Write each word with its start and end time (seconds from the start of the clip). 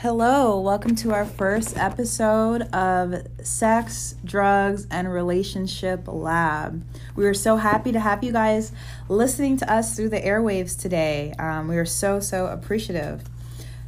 Hello, 0.00 0.60
welcome 0.60 0.94
to 0.96 1.14
our 1.14 1.24
first 1.24 1.78
episode 1.78 2.60
of 2.74 3.26
Sex, 3.42 4.14
Drugs, 4.22 4.86
and 4.90 5.10
Relationship 5.10 6.02
Lab. 6.06 6.84
We 7.16 7.24
are 7.24 7.32
so 7.32 7.56
happy 7.56 7.92
to 7.92 8.00
have 8.00 8.22
you 8.22 8.30
guys 8.30 8.72
listening 9.08 9.56
to 9.56 9.72
us 9.72 9.96
through 9.96 10.10
the 10.10 10.20
airwaves 10.20 10.78
today. 10.78 11.32
Um, 11.38 11.66
we 11.66 11.78
are 11.78 11.86
so, 11.86 12.20
so 12.20 12.46
appreciative. 12.48 13.22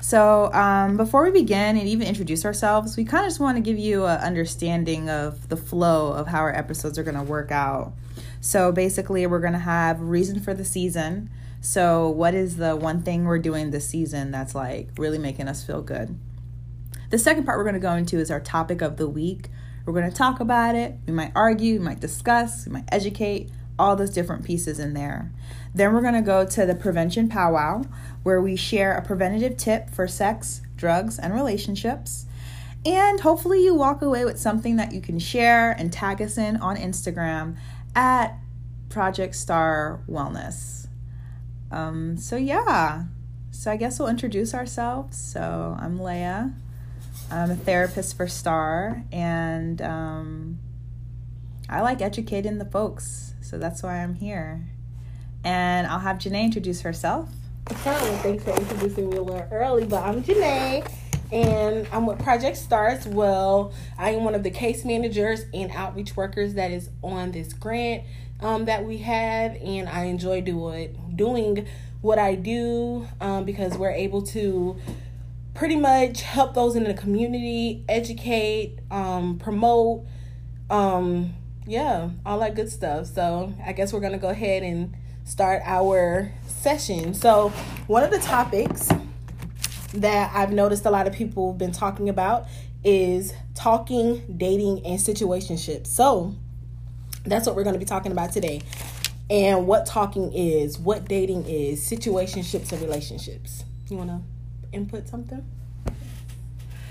So, 0.00 0.50
um, 0.54 0.96
before 0.96 1.24
we 1.24 1.30
begin 1.30 1.76
and 1.76 1.87
even 1.87 2.06
introduce 2.06 2.47
ourselves, 2.47 2.97
we 2.97 3.04
kind 3.04 3.27
of 3.27 3.29
just 3.29 3.38
want 3.38 3.59
to 3.59 3.63
give 3.63 3.79
you 3.79 4.06
an 4.06 4.19
understanding 4.21 5.11
of 5.11 5.51
the 5.51 5.59
flow 5.59 6.15
of 6.15 6.29
how 6.29 6.38
our 6.38 6.56
episodes 6.56 6.99
are 6.99 7.04
going 7.04 7.19
to 7.19 7.22
work 7.22 7.53
out. 7.53 7.93
So, 8.40 8.72
basically, 8.72 9.27
we're 9.27 9.40
going 9.40 9.53
to 9.53 9.59
have 9.59 10.01
reason 10.01 10.40
for 10.40 10.54
the 10.54 10.65
season. 10.65 11.29
So, 11.61 12.09
what 12.09 12.35
is 12.35 12.56
the 12.56 12.77
one 12.77 13.03
thing 13.03 13.25
we're 13.25 13.38
doing 13.38 13.71
this 13.71 13.88
season 13.88 14.31
that's 14.31 14.54
like 14.54 14.90
really 14.97 15.19
making 15.19 15.49
us 15.49 15.65
feel 15.65 15.83
good? 15.83 16.16
The 17.11 17.19
second 17.19 17.45
part 17.45 17.59
we're 17.59 17.65
going 17.65 17.75
to 17.75 17.80
go 17.80 17.95
into 17.95 18.19
is 18.19 18.30
our 18.30 18.41
topic 18.41 18.80
of 18.80 18.97
the 18.97 19.09
week. 19.09 19.49
We're 19.85 19.95
going 19.95 20.11
to 20.11 20.16
talk 20.16 20.41
about 20.41 20.75
it. 20.75 20.95
We 21.07 21.13
might 21.13 21.33
argue, 21.35 21.75
we 21.75 21.85
might 21.85 22.01
discuss, 22.01 22.66
we 22.66 22.73
might 22.73 22.89
educate, 22.93 23.51
all 23.79 23.97
those 23.97 24.11
different 24.11 24.45
pieces 24.45 24.79
in 24.79 24.93
there. 24.93 25.33
Then 25.75 25.95
we're 25.95 26.02
going 26.02 26.15
to 26.15 26.23
go 26.23 26.45
to 26.45 26.66
the 26.66 26.75
prevention 26.75 27.29
powwow, 27.29 27.85
where 28.23 28.41
we 28.41 28.57
share 28.57 28.95
a 28.95 29.02
preventative 29.02 29.57
tip 29.57 29.91
for 29.91 30.07
sex, 30.07 30.63
drugs, 30.77 31.19
and 31.19 31.35
relationships. 31.35 32.27
And 32.85 33.21
hopefully, 33.21 33.65
you 33.65 33.75
walk 33.75 34.02
away 34.02 34.25
with 34.25 34.38
something 34.38 34.77
that 34.77 34.93
you 34.93 35.01
can 35.01 35.19
share 35.19 35.73
and 35.73 35.93
tag 35.93 36.21
us 36.23 36.38
in 36.38 36.57
on 36.59 36.77
Instagram 36.77 37.57
at 37.95 38.38
Project 38.88 39.35
Star 39.35 40.01
Wellness. 40.09 40.77
Um, 41.71 42.17
so, 42.17 42.37
yeah. 42.37 43.05
So, 43.51 43.71
I 43.71 43.77
guess 43.77 43.99
we'll 43.99 44.09
introduce 44.09 44.55
ourselves. 44.55 45.17
So, 45.17 45.77
I'm 45.79 46.01
Leah. 46.01 46.53
I'm 47.31 47.51
a 47.51 47.57
therapist 47.57 48.17
for 48.17 48.27
Star, 48.27 49.05
and 49.13 49.83
um, 49.83 50.59
I 51.69 51.80
like 51.80 52.01
educating 52.01 52.59
the 52.59 52.65
folks. 52.65 53.35
So, 53.41 53.59
that's 53.59 53.83
why 53.83 54.02
I'm 54.02 54.15
here. 54.15 54.66
And 55.45 55.87
I'll 55.87 56.01
have 56.01 56.19
Janae 56.19 56.45
introduce 56.45 56.83
herself. 56.83 57.30
Thanks 57.66 58.45
for 58.45 58.51
introducing 58.51 59.10
me 59.10 59.16
a 59.19 59.23
little 59.23 59.47
early, 59.51 59.85
but 59.85 60.03
I'm 60.03 60.23
Janae 60.23 60.91
and 61.30 61.87
I'm 61.93 62.07
with 62.07 62.18
Project 62.21 62.57
Stars. 62.57 63.07
Well, 63.07 63.73
I 63.98 64.10
am 64.10 64.24
one 64.24 64.34
of 64.34 64.42
the 64.42 64.50
case 64.50 64.84
managers 64.84 65.44
and 65.52 65.70
outreach 65.72 66.16
workers 66.16 66.54
that 66.54 66.70
is 66.70 66.90
on 67.02 67.32
this 67.32 67.52
grant 67.52 68.04
um, 68.40 68.64
that 68.64 68.84
we 68.84 68.98
have, 68.98 69.56
and 69.56 69.88
I 69.88 70.04
enjoy 70.04 70.40
do 70.40 70.70
it, 70.70 71.16
doing 71.16 71.66
what 72.00 72.18
I 72.18 72.34
do 72.34 73.08
um, 73.20 73.44
because 73.44 73.76
we're 73.76 73.90
able 73.90 74.22
to 74.22 74.76
pretty 75.54 75.76
much 75.76 76.22
help 76.22 76.54
those 76.54 76.76
in 76.76 76.84
the 76.84 76.94
community, 76.94 77.84
educate, 77.88 78.78
um, 78.90 79.38
promote, 79.38 80.06
um, 80.70 81.34
yeah, 81.66 82.10
all 82.24 82.38
that 82.38 82.54
good 82.54 82.70
stuff. 82.70 83.06
So 83.06 83.52
I 83.66 83.72
guess 83.72 83.92
we're 83.92 84.00
gonna 84.00 84.18
go 84.18 84.28
ahead 84.28 84.62
and 84.62 84.94
start 85.24 85.62
our 85.64 86.32
session. 86.46 87.12
So 87.12 87.48
one 87.88 88.04
of 88.04 88.10
the 88.10 88.20
topics 88.20 88.88
that 90.00 90.32
I've 90.34 90.52
noticed 90.52 90.84
a 90.86 90.91
lot 90.91 91.06
of 91.06 91.12
people 91.12 91.52
have 91.52 91.58
been 91.58 91.72
talking 91.72 92.08
about 92.08 92.46
is 92.84 93.32
talking, 93.54 94.22
dating, 94.36 94.84
and 94.86 94.98
situationships. 94.98 95.88
So 95.88 96.34
that's 97.24 97.46
what 97.46 97.56
we're 97.56 97.64
going 97.64 97.74
to 97.74 97.78
be 97.78 97.84
talking 97.84 98.12
about 98.12 98.32
today. 98.32 98.62
And 99.30 99.66
what 99.66 99.84
talking 99.84 100.32
is, 100.32 100.78
what 100.78 101.06
dating 101.06 101.44
is, 101.46 101.80
situationships 101.80 102.72
and 102.72 102.80
relationships. 102.80 103.64
You 103.88 103.98
want 103.98 104.10
to 104.10 104.20
input 104.72 105.08
something? 105.08 105.44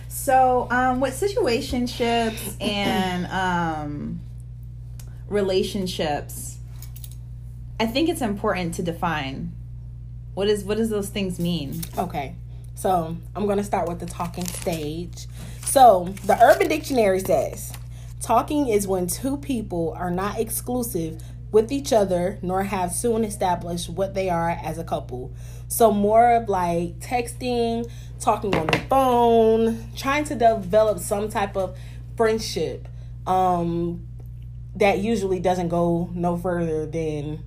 So, 0.07 0.67
um, 0.71 0.99
with 0.99 1.19
situationships 1.19 2.55
and 2.61 3.27
um, 3.27 4.19
relationships, 5.27 6.57
I 7.79 7.85
think 7.85 8.09
it's 8.09 8.21
important 8.21 8.73
to 8.75 8.83
define 8.83 9.53
what 10.33 10.47
is 10.47 10.63
what 10.63 10.77
does 10.77 10.89
those 10.89 11.09
things 11.09 11.39
mean. 11.39 11.81
Okay, 11.97 12.35
so 12.77 13.17
I'm 13.35 13.45
going 13.47 13.57
to 13.57 13.63
start 13.63 13.89
with 13.89 13.99
the 13.99 14.05
talking 14.05 14.45
stage. 14.45 15.25
So 15.65 16.13
the 16.25 16.39
Urban 16.39 16.67
Dictionary 16.67 17.19
says, 17.19 17.73
talking 18.21 18.67
is 18.67 18.87
when 18.87 19.07
two 19.07 19.37
people 19.37 19.93
are 19.97 20.11
not 20.11 20.39
exclusive 20.39 21.21
with 21.51 21.71
each 21.71 21.91
other 21.91 22.37
nor 22.43 22.63
have 22.63 22.91
soon 22.91 23.23
established 23.23 23.89
what 23.89 24.13
they 24.13 24.29
are 24.29 24.51
as 24.51 24.77
a 24.77 24.83
couple. 24.83 25.33
So 25.67 25.91
more 25.91 26.35
of 26.35 26.49
like 26.49 26.99
texting, 26.99 27.89
talking 28.19 28.53
on 28.55 28.67
the 28.67 28.79
phone, 28.89 29.91
trying 29.95 30.25
to 30.25 30.35
develop 30.35 30.99
some 30.99 31.29
type 31.29 31.57
of 31.57 31.77
friendship 32.15 32.87
um 33.27 34.07
that 34.75 34.99
usually 34.99 35.39
doesn't 35.39 35.67
go 35.69 36.09
no 36.13 36.37
further 36.37 36.85
than 36.85 37.43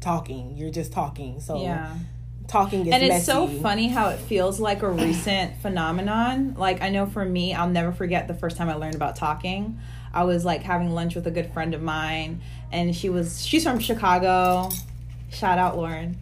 talking. 0.00 0.56
You're 0.56 0.70
just 0.70 0.92
talking. 0.92 1.40
So 1.40 1.60
Yeah. 1.60 1.96
Talking 2.48 2.86
is 2.86 2.92
And 2.92 3.02
it's 3.02 3.12
messy. 3.12 3.24
so 3.24 3.46
funny 3.46 3.88
how 3.88 4.08
it 4.08 4.18
feels 4.18 4.58
like 4.58 4.82
a 4.82 4.90
recent 4.90 5.56
phenomenon. 5.62 6.54
Like 6.56 6.82
I 6.82 6.88
know 6.88 7.06
for 7.06 7.24
me, 7.24 7.54
I'll 7.54 7.68
never 7.68 7.92
forget 7.92 8.26
the 8.26 8.34
first 8.34 8.56
time 8.56 8.68
I 8.68 8.74
learned 8.74 8.96
about 8.96 9.14
talking. 9.14 9.78
I 10.12 10.24
was 10.24 10.44
like 10.44 10.62
having 10.62 10.90
lunch 10.94 11.14
with 11.14 11.26
a 11.26 11.30
good 11.30 11.52
friend 11.52 11.74
of 11.74 11.82
mine 11.82 12.40
and 12.72 12.96
she 12.96 13.08
was 13.10 13.44
she's 13.46 13.62
from 13.62 13.78
Chicago. 13.78 14.70
Shout 15.30 15.58
out 15.58 15.76
Lauren. 15.76 16.18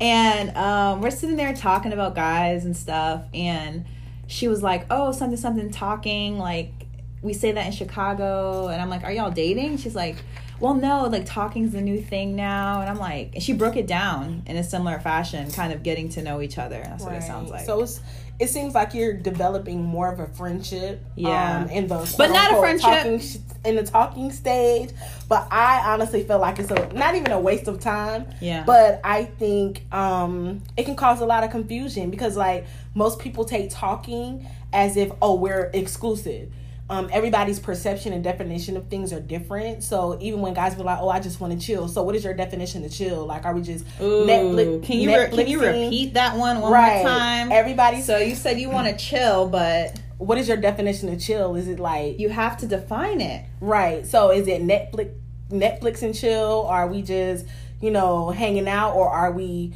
And 0.00 0.56
um, 0.56 1.00
we're 1.00 1.10
sitting 1.10 1.36
there 1.36 1.54
talking 1.54 1.92
about 1.92 2.14
guys 2.14 2.64
and 2.64 2.76
stuff 2.76 3.24
and 3.34 3.84
she 4.26 4.46
was 4.48 4.62
like, 4.62 4.86
"Oh, 4.90 5.10
something 5.12 5.36
something 5.36 5.70
talking 5.70 6.38
like 6.38 6.72
we 7.20 7.32
say 7.32 7.52
that 7.52 7.66
in 7.66 7.72
Chicago." 7.72 8.68
And 8.68 8.80
I'm 8.80 8.88
like, 8.88 9.02
"Are 9.02 9.10
y'all 9.12 9.30
dating?" 9.30 9.78
She's 9.78 9.94
like, 9.96 10.16
well, 10.60 10.74
no, 10.74 11.06
like 11.06 11.26
talking's 11.26 11.72
the 11.72 11.80
new 11.80 12.00
thing 12.00 12.36
now. 12.36 12.80
And 12.80 12.90
I'm 12.90 12.98
like, 12.98 13.34
and 13.34 13.42
she 13.42 13.52
broke 13.54 13.76
it 13.76 13.86
down 13.86 14.42
in 14.46 14.56
a 14.56 14.64
similar 14.64 15.00
fashion, 15.00 15.50
kind 15.50 15.72
of 15.72 15.82
getting 15.82 16.08
to 16.10 16.22
know 16.22 16.40
each 16.40 16.58
other. 16.58 16.82
That's 16.82 17.02
what 17.02 17.14
it 17.14 17.22
sounds 17.22 17.50
like. 17.50 17.64
So 17.64 17.82
it's 17.82 18.00
it 18.38 18.48
seems 18.48 18.74
like 18.74 18.94
you're 18.94 19.12
developing 19.12 19.82
more 19.82 20.10
of 20.10 20.18
a 20.18 20.26
friendship. 20.26 21.04
Yeah. 21.14 21.58
Um, 21.60 21.68
in 21.68 21.88
the 21.88 22.14
But 22.16 22.30
not 22.30 22.52
a 22.52 22.56
friendship. 22.56 23.02
talking 23.02 23.22
in 23.66 23.76
the 23.76 23.82
talking 23.82 24.32
stage. 24.32 24.90
But 25.28 25.46
I 25.50 25.92
honestly 25.92 26.24
feel 26.24 26.38
like 26.38 26.58
it's 26.58 26.70
a 26.70 26.92
not 26.94 27.14
even 27.14 27.32
a 27.32 27.40
waste 27.40 27.68
of 27.68 27.80
time. 27.80 28.26
Yeah. 28.40 28.64
But 28.64 29.00
I 29.04 29.24
think 29.24 29.82
um 29.92 30.62
it 30.76 30.84
can 30.84 30.96
cause 30.96 31.20
a 31.20 31.26
lot 31.26 31.44
of 31.44 31.50
confusion 31.50 32.10
because 32.10 32.36
like 32.36 32.66
most 32.94 33.18
people 33.18 33.44
take 33.44 33.68
talking 33.70 34.46
as 34.72 34.96
if 34.96 35.10
oh 35.20 35.34
we're 35.34 35.70
exclusive. 35.74 36.50
Um, 36.90 37.08
everybody's 37.12 37.60
perception 37.60 38.12
and 38.12 38.22
definition 38.24 38.76
of 38.76 38.88
things 38.88 39.12
are 39.12 39.20
different. 39.20 39.84
So 39.84 40.18
even 40.20 40.40
when 40.40 40.54
guys 40.54 40.74
be 40.74 40.82
like, 40.82 40.98
"Oh, 41.00 41.08
I 41.08 41.20
just 41.20 41.40
want 41.40 41.52
to 41.52 41.64
chill," 41.64 41.86
so 41.86 42.02
what 42.02 42.16
is 42.16 42.24
your 42.24 42.34
definition 42.34 42.84
of 42.84 42.92
chill? 42.92 43.24
Like, 43.26 43.44
are 43.44 43.54
we 43.54 43.62
just 43.62 43.84
Ooh, 44.00 44.26
Netflix? 44.26 44.82
can 44.84 44.98
you 44.98 45.16
re- 45.16 45.30
can 45.30 45.46
you 45.46 45.60
repeat 45.60 46.14
that 46.14 46.36
one 46.36 46.60
one 46.60 46.72
right? 46.72 47.02
more 47.02 47.08
time? 47.08 47.52
Everybody. 47.52 48.02
so 48.02 48.18
you 48.18 48.34
said 48.34 48.58
you 48.58 48.68
want 48.70 48.88
to 48.88 48.96
chill, 48.96 49.48
but 49.48 50.00
what 50.18 50.36
is 50.36 50.48
your 50.48 50.56
definition 50.56 51.08
of 51.08 51.20
chill? 51.20 51.54
Is 51.54 51.68
it 51.68 51.78
like 51.78 52.18
you 52.18 52.28
have 52.28 52.56
to 52.58 52.66
define 52.66 53.20
it. 53.20 53.44
right? 53.60 54.04
So 54.04 54.30
is 54.32 54.48
it 54.48 54.60
Netflix, 54.62 55.12
Netflix 55.50 56.02
and 56.02 56.14
chill? 56.14 56.66
Or 56.68 56.72
are 56.72 56.86
we 56.88 57.02
just 57.02 57.46
you 57.80 57.90
know 57.92 58.30
hanging 58.30 58.68
out, 58.68 58.94
or 58.96 59.08
are 59.08 59.30
we 59.30 59.72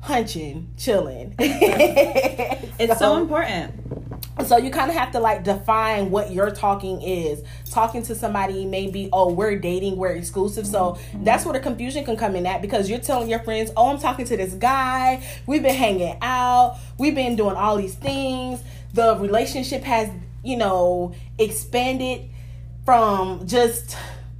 hunching, 0.00 0.68
chilling? 0.76 1.34
It's 2.80 2.98
so 3.00 3.16
important. 3.16 3.87
So 4.46 4.56
you 4.56 4.70
kind 4.70 4.88
of 4.88 4.96
have 4.96 5.10
to 5.12 5.20
like 5.20 5.42
define 5.42 6.10
what 6.10 6.32
your 6.32 6.50
talking 6.50 7.02
is. 7.02 7.42
Talking 7.70 8.02
to 8.04 8.14
somebody 8.14 8.64
maybe, 8.64 9.08
oh, 9.12 9.32
we're 9.32 9.58
dating, 9.58 9.96
we're 9.96 10.12
exclusive. 10.12 10.66
So 10.66 10.98
that's 11.22 11.44
where 11.44 11.52
the 11.52 11.60
confusion 11.60 12.04
can 12.04 12.16
come 12.16 12.36
in 12.36 12.46
at 12.46 12.62
because 12.62 12.88
you're 12.88 13.00
telling 13.00 13.28
your 13.28 13.40
friends, 13.40 13.70
oh, 13.76 13.90
I'm 13.90 13.98
talking 13.98 14.24
to 14.26 14.36
this 14.36 14.54
guy. 14.54 15.22
We've 15.46 15.62
been 15.62 15.74
hanging 15.74 16.16
out. 16.22 16.78
We've 16.98 17.14
been 17.14 17.36
doing 17.36 17.56
all 17.56 17.76
these 17.76 17.94
things. 17.94 18.62
The 18.94 19.16
relationship 19.16 19.82
has, 19.82 20.08
you 20.42 20.56
know, 20.56 21.14
expanded 21.38 22.30
from 22.84 23.46
just 23.46 23.96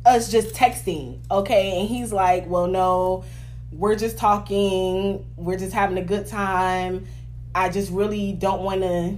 us 0.07 0.31
just 0.31 0.55
texting, 0.55 1.19
okay? 1.31 1.81
And 1.81 1.89
he's 1.89 2.13
like, 2.13 2.49
well, 2.49 2.67
no, 2.67 3.25
we're 3.73 3.97
just 3.97 4.17
talking. 4.17 5.27
We're 5.37 5.59
just 5.59 5.73
having 5.73 5.99
a 5.99 6.05
good 6.05 6.27
time. 6.27 7.07
I 7.55 7.69
just 7.69 7.91
really 7.91 8.33
don't 8.33 8.63
want 8.63 8.83
to 8.83 9.17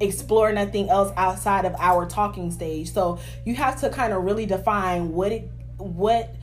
explore 0.00 0.52
nothing 0.52 0.88
else 0.88 1.12
outside 1.16 1.64
of 1.66 1.74
our 1.78 2.06
talking 2.06 2.50
stage. 2.50 2.92
So 2.92 3.18
you 3.44 3.54
have 3.54 3.80
to 3.80 3.90
kind 3.90 4.12
of 4.12 4.24
really 4.24 4.46
define 4.46 5.12
what 5.12 5.30
it 5.32 5.50
what 5.76 6.34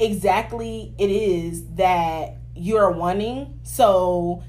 exactly 0.00 0.94
it 0.98 1.10
is 1.10 1.64
that 1.74 2.36
you're 2.54 2.90
wanting 2.90 3.58
so 3.62 4.42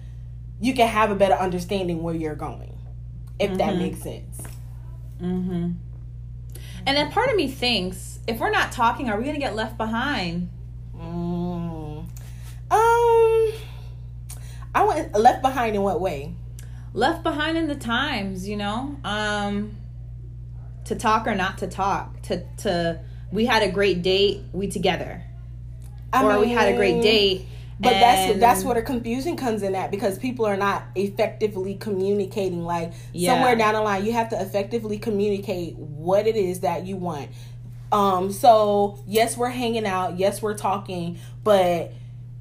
you 0.61 0.73
can 0.73 0.87
have 0.87 1.09
a 1.11 1.15
better 1.15 1.35
understanding 1.35 2.03
where 2.03 2.13
you're 2.15 2.35
going. 2.35 2.75
If 3.39 3.57
that 3.57 3.73
Mhm. 3.75 3.77
makes 3.77 4.01
sense. 4.01 4.41
Mm-hmm. 5.21 5.71
And 6.85 6.97
then 6.97 7.11
part 7.11 7.29
of 7.29 7.35
me 7.35 7.47
thinks 7.47 8.19
if 8.27 8.39
we're 8.39 8.51
not 8.51 8.71
talking, 8.71 9.09
are 9.09 9.17
we 9.17 9.25
gonna 9.25 9.39
get 9.39 9.55
left 9.55 9.77
behind? 9.77 10.49
Mm. 10.95 12.05
Um 12.71 13.51
I 14.75 14.83
went 14.85 15.13
left 15.17 15.41
behind 15.41 15.75
in 15.75 15.81
what 15.81 15.99
way? 15.99 16.33
Left 16.93 17.23
behind 17.23 17.57
in 17.57 17.67
the 17.67 17.75
times, 17.75 18.47
you 18.47 18.57
know? 18.57 18.97
Um 19.03 19.77
to 20.85 20.95
talk 20.95 21.27
or 21.27 21.35
not 21.35 21.59
to 21.59 21.67
talk. 21.67 22.21
To 22.23 22.43
to 22.57 22.99
we 23.31 23.45
had 23.45 23.63
a 23.63 23.71
great 23.71 24.01
date, 24.01 24.41
we 24.51 24.67
together. 24.67 25.23
I 26.11 26.23
or 26.23 26.33
mean, 26.33 26.41
we 26.41 26.49
had 26.49 26.73
a 26.73 26.75
great 26.75 27.01
date. 27.01 27.45
But 27.81 27.91
that's 27.91 28.39
that's 28.39 28.63
where 28.65 28.75
the 28.75 28.81
confusion 28.81 29.37
comes 29.37 29.63
in 29.63 29.73
at 29.73 29.89
because 29.89 30.19
people 30.19 30.45
are 30.45 30.57
not 30.57 30.83
effectively 30.95 31.75
communicating. 31.75 32.65
Like 32.65 32.91
yeah. 33.13 33.33
somewhere 33.33 33.55
down 33.55 33.75
the 33.75 33.81
line, 33.81 34.05
you 34.05 34.11
have 34.11 34.29
to 34.29 34.41
effectively 34.41 34.97
communicate 34.97 35.77
what 35.77 36.27
it 36.27 36.35
is 36.35 36.59
that 36.59 36.85
you 36.85 36.97
want. 36.97 37.29
Um, 37.93 38.33
so 38.33 38.99
yes, 39.07 39.37
we're 39.37 39.49
hanging 39.49 39.85
out, 39.85 40.19
yes, 40.19 40.41
we're 40.41 40.57
talking, 40.57 41.19
but 41.43 41.93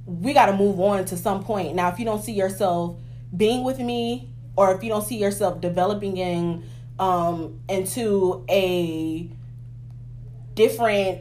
we 0.06 0.32
got 0.32 0.46
to 0.46 0.54
move 0.54 0.80
on 0.80 1.04
to 1.06 1.16
some 1.16 1.44
point. 1.44 1.74
Now, 1.74 1.88
if 1.88 1.98
you 1.98 2.04
don't 2.04 2.22
see 2.22 2.32
yourself 2.32 2.96
being 3.34 3.62
with 3.62 3.78
me, 3.78 4.27
or 4.58 4.75
if 4.75 4.82
you 4.82 4.88
don't 4.88 5.06
see 5.06 5.19
yourself 5.19 5.60
developing 5.60 6.16
in 6.16 6.64
um, 6.99 7.60
into 7.69 8.44
a 8.50 9.31
different 10.55 11.20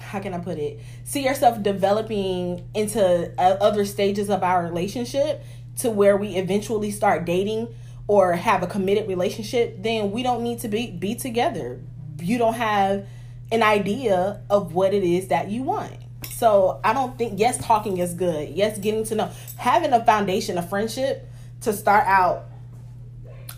how 0.00 0.20
can 0.20 0.34
I 0.34 0.38
put 0.38 0.58
it? 0.58 0.80
See 1.04 1.24
yourself 1.24 1.62
developing 1.62 2.68
into 2.74 3.32
uh, 3.38 3.56
other 3.60 3.86
stages 3.86 4.28
of 4.28 4.42
our 4.42 4.62
relationship 4.62 5.42
to 5.76 5.90
where 5.90 6.16
we 6.16 6.36
eventually 6.36 6.90
start 6.90 7.24
dating 7.24 7.68
or 8.06 8.34
have 8.34 8.62
a 8.62 8.66
committed 8.66 9.08
relationship, 9.08 9.82
then 9.82 10.10
we 10.10 10.22
don't 10.22 10.42
need 10.42 10.58
to 10.60 10.68
be 10.68 10.90
be 10.90 11.14
together. 11.14 11.80
You 12.20 12.36
don't 12.36 12.54
have 12.54 13.06
an 13.50 13.62
idea 13.62 14.42
of 14.50 14.74
what 14.74 14.92
it 14.92 15.04
is 15.04 15.28
that 15.28 15.50
you 15.50 15.62
want. 15.62 15.96
So 16.30 16.80
I 16.84 16.92
don't 16.92 17.16
think 17.16 17.38
yes, 17.38 17.58
talking 17.58 17.98
is 17.98 18.14
good. 18.14 18.50
Yes, 18.50 18.78
getting 18.78 19.04
to 19.04 19.14
know 19.14 19.30
having 19.56 19.92
a 19.92 20.04
foundation 20.04 20.58
of 20.58 20.68
friendship 20.68 21.28
to 21.62 21.72
start 21.72 22.06
out 22.06 22.46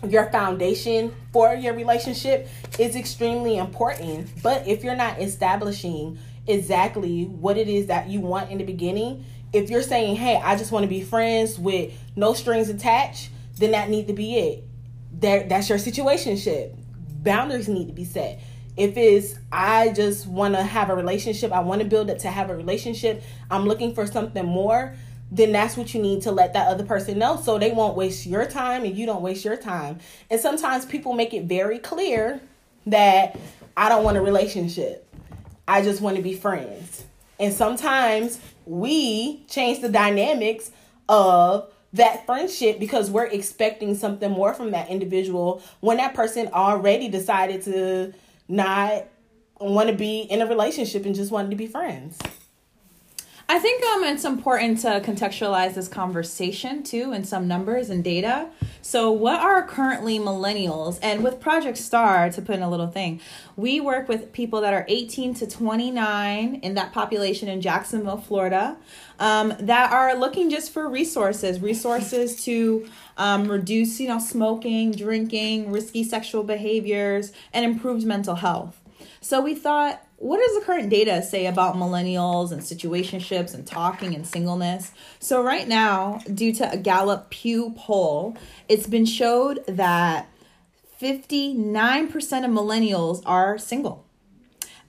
your 0.07 0.31
foundation 0.31 1.13
for 1.31 1.53
your 1.53 1.73
relationship 1.73 2.47
is 2.79 2.95
extremely 2.95 3.57
important. 3.57 4.29
But 4.41 4.67
if 4.67 4.83
you're 4.83 4.95
not 4.95 5.19
establishing 5.19 6.17
exactly 6.47 7.25
what 7.25 7.57
it 7.57 7.67
is 7.67 7.87
that 7.87 8.09
you 8.09 8.19
want 8.19 8.49
in 8.49 8.57
the 8.57 8.63
beginning, 8.63 9.25
if 9.53 9.69
you're 9.69 9.83
saying, 9.83 10.15
"Hey, 10.15 10.37
I 10.37 10.55
just 10.55 10.71
want 10.71 10.83
to 10.83 10.89
be 10.89 11.01
friends 11.01 11.59
with 11.59 11.91
no 12.15 12.33
strings 12.33 12.69
attached," 12.69 13.29
then 13.57 13.71
that 13.71 13.89
need 13.89 14.07
to 14.07 14.13
be 14.13 14.37
it. 14.37 14.63
That 15.19 15.49
that's 15.49 15.69
your 15.69 15.77
situationship. 15.77 16.73
Boundaries 17.23 17.67
need 17.67 17.87
to 17.87 17.93
be 17.93 18.05
set. 18.05 18.39
If 18.77 18.97
it's 18.97 19.35
I 19.51 19.89
just 19.89 20.27
want 20.27 20.55
to 20.55 20.63
have 20.63 20.89
a 20.89 20.95
relationship, 20.95 21.51
I 21.51 21.59
want 21.59 21.81
to 21.81 21.87
build 21.87 22.09
it 22.09 22.19
to 22.19 22.29
have 22.29 22.49
a 22.49 22.55
relationship, 22.55 23.21
I'm 23.49 23.65
looking 23.65 23.93
for 23.93 24.07
something 24.07 24.45
more, 24.45 24.95
then 25.31 25.51
that's 25.51 25.77
what 25.77 25.93
you 25.93 26.01
need 26.01 26.21
to 26.23 26.31
let 26.31 26.53
that 26.53 26.67
other 26.67 26.83
person 26.83 27.19
know 27.19 27.37
so 27.37 27.57
they 27.57 27.71
won't 27.71 27.95
waste 27.95 28.25
your 28.25 28.45
time 28.45 28.83
and 28.83 28.97
you 28.97 29.05
don't 29.05 29.21
waste 29.21 29.45
your 29.45 29.57
time. 29.57 29.99
And 30.29 30.39
sometimes 30.39 30.85
people 30.85 31.13
make 31.13 31.33
it 31.33 31.45
very 31.45 31.79
clear 31.79 32.41
that 32.85 33.39
I 33.77 33.89
don't 33.89 34.03
want 34.03 34.17
a 34.17 34.21
relationship. 34.21 35.07
I 35.67 35.81
just 35.81 36.01
want 36.01 36.17
to 36.17 36.21
be 36.21 36.33
friends. 36.33 37.05
And 37.39 37.53
sometimes 37.53 38.39
we 38.65 39.43
change 39.47 39.81
the 39.81 39.89
dynamics 39.89 40.71
of 41.07 41.71
that 41.93 42.25
friendship 42.25 42.79
because 42.79 43.09
we're 43.09 43.25
expecting 43.25 43.95
something 43.95 44.31
more 44.31 44.53
from 44.53 44.71
that 44.71 44.89
individual 44.89 45.61
when 45.79 45.97
that 45.97 46.13
person 46.13 46.49
already 46.53 47.07
decided 47.07 47.61
to 47.63 48.13
not 48.51 49.07
want 49.59 49.89
to 49.89 49.95
be 49.95 50.21
in 50.21 50.41
a 50.41 50.45
relationship 50.45 51.05
and 51.05 51.15
just 51.15 51.31
wanted 51.31 51.51
to 51.51 51.55
be 51.55 51.67
friends. 51.67 52.19
I 53.51 53.59
think 53.59 53.83
um, 53.83 54.05
it's 54.05 54.23
important 54.23 54.79
to 54.83 55.01
contextualize 55.01 55.73
this 55.73 55.89
conversation 55.89 56.83
too 56.83 57.11
in 57.11 57.25
some 57.25 57.49
numbers 57.49 57.89
and 57.89 58.01
data. 58.01 58.47
So, 58.81 59.11
what 59.11 59.41
are 59.41 59.67
currently 59.67 60.19
millennials? 60.19 60.97
And 61.03 61.21
with 61.21 61.41
Project 61.41 61.77
Star, 61.77 62.29
to 62.29 62.41
put 62.41 62.55
in 62.55 62.61
a 62.61 62.69
little 62.69 62.87
thing, 62.87 63.19
we 63.57 63.81
work 63.81 64.07
with 64.07 64.31
people 64.31 64.61
that 64.61 64.73
are 64.73 64.85
18 64.87 65.33
to 65.33 65.47
29 65.47 66.55
in 66.63 66.75
that 66.75 66.93
population 66.93 67.49
in 67.49 67.59
Jacksonville, 67.59 68.19
Florida, 68.19 68.77
um, 69.19 69.53
that 69.59 69.91
are 69.91 70.15
looking 70.15 70.49
just 70.49 70.71
for 70.71 70.87
resources, 70.87 71.59
resources 71.59 72.41
to 72.45 72.87
um, 73.17 73.51
reduce, 73.51 73.99
you 73.99 74.07
know, 74.07 74.19
smoking, 74.19 74.91
drinking, 74.91 75.73
risky 75.73 76.05
sexual 76.05 76.43
behaviors, 76.43 77.33
and 77.51 77.65
improved 77.65 78.05
mental 78.05 78.35
health. 78.35 78.79
So, 79.19 79.41
we 79.41 79.55
thought 79.55 80.07
what 80.21 80.37
does 80.37 80.59
the 80.59 80.63
current 80.63 80.89
data 80.89 81.23
say 81.23 81.47
about 81.47 81.75
millennials 81.75 82.51
and 82.51 82.61
situationships 82.61 83.55
and 83.55 83.65
talking 83.65 84.13
and 84.13 84.25
singleness? 84.25 84.91
So, 85.19 85.41
right 85.41 85.67
now, 85.67 86.19
due 86.31 86.53
to 86.53 86.71
a 86.71 86.77
Gallup 86.77 87.31
Pew 87.31 87.73
poll, 87.75 88.37
it's 88.69 88.85
been 88.85 89.07
showed 89.07 89.65
that 89.67 90.29
59% 91.01 91.65
of 92.45 92.51
millennials 92.51 93.23
are 93.25 93.57
single. 93.57 94.05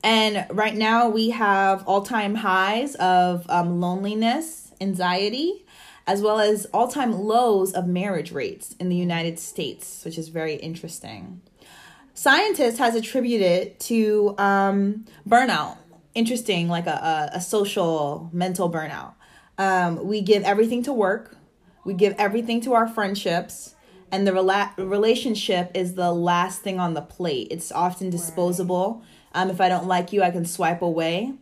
And 0.05 0.44
right 0.50 0.75
now, 0.75 1.08
we 1.08 1.31
have 1.31 1.82
all 1.87 2.02
time 2.02 2.34
highs 2.34 2.94
of 2.96 3.49
um, 3.49 3.81
loneliness, 3.81 4.73
anxiety, 4.82 5.64
as 6.06 6.20
well 6.20 6.40
as 6.40 6.67
all 6.67 6.88
time 6.88 7.12
lows 7.12 7.73
of 7.73 7.87
marriage 7.87 8.32
rates 8.32 8.76
in 8.79 8.90
the 8.90 8.96
United 8.96 9.38
States, 9.38 10.05
which 10.05 10.19
is 10.19 10.29
very 10.29 10.56
interesting 10.56 11.40
scientists 12.22 12.78
has 12.78 12.94
attributed 12.94 13.80
to 13.80 14.32
um, 14.38 15.04
burnout. 15.28 15.76
Interesting, 16.14 16.69
like 16.69 16.86
a, 16.86 17.30
a, 17.34 17.38
a 17.38 17.40
social 17.40 18.30
mental 18.32 18.70
burnout. 18.70 19.14
Um, 19.58 20.06
we 20.06 20.20
give 20.20 20.44
everything 20.44 20.84
to 20.84 20.92
work, 20.92 21.36
we 21.84 21.94
give 21.94 22.14
everything 22.19 22.60
to 22.60 22.74
our 22.74 22.86
friendships, 22.86 23.74
and 24.12 24.24
the 24.24 24.30
rela- 24.30 24.76
relationship 24.78 25.72
is 25.74 25.94
the 25.94 26.12
last 26.12 26.62
thing 26.62 26.78
on 26.78 26.94
the 26.94 27.02
plate. 27.02 27.48
It's 27.50 27.72
often 27.72 28.08
disposable. 28.08 29.02
Um, 29.34 29.50
if 29.50 29.60
I 29.60 29.69
don't 29.69 29.88
like 29.88 30.12
you, 30.12 30.22
I 30.22 30.30
can 30.30 30.44
swipe 30.44 30.80
away. 30.80 31.32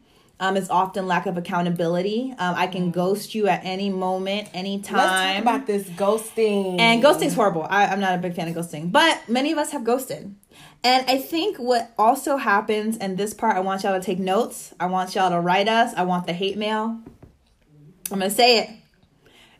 Um, 0.40 0.56
it's 0.56 0.70
often 0.70 1.06
lack 1.06 1.26
of 1.26 1.36
accountability. 1.36 2.34
Um, 2.38 2.54
I 2.56 2.66
can 2.66 2.90
mm. 2.90 2.92
ghost 2.92 3.34
you 3.34 3.46
at 3.46 3.60
any 3.62 3.90
moment, 3.90 4.48
anytime. 4.54 4.96
Let's 4.96 5.34
talk 5.34 5.42
about 5.42 5.66
this 5.66 5.86
ghosting. 5.90 6.80
And 6.80 7.02
ghosting's 7.02 7.34
horrible. 7.34 7.66
I, 7.68 7.86
I'm 7.86 8.00
not 8.00 8.14
a 8.14 8.18
big 8.18 8.34
fan 8.34 8.48
of 8.48 8.54
ghosting, 8.54 8.90
but 8.90 9.28
many 9.28 9.52
of 9.52 9.58
us 9.58 9.72
have 9.72 9.84
ghosted. 9.84 10.34
And 10.82 11.10
I 11.10 11.18
think 11.18 11.58
what 11.58 11.92
also 11.98 12.38
happens, 12.38 12.96
and 12.96 13.18
this 13.18 13.34
part, 13.34 13.54
I 13.54 13.60
want 13.60 13.82
y'all 13.82 14.00
to 14.00 14.04
take 14.04 14.18
notes. 14.18 14.72
I 14.80 14.86
want 14.86 15.14
y'all 15.14 15.28
to 15.28 15.38
write 15.38 15.68
us. 15.68 15.92
I 15.94 16.04
want 16.04 16.26
the 16.26 16.32
hate 16.32 16.56
mail. 16.56 17.02
I'm 18.10 18.18
going 18.18 18.30
to 18.30 18.30
say 18.30 18.60
it. 18.60 18.70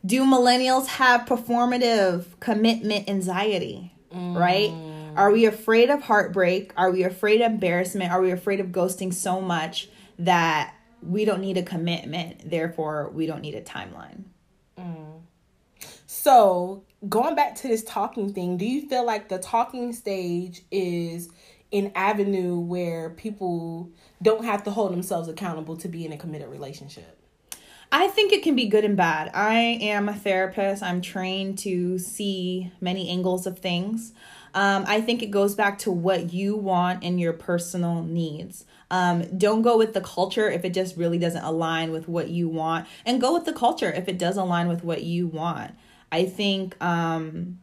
Do 0.05 0.25
millennials 0.25 0.87
have 0.87 1.27
performative 1.27 2.25
commitment 2.41 3.06
anxiety? 3.06 3.93
Mm. 4.15 4.34
Right? 4.34 4.72
Are 5.15 5.31
we 5.31 5.44
afraid 5.44 5.91
of 5.91 6.03
heartbreak? 6.05 6.72
Are 6.75 6.91
we 6.91 7.03
afraid 7.03 7.43
of 7.43 7.53
embarrassment? 7.53 8.13
Are 8.13 8.22
we 8.22 8.31
afraid 8.31 8.60
of 8.60 8.69
ghosting 8.69 9.13
so 9.13 9.43
much 9.43 9.91
that 10.20 10.74
we 11.03 11.24
don't 11.24 11.41
need 11.41 11.56
a 11.56 11.62
commitment? 11.62 12.48
Therefore, 12.48 13.10
we 13.12 13.27
don't 13.27 13.41
need 13.41 13.55
a 13.55 13.62
timeline. 13.62 14.24
Mm. 14.79 15.20
So, 16.06 16.84
going 17.08 17.34
back 17.34 17.55
to 17.56 17.69
this 17.69 17.82
talking 17.84 18.32
thing, 18.32 18.56
do 18.56 18.67
you 18.67 18.89
feel 18.89 19.05
like 19.05 19.29
the 19.29 19.39
talking 19.39 19.93
stage 19.93 20.62
is 20.70 21.31
an 21.72 21.93
avenue 21.94 22.58
where 22.58 23.10
people 23.10 23.91
don't 24.22 24.44
have 24.44 24.65
to 24.65 24.70
hold 24.70 24.93
themselves 24.93 25.29
accountable 25.29 25.77
to 25.77 25.89
be 25.89 26.05
in 26.05 26.12
a 26.12 26.17
committed 26.17 26.48
relationship? 26.48 27.17
I 27.93 28.08
think 28.08 28.32
it 28.32 28.43
can 28.43 28.55
be 28.55 28.67
good 28.67 28.84
and 28.84 28.96
bad. 28.96 29.31
I 29.34 29.79
am 29.81 30.08
a 30.08 30.15
therapist. 30.15 30.82
I'm 30.82 31.00
trained 31.00 31.58
to 31.60 31.98
see 31.98 32.70
many 32.81 33.08
angles 33.08 33.46
of 33.46 33.58
things. 33.58 34.12
Um, 34.55 34.84
I 34.86 35.00
think 35.00 35.22
it 35.22 35.31
goes 35.31 35.55
back 35.55 35.79
to 35.81 35.91
what 35.91 36.32
you 36.32 36.56
want 36.56 37.03
and 37.03 37.20
your 37.20 37.32
personal 37.32 38.03
needs. 38.03 38.65
Um, 38.91 39.39
don't 39.39 39.63
go 39.63 39.79
with 39.79 39.94
the 39.94 40.01
culture 40.01 40.51
if 40.51 40.65
it 40.65 40.75
just 40.75 40.97
really 40.97 41.19
doesn't 41.19 41.44
align 41.44 41.93
with 41.93 42.09
what 42.09 42.29
you 42.29 42.49
want, 42.49 42.89
and 43.06 43.20
go 43.20 43.32
with 43.32 43.44
the 43.44 43.53
culture 43.53 43.93
if 43.93 44.09
it 44.09 44.19
does 44.19 44.37
align 44.37 44.69
with 44.69 44.82
what 44.82 45.03
you 45.05 45.27
want. 45.27 45.75
I 46.13 46.25
think 46.25 46.82
um, 46.82 47.61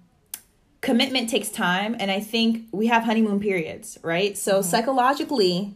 commitment 0.81 1.29
takes 1.29 1.49
time, 1.49 1.95
and 1.99 2.09
I 2.09 2.19
think 2.21 2.67
we 2.71 2.87
have 2.87 3.03
honeymoon 3.03 3.39
periods, 3.39 3.97
right? 4.03 4.37
So 4.37 4.59
mm-hmm. 4.59 4.69
psychologically, 4.69 5.75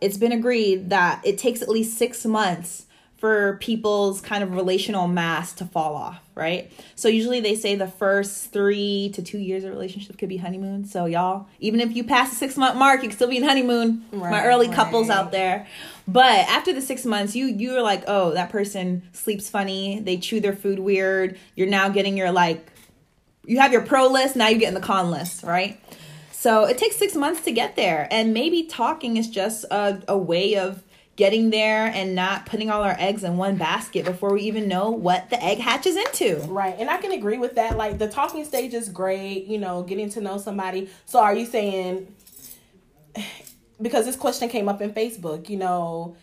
it's 0.00 0.18
been 0.18 0.32
agreed 0.32 0.90
that 0.90 1.22
it 1.24 1.38
takes 1.38 1.62
at 1.62 1.68
least 1.68 1.96
six 1.96 2.26
months 2.26 2.86
for 3.16 3.56
people's 3.62 4.20
kind 4.20 4.44
of 4.44 4.54
relational 4.54 5.08
mass 5.08 5.54
to 5.54 5.64
fall 5.64 5.94
off, 5.94 6.23
right? 6.34 6.72
So 6.96 7.08
usually 7.08 7.40
they 7.40 7.54
say 7.54 7.74
the 7.76 7.86
first 7.86 8.52
three 8.52 9.10
to 9.14 9.22
two 9.22 9.38
years 9.38 9.64
of 9.64 9.70
relationship 9.70 10.18
could 10.18 10.28
be 10.28 10.36
honeymoon. 10.36 10.84
So 10.84 11.06
y'all, 11.06 11.46
even 11.60 11.80
if 11.80 11.94
you 11.94 12.04
pass 12.04 12.30
the 12.30 12.36
six 12.36 12.56
month 12.56 12.76
mark, 12.76 13.02
you 13.02 13.08
can 13.08 13.16
still 13.16 13.28
be 13.28 13.36
in 13.36 13.44
honeymoon. 13.44 14.04
Right, 14.12 14.30
My 14.30 14.44
early 14.44 14.66
right. 14.66 14.76
couples 14.76 15.10
out 15.10 15.32
there. 15.32 15.66
But 16.06 16.40
after 16.48 16.72
the 16.72 16.82
six 16.82 17.04
months, 17.04 17.34
you 17.34 17.46
you're 17.46 17.82
like, 17.82 18.04
oh, 18.06 18.32
that 18.34 18.50
person 18.50 19.02
sleeps 19.12 19.48
funny. 19.48 20.00
They 20.00 20.16
chew 20.16 20.40
their 20.40 20.54
food 20.54 20.78
weird. 20.78 21.38
You're 21.54 21.68
now 21.68 21.88
getting 21.88 22.16
your 22.16 22.32
like, 22.32 22.70
you 23.46 23.60
have 23.60 23.72
your 23.72 23.82
pro 23.82 24.08
list. 24.08 24.36
Now 24.36 24.48
you're 24.48 24.60
getting 24.60 24.74
the 24.74 24.86
con 24.86 25.10
list, 25.10 25.44
right? 25.44 25.80
So 26.32 26.64
it 26.64 26.76
takes 26.76 26.96
six 26.96 27.14
months 27.14 27.40
to 27.44 27.52
get 27.52 27.74
there, 27.74 28.06
and 28.10 28.34
maybe 28.34 28.64
talking 28.64 29.16
is 29.16 29.30
just 29.30 29.64
a, 29.70 30.02
a 30.06 30.18
way 30.18 30.56
of 30.56 30.82
getting 31.16 31.50
there 31.50 31.86
and 31.86 32.14
not 32.14 32.46
putting 32.46 32.70
all 32.70 32.82
our 32.82 32.96
eggs 32.98 33.22
in 33.22 33.36
one 33.36 33.56
basket 33.56 34.04
before 34.04 34.32
we 34.32 34.42
even 34.42 34.66
know 34.66 34.90
what 34.90 35.30
the 35.30 35.42
egg 35.42 35.58
hatches 35.58 35.96
into. 35.96 36.38
Right. 36.48 36.74
And 36.78 36.90
I 36.90 36.96
can 36.96 37.12
agree 37.12 37.38
with 37.38 37.54
that. 37.54 37.76
Like 37.76 37.98
the 37.98 38.08
talking 38.08 38.44
stage 38.44 38.74
is 38.74 38.88
great, 38.88 39.46
you 39.46 39.58
know, 39.58 39.82
getting 39.82 40.10
to 40.10 40.20
know 40.20 40.38
somebody. 40.38 40.90
So 41.06 41.20
are 41.20 41.34
you 41.34 41.46
saying 41.46 42.12
because 43.80 44.06
this 44.06 44.16
question 44.16 44.48
came 44.48 44.68
up 44.68 44.80
in 44.80 44.92
Facebook, 44.92 45.48
you 45.48 45.56
know, 45.56 46.16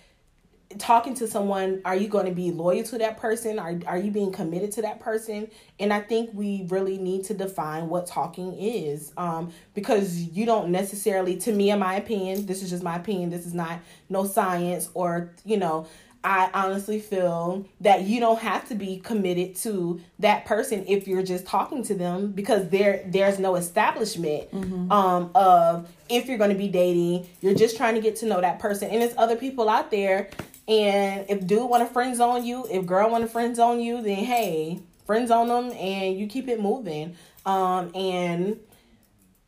talking 0.78 1.13
to 1.16 1.28
someone 1.28 1.82
are 1.86 1.96
you 1.96 2.08
going 2.08 2.25
to 2.25 2.32
be 2.32 2.51
loyal 2.51 2.84
to 2.84 2.98
that 3.00 3.18
person? 3.18 3.60
Are, 3.60 3.80
are 3.88 3.98
you 3.98 4.12
being 4.12 4.32
committed 4.32 4.72
to 4.74 4.82
that 4.84 5.00
person? 5.00 5.50
And 5.80 5.92
i 5.92 6.00
think 6.00 6.30
we 6.34 6.66
really 6.70 6.98
need 6.98 7.24
to 7.25 7.34
define 7.34 7.90
what 7.90 8.08
talking 8.08 8.54
is 8.54 9.13
um, 9.18 9.51
because 9.74 10.18
you 10.18 10.46
don't 10.46 10.70
necessarily 10.70 11.38
to 11.38 11.51
me 11.51 11.72
in 11.72 11.80
my 11.80 11.96
opinion 11.96 12.46
this 12.46 12.62
is 12.62 12.70
just 12.70 12.84
my 12.84 12.96
opinion 12.96 13.30
this 13.30 13.46
is 13.46 13.54
not 13.54 13.80
no 14.10 14.25
science 14.25 14.90
or 14.94 15.34
you 15.44 15.58
know 15.58 15.88
i 16.24 16.50
honestly 16.54 17.00
feel 17.00 17.66
that 17.80 18.04
you 18.04 18.20
don't 18.20 18.40
have 18.40 18.68
to 18.68 18.75
be 18.75 18.98
committed 18.98 19.56
to 19.56 20.00
that 20.20 20.46
person 20.46 20.86
if 20.88 21.08
you're 21.08 21.24
just 21.24 21.46
talking 21.46 21.84
to 21.84 21.96
them 21.96 22.32
because 22.32 22.70
there 22.70 23.04
there's 23.08 23.40
no 23.40 23.56
establishment 23.56 24.51
mm-hmm. 24.51 24.92
um, 24.92 25.32
of 25.34 25.90
if 26.10 26.28
you're 26.28 26.38
going 26.38 26.51
to 26.51 26.58
be 26.58 26.68
dating 26.68 27.28
you're 27.42 27.56
just 27.56 27.75
trying 27.78 27.96
to 27.96 28.01
get 28.01 28.16
to 28.18 28.25
know 28.25 28.42
that 28.42 28.60
person. 28.60 28.90
And 28.90 29.01
there's 29.01 29.16
other 29.18 29.36
people 29.36 29.70
out 29.70 29.92
there 29.92 30.30
and 30.68 31.25
if 31.30 31.46
dude 31.46 31.70
want 31.70 31.88
to 31.88 31.94
friend 31.94 32.15
zone 32.15 32.46
you, 32.46 32.65
if 32.70 32.86
girl 32.86 33.10
want 33.10 33.24
to 33.24 33.30
friend 33.30 33.56
zone 33.56 33.80
you, 33.82 34.01
then 34.01 34.24
hey, 34.24 34.80
friend 35.06 35.27
zone 35.27 35.48
them 35.48 35.72
and 35.77 36.18
you 36.18 36.27
keep 36.27 36.48
it 36.48 36.60
moving. 36.60 37.15
Um, 37.46 37.91
and 37.96 38.60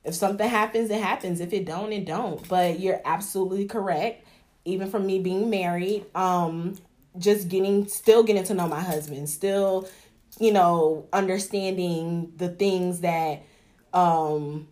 if 0.04 0.16
something 0.16 0.48
happens, 0.48 0.90
it 0.90 1.02
happens. 1.02 1.40
If 1.40 1.54
it 1.54 1.66
don't, 1.66 1.94
it 1.94 2.06
don't. 2.06 2.46
But 2.50 2.80
you're 2.80 3.02
absolutely 3.06 3.66
correct. 3.66 4.28
Even 4.66 4.90
from 4.90 5.06
me 5.06 5.20
being 5.20 5.50
married, 5.50 6.06
um, 6.16 6.76
just 7.18 7.48
getting 7.48 7.88
still 7.88 8.24
getting 8.24 8.44
to 8.46 8.54
know 8.54 8.68
my 8.68 8.82
husband, 8.82 9.30
still, 9.30 9.88
you 10.40 10.52
know, 10.52 11.08
understanding 11.14 12.34
the 12.38 12.50
things 12.50 13.02
that 13.02 13.44
um 13.94 14.68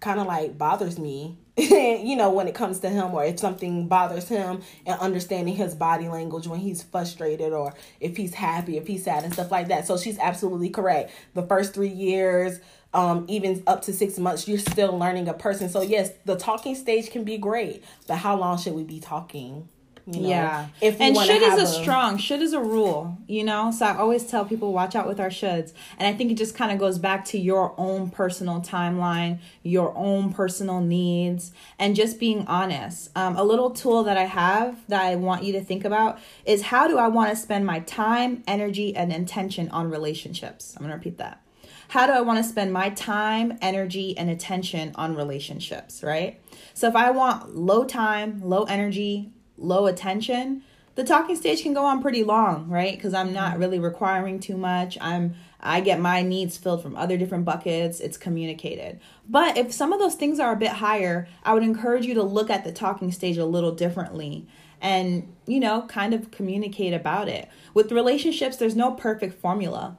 kind 0.00 0.20
of 0.20 0.26
like 0.26 0.58
bothers 0.58 0.98
me 0.98 1.38
you 1.56 2.16
know, 2.16 2.30
when 2.30 2.48
it 2.48 2.54
comes 2.54 2.80
to 2.80 2.88
him 2.90 3.14
or 3.14 3.24
if 3.24 3.38
something 3.38 3.88
bothers 3.88 4.28
him 4.28 4.60
and 4.84 5.00
understanding 5.00 5.56
his 5.56 5.74
body 5.74 6.06
language 6.06 6.46
when 6.46 6.60
he's 6.60 6.82
frustrated 6.82 7.54
or 7.54 7.72
if 7.98 8.14
he's 8.18 8.34
happy, 8.34 8.76
if 8.76 8.86
he's 8.86 9.04
sad 9.04 9.24
and 9.24 9.32
stuff 9.32 9.50
like 9.50 9.68
that. 9.68 9.86
So 9.86 9.96
she's 9.96 10.18
absolutely 10.18 10.68
correct. 10.68 11.12
The 11.32 11.42
first 11.42 11.72
three 11.72 11.88
years, 11.88 12.60
um, 12.92 13.24
even 13.28 13.62
up 13.66 13.80
to 13.82 13.94
six 13.94 14.18
months, 14.18 14.46
you're 14.46 14.58
still 14.58 14.98
learning 14.98 15.28
a 15.28 15.34
person. 15.34 15.70
So 15.70 15.80
yes, 15.80 16.10
the 16.26 16.36
talking 16.36 16.74
stage 16.74 17.10
can 17.10 17.24
be 17.24 17.38
great, 17.38 17.82
but 18.06 18.16
how 18.16 18.36
long 18.36 18.58
should 18.58 18.74
we 18.74 18.84
be 18.84 19.00
talking? 19.00 19.66
You 20.08 20.20
know, 20.20 20.28
yeah. 20.28 20.68
If 20.80 21.00
and 21.00 21.16
should 21.16 21.42
is 21.42 21.58
a, 21.58 21.66
strong 21.66 22.16
should 22.16 22.40
is 22.40 22.52
a 22.52 22.60
rule, 22.60 23.18
you 23.26 23.42
know. 23.42 23.72
So 23.72 23.86
I 23.86 23.96
always 23.96 24.24
tell 24.24 24.44
people 24.44 24.72
watch 24.72 24.94
out 24.94 25.08
with 25.08 25.18
our 25.18 25.30
shoulds, 25.30 25.72
and 25.98 26.06
I 26.06 26.16
think 26.16 26.30
it 26.30 26.36
just 26.36 26.54
kind 26.54 26.70
of 26.70 26.78
goes 26.78 26.96
back 26.96 27.24
to 27.26 27.38
your 27.38 27.74
own 27.76 28.10
personal 28.10 28.60
timeline, 28.60 29.40
your 29.64 29.92
own 29.96 30.32
personal 30.32 30.80
needs, 30.80 31.50
and 31.76 31.96
just 31.96 32.20
being 32.20 32.46
honest. 32.46 33.10
Um, 33.16 33.36
a 33.36 33.42
little 33.42 33.70
tool 33.70 34.04
that 34.04 34.16
I 34.16 34.26
have 34.26 34.78
that 34.86 35.02
I 35.02 35.16
want 35.16 35.42
you 35.42 35.52
to 35.54 35.60
think 35.60 35.84
about 35.84 36.20
is 36.44 36.62
how 36.62 36.86
do 36.86 36.98
I 36.98 37.08
want 37.08 37.30
to 37.30 37.36
spend 37.36 37.66
my 37.66 37.80
time, 37.80 38.44
energy, 38.46 38.94
and 38.94 39.12
intention 39.12 39.68
on 39.70 39.90
relationships. 39.90 40.74
I'm 40.76 40.84
gonna 40.84 40.94
repeat 40.94 41.18
that. 41.18 41.42
How 41.88 42.06
do 42.06 42.12
I 42.12 42.20
want 42.20 42.38
to 42.38 42.44
spend 42.44 42.72
my 42.72 42.90
time, 42.90 43.58
energy, 43.60 44.16
and 44.16 44.30
attention 44.30 44.92
on 44.94 45.16
relationships, 45.16 46.02
right? 46.02 46.40
So 46.74 46.88
if 46.88 46.96
I 46.96 47.10
want 47.10 47.56
low 47.56 47.84
time, 47.84 48.40
low 48.42 48.64
energy, 48.64 49.32
low 49.58 49.86
attention, 49.86 50.62
the 50.96 51.04
talking 51.04 51.36
stage 51.36 51.62
can 51.62 51.74
go 51.74 51.84
on 51.84 52.00
pretty 52.00 52.24
long, 52.24 52.68
right? 52.68 52.94
Because 52.96 53.14
I'm 53.14 53.32
not 53.32 53.52
mm-hmm. 53.52 53.60
really 53.60 53.78
requiring 53.78 54.40
too 54.40 54.56
much. 54.56 54.98
I'm 55.00 55.34
I 55.60 55.80
get 55.80 56.00
my 56.00 56.22
needs 56.22 56.56
filled 56.56 56.82
from 56.82 56.96
other 56.96 57.16
different 57.16 57.44
buckets. 57.44 58.00
It's 58.00 58.16
communicated. 58.16 59.00
But 59.28 59.56
if 59.56 59.72
some 59.72 59.92
of 59.92 59.98
those 59.98 60.14
things 60.14 60.38
are 60.38 60.52
a 60.52 60.56
bit 60.56 60.70
higher, 60.70 61.28
I 61.42 61.54
would 61.54 61.62
encourage 61.62 62.06
you 62.06 62.14
to 62.14 62.22
look 62.22 62.50
at 62.50 62.64
the 62.64 62.72
talking 62.72 63.10
stage 63.10 63.36
a 63.36 63.44
little 63.44 63.72
differently 63.72 64.46
and, 64.80 65.34
you 65.46 65.58
know, 65.58 65.82
kind 65.82 66.14
of 66.14 66.30
communicate 66.30 66.92
about 66.92 67.28
it. 67.28 67.48
With 67.74 67.90
relationships, 67.90 68.56
there's 68.56 68.76
no 68.76 68.92
perfect 68.92 69.40
formula. 69.40 69.98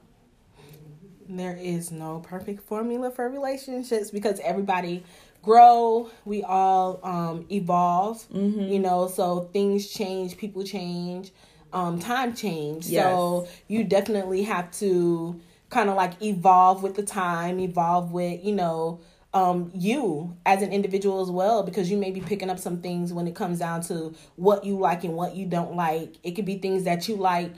There 1.28 1.56
is 1.56 1.92
no 1.92 2.20
perfect 2.20 2.62
formula 2.62 3.10
for 3.10 3.28
relationships 3.28 4.10
because 4.10 4.40
everybody 4.40 5.04
grow 5.42 6.10
we 6.24 6.42
all 6.42 7.00
um 7.02 7.46
evolve 7.50 8.26
mm-hmm. 8.28 8.60
you 8.60 8.78
know 8.78 9.08
so 9.08 9.48
things 9.52 9.88
change 9.88 10.36
people 10.36 10.62
change 10.64 11.32
um 11.72 11.98
time 11.98 12.34
change 12.34 12.86
yes. 12.86 13.04
so 13.04 13.46
you 13.68 13.84
definitely 13.84 14.42
have 14.42 14.70
to 14.72 15.40
kind 15.70 15.88
of 15.88 15.96
like 15.96 16.20
evolve 16.22 16.82
with 16.82 16.94
the 16.94 17.02
time 17.02 17.60
evolve 17.60 18.10
with 18.12 18.42
you 18.44 18.54
know 18.54 19.00
um 19.34 19.70
you 19.74 20.34
as 20.46 20.62
an 20.62 20.72
individual 20.72 21.20
as 21.20 21.30
well 21.30 21.62
because 21.62 21.90
you 21.90 21.96
may 21.96 22.10
be 22.10 22.20
picking 22.20 22.48
up 22.48 22.58
some 22.58 22.80
things 22.80 23.12
when 23.12 23.26
it 23.26 23.34
comes 23.34 23.58
down 23.58 23.80
to 23.80 24.14
what 24.36 24.64
you 24.64 24.78
like 24.78 25.04
and 25.04 25.14
what 25.14 25.36
you 25.36 25.46
don't 25.46 25.76
like 25.76 26.14
it 26.22 26.32
could 26.32 26.46
be 26.46 26.58
things 26.58 26.84
that 26.84 27.06
you 27.08 27.16
like 27.16 27.52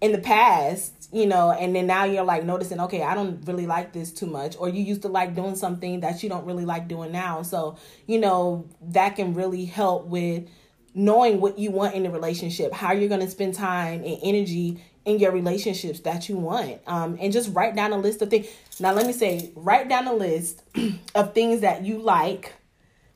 in 0.00 0.12
the 0.12 0.18
past, 0.18 1.08
you 1.12 1.26
know, 1.26 1.52
and 1.52 1.74
then 1.74 1.86
now 1.86 2.04
you're 2.04 2.24
like 2.24 2.44
noticing, 2.44 2.80
okay, 2.80 3.02
I 3.02 3.14
don't 3.14 3.46
really 3.46 3.66
like 3.66 3.92
this 3.92 4.12
too 4.12 4.26
much, 4.26 4.56
or 4.58 4.68
you 4.68 4.82
used 4.82 5.02
to 5.02 5.08
like 5.08 5.34
doing 5.34 5.56
something 5.56 6.00
that 6.00 6.22
you 6.22 6.28
don't 6.28 6.44
really 6.44 6.66
like 6.66 6.88
doing 6.88 7.12
now. 7.12 7.42
So, 7.42 7.76
you 8.06 8.18
know, 8.18 8.68
that 8.88 9.16
can 9.16 9.34
really 9.34 9.64
help 9.64 10.06
with 10.06 10.48
knowing 10.94 11.40
what 11.40 11.58
you 11.58 11.70
want 11.70 11.94
in 11.94 12.04
a 12.06 12.10
relationship, 12.10 12.72
how 12.72 12.92
you're 12.92 13.08
going 13.08 13.20
to 13.20 13.30
spend 13.30 13.54
time 13.54 14.02
and 14.04 14.18
energy 14.22 14.82
in 15.06 15.18
your 15.18 15.30
relationships 15.30 16.00
that 16.00 16.28
you 16.28 16.36
want. 16.36 16.80
Um, 16.86 17.16
and 17.20 17.32
just 17.32 17.54
write 17.54 17.74
down 17.74 17.92
a 17.92 17.98
list 17.98 18.20
of 18.20 18.28
things. 18.28 18.48
Now, 18.78 18.92
let 18.92 19.06
me 19.06 19.12
say, 19.12 19.52
write 19.54 19.88
down 19.88 20.06
a 20.06 20.12
list 20.12 20.62
of 21.14 21.32
things 21.32 21.62
that 21.62 21.84
you 21.84 21.98
like 21.98 22.54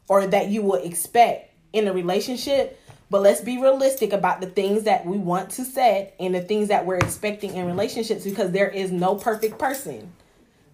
or 0.09 0.27
that 0.27 0.49
you 0.49 0.63
will 0.63 0.83
expect 0.83 1.53
in 1.73 1.87
a 1.87 1.93
relationship 1.93 2.80
but 3.11 3.23
let's 3.23 3.40
be 3.40 3.59
realistic 3.61 4.12
about 4.12 4.40
the 4.40 4.47
things 4.47 4.85
that 4.85 5.05
we 5.05 5.19
want 5.19 5.50
to 5.50 5.64
set 5.64 6.14
and 6.21 6.33
the 6.35 6.40
things 6.40 6.69
that 6.69 6.87
we're 6.87 6.97
expecting 6.97 7.55
in 7.55 7.67
relationships 7.67 8.23
because 8.23 8.52
there 8.52 8.69
is 8.69 8.93
no 8.93 9.17
perfect 9.17 9.59
person. 9.59 10.12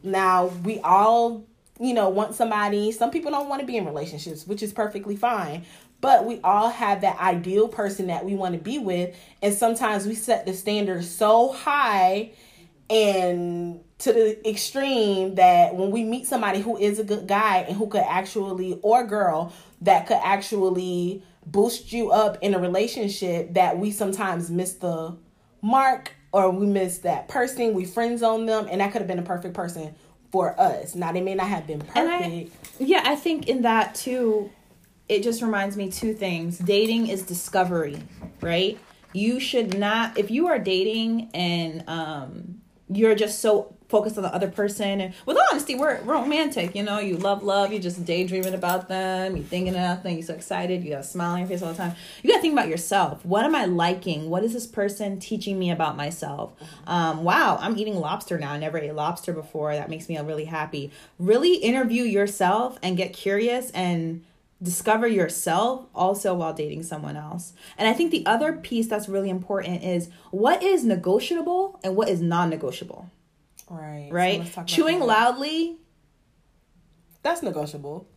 Now, 0.02 0.47
we 0.47 0.78
all, 0.81 1.47
you 1.81 1.95
know, 1.95 2.11
want 2.11 2.35
somebody. 2.35 2.93
Some 2.93 3.11
people 3.11 3.31
don't 3.31 3.49
want 3.49 3.61
to 3.61 3.66
be 3.66 3.78
in 3.78 3.87
relationships, 3.87 4.47
which 4.47 4.62
is 4.62 4.73
perfectly 4.73 5.16
fine. 5.16 5.64
But 6.02 6.26
we 6.26 6.38
all 6.45 6.69
have 6.69 7.00
that 7.00 7.19
ideal 7.19 7.69
person 7.69 8.09
that 8.09 8.26
we 8.26 8.35
want 8.35 8.55
to 8.55 8.61
be 8.61 8.78
with. 8.78 9.16
And 9.40 9.55
sometimes 9.55 10.07
we 10.07 10.14
set 10.14 10.45
the 10.45 10.52
standard 10.52 11.05
so 11.05 11.52
high 11.52 12.33
and 12.90 13.81
to 13.99 14.12
the 14.12 14.49
extreme 14.49 15.37
that 15.37 15.75
when 15.75 15.90
we 15.90 16.05
meet 16.05 16.26
somebody 16.26 16.61
who 16.61 16.76
is 16.76 16.99
a 16.99 17.05
good 17.05 17.26
guy 17.26 17.61
and 17.61 17.76
who 17.76 17.87
could 17.87 18.05
actually, 18.07 18.78
or 18.83 19.05
girl, 19.07 19.55
that 19.81 20.07
could 20.07 20.21
actually 20.23 21.23
boost 21.47 21.93
you 21.93 22.11
up 22.11 22.38
in 22.43 22.55
a 22.55 22.59
relationship 22.59 23.55
that 23.55 23.79
we 23.79 23.91
sometimes 23.91 24.50
miss 24.50 24.75
the 24.75 25.17
mark 25.62 26.12
or 26.33 26.50
we 26.50 26.67
miss 26.67 26.99
that 26.99 27.29
person, 27.29 27.73
we 27.73 27.85
friends 27.85 28.23
on 28.23 28.47
them, 28.47 28.67
and 28.71 28.81
that 28.81 28.93
could 28.93 29.00
have 29.00 29.09
been 29.09 29.19
a 29.19 29.23
perfect 29.23 29.55
person 29.55 29.95
for 30.31 30.59
us. 30.61 30.95
Now 30.95 31.12
they 31.12 31.21
may 31.21 31.35
not 31.35 31.47
have 31.47 31.67
been 31.67 31.81
perfect. 31.81 31.97
I, 31.99 32.49
yeah, 32.79 33.03
I 33.05 33.17
think 33.17 33.49
in 33.49 33.62
that 33.62 33.95
too, 33.95 34.50
it 35.09 35.23
just 35.23 35.41
reminds 35.41 35.76
me 35.76 35.91
two 35.91 36.12
things. 36.12 36.59
Dating 36.59 37.07
is 37.07 37.23
discovery, 37.23 38.03
right? 38.41 38.79
You 39.12 39.41
should 39.41 39.79
not 39.79 40.19
if 40.19 40.31
you 40.31 40.49
are 40.49 40.59
dating 40.59 41.31
and 41.33 41.85
um 41.88 42.61
you're 42.88 43.15
just 43.15 43.41
so 43.41 43.75
focused 43.88 44.16
on 44.16 44.23
the 44.23 44.35
other 44.35 44.49
person. 44.49 45.00
And 45.00 45.14
with 45.25 45.38
honesty 45.50 45.75
we're 45.75 46.00
romantic 46.02 46.75
you 46.75 46.83
know? 46.83 46.99
You 46.99 47.16
love 47.16 47.43
love 47.43 47.73
You're 47.73 47.83
just 47.83 48.05
daydreaming 48.05 48.55
about 48.55 48.88
them 48.88 49.37
You're 49.37 49.45
thinking 49.45 49.75
about 49.75 50.02
them 50.02 50.14
you're 50.14 50.23
so 50.23 50.35
excited 50.35 50.85
you 50.85 50.90
got 50.90 51.00
a 51.00 51.05
smile 51.05 51.33
on 51.33 51.38
your 51.40 51.49
face 51.49 51.62
all 51.62 51.71
the 51.71 51.76
time. 51.76 51.95
You 52.23 52.31
got 52.31 52.37
to 52.37 52.43
think 52.43 52.52
about 52.52 52.69
yourself. 52.69 53.25
What 53.25 53.45
am 53.45 53.55
i 53.55 53.64
liking? 53.64 54.28
What 54.28 54.45
is 54.45 54.52
this 54.52 54.66
person 54.66 55.19
teaching 55.19 55.59
me 55.59 55.71
about 55.71 55.97
myself? 55.97 56.52
Um, 56.87 57.25
wow 57.25 57.59
i'm 57.61 57.78
eating 57.78 57.97
lobster 57.97 58.38
now. 58.38 58.52
I 58.52 58.59
never 58.59 58.78
ate 58.78 58.95
lobster 58.95 59.33
before. 59.33 59.75
That 59.75 59.90
makes 59.90 60.09
me 60.09 60.19
really 60.19 60.47
happy. 60.47 60.90
Really 61.19 61.57
interview 61.57 62.02
yourself 62.02 62.78
and 62.83 62.97
get 62.97 63.12
curious 63.12 63.71
and 63.71 64.25
discover 64.62 65.07
yourself 65.07 65.87
also 65.95 66.35
while 66.35 66.52
dating 66.52 66.83
someone 66.83 67.16
else. 67.16 67.52
And 67.76 67.88
I 67.88 67.93
think 67.93 68.11
the 68.11 68.25
other 68.26 68.52
piece 68.55 68.88
that's 68.88 69.09
really 69.09 69.28
important 69.28 69.83
is 69.83 70.09
what 70.31 70.62
is 70.62 70.85
negotiable 70.85 71.78
and 71.85 71.95
what 71.97 72.09
is 72.09 72.23
non 72.23 72.50
negotiable. 72.50 73.11
Right. 73.69 74.09
Right. 74.11 74.47
So 74.47 74.65
Chewing 74.65 75.01
loudly. 75.01 75.77
That's 77.23 77.43
negotiable. 77.43 78.09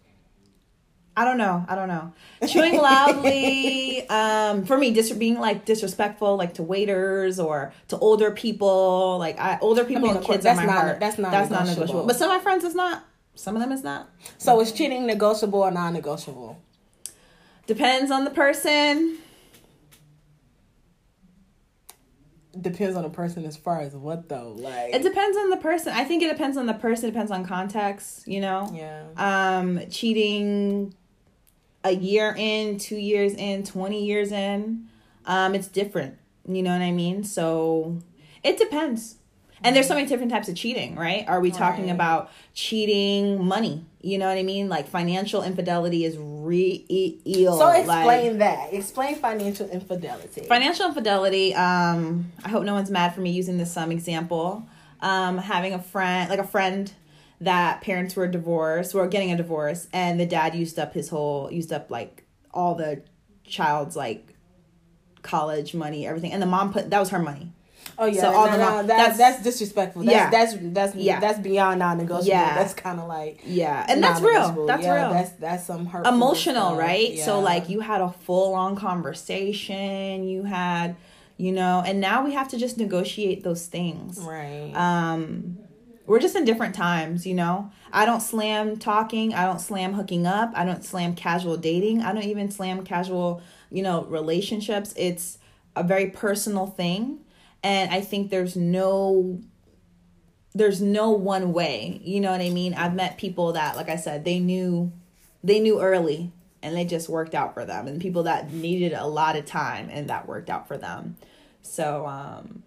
I 1.18 1.26
don't 1.26 1.38
know. 1.38 1.66
I 1.68 1.76
don't 1.76 1.90
know. 1.90 2.14
Chewing 2.48 2.78
loudly, 2.78 4.08
um, 4.10 4.64
for 4.66 4.78
me, 4.78 4.92
dis- 4.92 5.12
being 5.12 5.38
like 5.38 5.66
disrespectful, 5.66 6.38
like 6.38 6.54
to 6.54 6.64
waiters 6.64 7.40
or 7.42 7.74
to 7.90 7.98
older 7.98 8.32
people, 8.32 9.18
like 9.20 9.38
I, 9.38 9.58
older 9.60 9.84
people 9.84 10.06
I 10.06 10.08
mean, 10.08 10.18
and 10.18 10.26
kids. 10.26 10.46
That's 10.46 10.58
my 10.58 10.66
not. 10.66 10.76
Heart. 10.76 11.00
That's 11.02 11.18
not. 11.18 11.32
That's 11.32 11.50
not 11.50 11.66
negotiable. 11.66 12.06
But 12.06 12.16
some 12.16 12.32
of 12.32 12.38
my 12.38 12.42
friends 12.42 12.64
is 12.64 12.74
not. 12.74 13.04
Some 13.36 13.56
of 13.56 13.62
them 13.62 13.74
is 13.74 13.84
not. 13.84 14.10
So 14.38 14.62
is 14.62 14.72
cheating 14.72 15.06
negotiable 15.08 15.60
or 15.60 15.72
non-negotiable? 15.72 16.62
Depends 17.68 18.12
on 18.12 18.24
the 18.24 18.32
person. 18.32 19.18
Depends 22.60 22.96
on 22.96 23.04
the 23.04 23.10
person 23.10 23.46
as 23.46 23.56
far 23.58 23.82
as 23.82 23.94
what 23.94 24.30
though. 24.30 24.56
Like 24.58 24.94
It 24.94 25.04
depends 25.04 25.38
on 25.38 25.50
the 25.50 25.58
person. 25.58 25.94
I 25.94 26.04
think 26.04 26.24
it 26.24 26.30
depends 26.30 26.58
on 26.58 26.66
the 26.66 26.74
person. 26.74 27.06
It 27.10 27.12
depends 27.12 27.32
on 27.32 27.46
context. 27.46 28.28
You 28.28 28.42
know. 28.42 28.72
yeah. 28.74 29.06
Um, 29.18 29.82
cheating 29.90 30.94
a 31.84 31.92
year 31.92 32.36
in, 32.38 32.78
two 32.78 32.98
years 32.98 33.34
in, 33.34 33.64
twenty 33.64 34.06
years 34.06 34.32
in, 34.32 34.88
um, 35.26 35.56
it's 35.56 35.68
different. 35.68 36.18
You 36.48 36.64
know 36.64 36.72
what 36.72 36.82
I 36.82 36.92
mean? 36.92 37.24
So 37.24 38.00
it 38.44 38.58
depends. 38.58 39.19
And 39.64 39.76
there's 39.76 39.88
so 39.88 39.94
many 39.96 40.08
different 40.08 40.32
types 40.32 40.48
of 40.48 40.56
cheating, 40.56 40.96
right? 40.96 41.26
Are 41.28 41.40
we 41.42 41.52
talking 41.52 41.86
Right. 41.86 41.94
about 41.96 42.32
cheating 42.54 43.44
money? 43.44 43.86
You 44.02 44.18
know 44.18 44.28
what 44.28 44.38
I 44.38 44.44
mean? 44.44 44.70
Like 44.70 44.88
financial 44.88 45.44
infidelity 45.44 46.06
is 46.06 46.18
real. 46.18 47.58
So 47.58 47.66
like- 47.66 47.80
explain 47.86 48.38
that. 48.40 48.74
Explain 48.74 49.16
financial 49.16 49.70
infidelity. 49.70 50.42
Financial 50.42 50.86
infidelity. 50.88 51.54
Um, 51.56 52.32
I 52.44 52.50
hope 52.50 52.64
no 52.64 52.74
one's 52.74 52.90
mad 52.90 53.14
for 53.14 53.22
me 53.22 53.32
using 53.32 53.58
this 53.58 53.72
some 53.72 53.92
example. 53.92 54.64
Um, 55.02 55.38
having 55.38 55.74
a 55.74 55.80
friend, 55.82 56.30
like 56.30 56.40
a 56.40 56.48
friend, 56.48 56.92
that 57.42 57.80
parents 57.82 58.18
were 58.18 58.28
divorced, 58.28 58.94
were 58.94 59.08
getting 59.08 59.32
a 59.32 59.38
divorce, 59.38 59.88
and 59.94 60.20
the 60.20 60.26
dad 60.26 60.56
used 60.56 60.78
up 60.78 60.94
his 60.94 61.08
whole, 61.08 61.50
used 61.52 61.72
up 61.72 61.90
like 61.90 62.26
all 62.54 62.76
the 62.76 63.02
child's 63.46 63.96
like 63.96 64.34
college 65.22 65.74
money, 65.74 66.06
everything, 66.06 66.32
and 66.34 66.42
the 66.42 66.46
mom 66.46 66.74
put 66.74 66.90
that 66.90 67.00
was 67.00 67.10
her 67.12 67.20
money. 67.20 67.54
Oh 68.00 68.06
yeah, 68.06 68.22
so 68.22 68.32
no, 68.32 68.38
all 68.38 68.46
no, 68.48 68.52
the 68.52 68.58
no, 68.58 68.70
mom- 68.70 68.88
that's, 68.88 69.18
that's- 69.18 69.18
that's 69.18 69.44
disrespectful. 69.44 70.04
That's, 70.04 70.14
Yeah. 70.16 70.30
that's 70.30 70.56
that's 70.60 70.96
Yeah. 70.96 71.20
that's 71.20 71.40
beyond 71.40 71.80
non-negotiable. 71.80 72.28
Yeah. 72.28 72.56
That's 72.56 72.74
kind 72.74 73.00
of 73.00 73.08
like 73.08 73.42
Yeah, 73.46 73.86
and 73.88 74.02
that's 74.04 74.22
real. 74.22 74.66
That's 74.66 74.84
yeah, 74.84 74.96
real. 74.96 75.14
That's 75.14 75.32
that's 75.34 75.66
some 75.66 75.86
hurtful 75.86 76.14
emotional, 76.14 76.68
stuff. 76.70 76.80
right? 76.80 77.20
So 77.20 77.40
like 77.40 77.70
you 77.70 77.82
had 77.82 78.02
a 78.02 78.10
full 78.10 78.54
on 78.56 78.76
conversation, 78.76 80.24
you 80.28 80.44
had, 80.44 80.96
you 81.38 81.52
know, 81.52 81.84
and 81.86 82.00
now 82.00 82.24
we 82.24 82.34
have 82.34 82.48
to 82.50 82.58
just 82.58 82.78
negotiate 82.78 83.44
those 83.44 83.66
things. 83.68 84.20
right. 84.20 84.72
um 84.76 85.58
we're 86.06 86.20
just 86.20 86.36
in 86.36 86.44
different 86.44 86.74
times 86.74 87.28
you 87.28 87.36
know 87.36 87.70
i 87.94 88.04
don't 88.04 88.22
slam 88.22 88.76
talking 88.78 89.32
i 89.36 89.46
don't 89.46 89.62
slam 89.62 89.94
hooking 89.94 90.26
up 90.26 90.52
i 90.56 90.66
don't 90.66 90.84
slam 90.84 91.14
casual 91.14 91.56
dating 91.56 92.02
i 92.02 92.12
don't 92.12 92.24
even 92.24 92.50
slam 92.50 92.84
casual 92.84 93.44
you 93.70 93.84
know 93.84 94.06
relationships 94.06 94.92
it's 94.98 95.38
a 95.76 95.84
very 95.84 96.08
personal 96.08 96.66
thing 96.66 97.20
and 97.64 97.92
i 97.92 98.02
think 98.02 98.30
there's 98.30 98.56
no 98.56 99.40
there's 100.54 100.82
no 100.82 101.12
one 101.12 101.54
way 101.54 102.02
you 102.04 102.20
know 102.20 102.32
what 102.32 102.42
i 102.42 102.50
mean 102.50 102.74
i've 102.74 102.96
met 102.96 103.18
people 103.18 103.54
that 103.54 103.76
like 103.76 103.90
i 103.90 103.96
said 103.96 104.26
they 104.26 104.40
knew 104.40 104.92
they 105.44 105.60
knew 105.60 105.82
early 105.82 106.32
and 106.62 106.76
they 106.76 106.84
just 106.84 107.08
worked 107.08 107.34
out 107.34 107.54
for 107.54 107.64
them 107.66 107.88
and 107.88 108.02
people 108.02 108.24
that 108.24 108.52
needed 108.52 108.94
a 108.94 109.08
lot 109.08 109.36
of 109.36 109.46
time 109.46 109.90
and 109.92 110.10
that 110.10 110.28
worked 110.28 110.50
out 110.50 110.68
for 110.68 110.78
them 110.78 111.16
so 111.62 112.06
um 112.06 112.64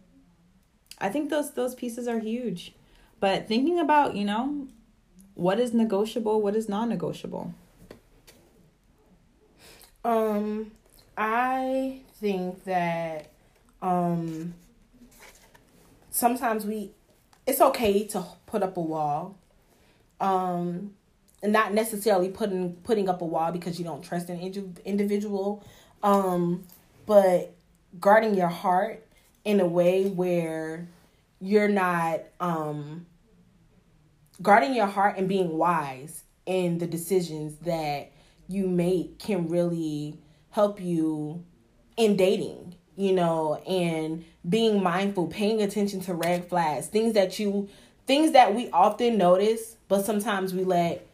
I 1.02 1.08
think 1.08 1.30
those 1.30 1.50
those 1.50 1.74
pieces 1.74 2.06
are 2.06 2.20
huge. 2.20 2.72
But 3.18 3.48
thinking 3.48 3.78
about, 3.78 4.14
you 4.14 4.24
know, 4.24 4.68
what 5.34 5.58
is 5.58 5.74
negotiable, 5.74 6.40
what 6.40 6.54
is 6.54 6.68
non-negotiable. 6.68 7.52
Um, 10.04 10.70
I 11.16 12.00
think 12.20 12.64
that 12.64 13.32
um 13.82 14.54
sometimes 16.12 16.64
we 16.64 16.92
it's 17.46 17.60
okay 17.60 18.06
to 18.06 18.24
put 18.46 18.62
up 18.62 18.76
a 18.76 18.80
wall. 18.80 19.36
Um 20.20 20.94
and 21.42 21.52
not 21.52 21.74
necessarily 21.74 22.28
putting 22.28 22.74
putting 22.76 23.08
up 23.08 23.20
a 23.20 23.24
wall 23.24 23.50
because 23.50 23.78
you 23.78 23.84
don't 23.84 24.02
trust 24.02 24.28
an 24.28 24.38
indi- 24.38 24.80
individual 24.84 25.64
um 26.02 26.62
but 27.04 27.54
guarding 27.98 28.34
your 28.34 28.48
heart 28.48 29.04
in 29.44 29.60
a 29.60 29.66
way 29.66 30.06
where 30.06 30.88
you're 31.40 31.68
not 31.68 32.20
um 32.40 33.06
guarding 34.40 34.74
your 34.74 34.86
heart 34.86 35.18
and 35.18 35.28
being 35.28 35.58
wise 35.58 36.22
in 36.46 36.78
the 36.78 36.86
decisions 36.86 37.56
that 37.58 38.12
you 38.48 38.68
make 38.68 39.18
can 39.18 39.48
really 39.48 40.18
help 40.50 40.80
you 40.80 41.44
in 41.96 42.16
dating 42.16 42.74
you 42.96 43.12
know 43.12 43.56
and 43.66 44.24
being 44.48 44.82
mindful 44.82 45.26
paying 45.26 45.62
attention 45.62 46.00
to 46.00 46.14
red 46.14 46.48
flags 46.48 46.86
things 46.86 47.14
that 47.14 47.38
you 47.38 47.68
things 48.06 48.32
that 48.32 48.54
we 48.54 48.68
often 48.70 49.16
notice 49.16 49.76
but 49.88 50.04
sometimes 50.04 50.52
we 50.52 50.64
let 50.64 51.06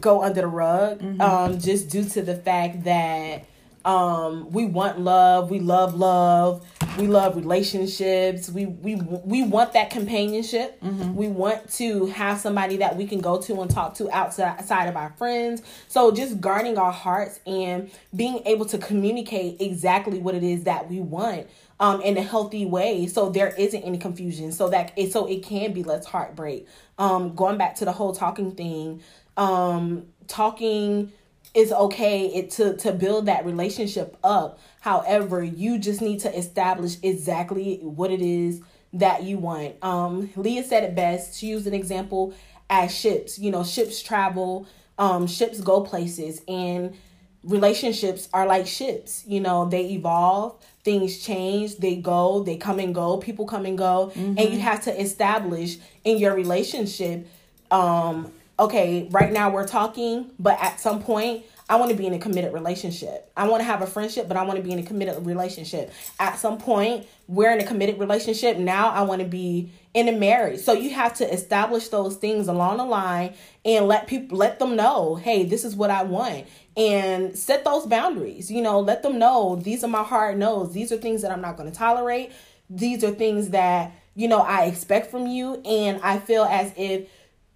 go 0.00 0.22
under 0.22 0.42
the 0.42 0.46
rug 0.46 1.02
um 1.20 1.58
just 1.58 1.88
due 1.88 2.04
to 2.04 2.22
the 2.22 2.36
fact 2.36 2.84
that 2.84 3.44
um 3.86 4.50
we 4.50 4.66
want 4.66 5.00
love. 5.00 5.48
We 5.50 5.60
love 5.60 5.94
love. 5.94 6.66
We 6.98 7.06
love 7.06 7.36
relationships. 7.36 8.48
We 8.50 8.66
we 8.66 8.96
we 8.96 9.44
want 9.44 9.74
that 9.74 9.90
companionship. 9.90 10.78
We 10.82 11.28
want 11.28 11.70
to 11.74 12.06
have 12.06 12.40
somebody 12.40 12.78
that 12.78 12.96
we 12.96 13.06
can 13.06 13.20
go 13.20 13.40
to 13.42 13.60
and 13.60 13.70
talk 13.70 13.94
to 13.96 14.10
outside 14.10 14.58
outside 14.58 14.86
of 14.88 14.96
our 14.96 15.10
friends. 15.10 15.62
So 15.88 16.10
just 16.10 16.40
guarding 16.40 16.78
our 16.78 16.92
hearts 16.92 17.38
and 17.46 17.90
being 18.14 18.42
able 18.44 18.66
to 18.66 18.78
communicate 18.78 19.60
exactly 19.60 20.18
what 20.18 20.34
it 20.34 20.42
is 20.42 20.64
that 20.64 20.90
we 20.90 21.00
want 21.00 21.46
um 21.78 22.00
in 22.00 22.16
a 22.16 22.22
healthy 22.22 22.64
way 22.64 23.06
so 23.06 23.28
there 23.28 23.54
isn't 23.56 23.82
any 23.82 23.98
confusion 23.98 24.50
so 24.50 24.70
that 24.70 24.92
it 24.96 25.12
so 25.12 25.26
it 25.26 25.42
can 25.44 25.72
be 25.72 25.84
less 25.84 26.06
heartbreak. 26.06 26.66
Um 26.98 27.34
going 27.36 27.56
back 27.58 27.76
to 27.76 27.84
the 27.84 27.92
whole 27.92 28.12
talking 28.14 28.52
thing 28.56 29.02
um 29.36 30.06
talking 30.26 31.12
is 31.56 31.72
okay 31.72 32.26
it 32.26 32.50
to 32.50 32.76
to 32.76 32.92
build 32.92 33.26
that 33.26 33.46
relationship 33.46 34.16
up. 34.22 34.58
However 34.80 35.42
you 35.42 35.78
just 35.78 36.02
need 36.02 36.20
to 36.20 36.38
establish 36.38 36.98
exactly 37.02 37.78
what 37.82 38.10
it 38.10 38.20
is 38.20 38.60
that 38.92 39.22
you 39.24 39.38
want. 39.38 39.74
Um 39.82 40.30
leah 40.36 40.62
said 40.62 40.84
it 40.84 40.94
best. 40.94 41.38
She 41.38 41.46
used 41.46 41.66
an 41.66 41.72
example 41.74 42.34
as 42.68 42.94
ships. 42.94 43.38
You 43.38 43.50
know 43.50 43.64
ships 43.64 44.02
travel 44.02 44.66
um 44.98 45.26
ships 45.26 45.60
go 45.60 45.80
places 45.80 46.42
and 46.46 46.94
relationships 47.42 48.28
are 48.34 48.46
like 48.46 48.66
ships. 48.66 49.24
You 49.26 49.40
know 49.40 49.64
they 49.64 49.86
evolve 49.92 50.62
things 50.84 51.18
change 51.18 51.78
they 51.78 51.96
go 51.96 52.44
they 52.44 52.56
come 52.56 52.78
and 52.78 52.94
go 52.94 53.16
people 53.16 53.46
come 53.46 53.64
and 53.64 53.78
go. 53.78 54.12
And 54.14 54.38
you 54.40 54.58
have 54.60 54.82
to 54.84 55.00
establish 55.00 55.78
in 56.04 56.18
your 56.18 56.34
relationship 56.34 57.26
um 57.70 58.30
okay 58.58 59.06
right 59.10 59.32
now 59.32 59.50
we're 59.50 59.66
talking 59.66 60.30
but 60.38 60.58
at 60.60 60.80
some 60.80 61.02
point 61.02 61.44
i 61.68 61.76
want 61.76 61.90
to 61.90 61.96
be 61.96 62.06
in 62.06 62.14
a 62.14 62.18
committed 62.18 62.52
relationship. 62.52 63.30
I 63.36 63.48
want 63.48 63.60
to 63.60 63.64
have 63.64 63.82
a 63.82 63.86
friendship 63.86 64.28
but 64.28 64.36
i 64.36 64.42
want 64.44 64.56
to 64.56 64.62
be 64.62 64.72
in 64.72 64.78
a 64.78 64.82
committed 64.82 65.26
relationship. 65.26 65.92
At 66.18 66.38
some 66.38 66.58
point 66.58 67.06
we're 67.26 67.52
in 67.52 67.60
a 67.60 67.66
committed 67.66 67.98
relationship 67.98 68.56
now 68.56 68.88
i 68.90 69.02
want 69.02 69.20
to 69.20 69.26
be 69.26 69.70
in 69.94 70.08
a 70.08 70.12
marriage. 70.12 70.60
So 70.60 70.74
you 70.74 70.90
have 70.90 71.14
to 71.14 71.32
establish 71.32 71.88
those 71.88 72.16
things 72.16 72.48
along 72.48 72.76
the 72.76 72.84
line 72.84 73.32
and 73.64 73.88
let 73.88 74.06
people 74.06 74.38
let 74.38 74.58
them 74.58 74.76
know 74.76 75.16
hey 75.16 75.44
this 75.44 75.64
is 75.64 75.74
what 75.74 75.90
i 75.90 76.02
want. 76.02 76.46
And 76.76 77.36
set 77.36 77.64
those 77.64 77.86
boundaries 77.86 78.50
you 78.50 78.62
know 78.62 78.80
let 78.80 79.02
them 79.02 79.18
know 79.18 79.56
these 79.56 79.84
are 79.84 79.88
my 79.88 80.02
hard 80.02 80.38
no's 80.38 80.72
these 80.72 80.92
are 80.92 80.96
things 80.96 81.22
that 81.22 81.30
i'm 81.30 81.40
not 81.40 81.56
going 81.56 81.70
to 81.70 81.76
tolerate 81.76 82.32
these 82.68 83.02
are 83.04 83.10
things 83.10 83.50
that 83.50 83.92
you 84.14 84.28
know 84.28 84.40
i 84.40 84.64
expect 84.64 85.10
from 85.10 85.26
you 85.26 85.54
and 85.64 86.00
i 86.02 86.18
feel 86.18 86.44
as 86.44 86.72
if 86.76 87.08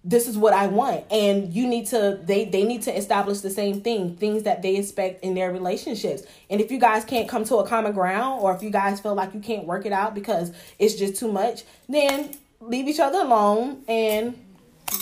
this 0.03 0.27
is 0.27 0.37
what 0.37 0.53
I 0.53 0.67
want. 0.67 1.05
And 1.11 1.53
you 1.53 1.67
need 1.67 1.87
to 1.87 2.19
they 2.23 2.45
they 2.45 2.63
need 2.63 2.81
to 2.83 2.95
establish 2.95 3.41
the 3.41 3.49
same 3.49 3.81
thing, 3.81 4.15
things 4.15 4.43
that 4.43 4.61
they 4.61 4.75
expect 4.75 5.23
in 5.23 5.35
their 5.35 5.51
relationships. 5.51 6.23
And 6.49 6.59
if 6.59 6.71
you 6.71 6.79
guys 6.79 7.05
can't 7.05 7.29
come 7.29 7.43
to 7.45 7.57
a 7.57 7.67
common 7.67 7.93
ground 7.93 8.41
or 8.41 8.55
if 8.55 8.63
you 8.63 8.69
guys 8.69 8.99
feel 8.99 9.13
like 9.13 9.33
you 9.33 9.39
can't 9.39 9.65
work 9.65 9.85
it 9.85 9.91
out 9.91 10.15
because 10.15 10.51
it's 10.79 10.95
just 10.95 11.17
too 11.17 11.31
much, 11.31 11.63
then 11.87 12.35
leave 12.59 12.87
each 12.87 12.99
other 12.99 13.19
alone 13.19 13.83
and 13.87 14.37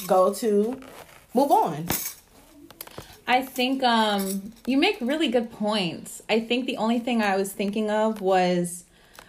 go 0.07 0.33
to 0.33 0.79
move 1.33 1.51
on. 1.51 1.87
I 3.25 3.41
think 3.41 3.83
um 3.83 4.51
you 4.65 4.77
make 4.77 4.97
really 4.99 5.29
good 5.29 5.49
points. 5.51 6.21
I 6.27 6.41
think 6.41 6.65
the 6.65 6.77
only 6.77 6.99
thing 6.99 7.21
I 7.21 7.37
was 7.37 7.53
thinking 7.53 7.89
of 7.89 8.19
was 8.19 8.83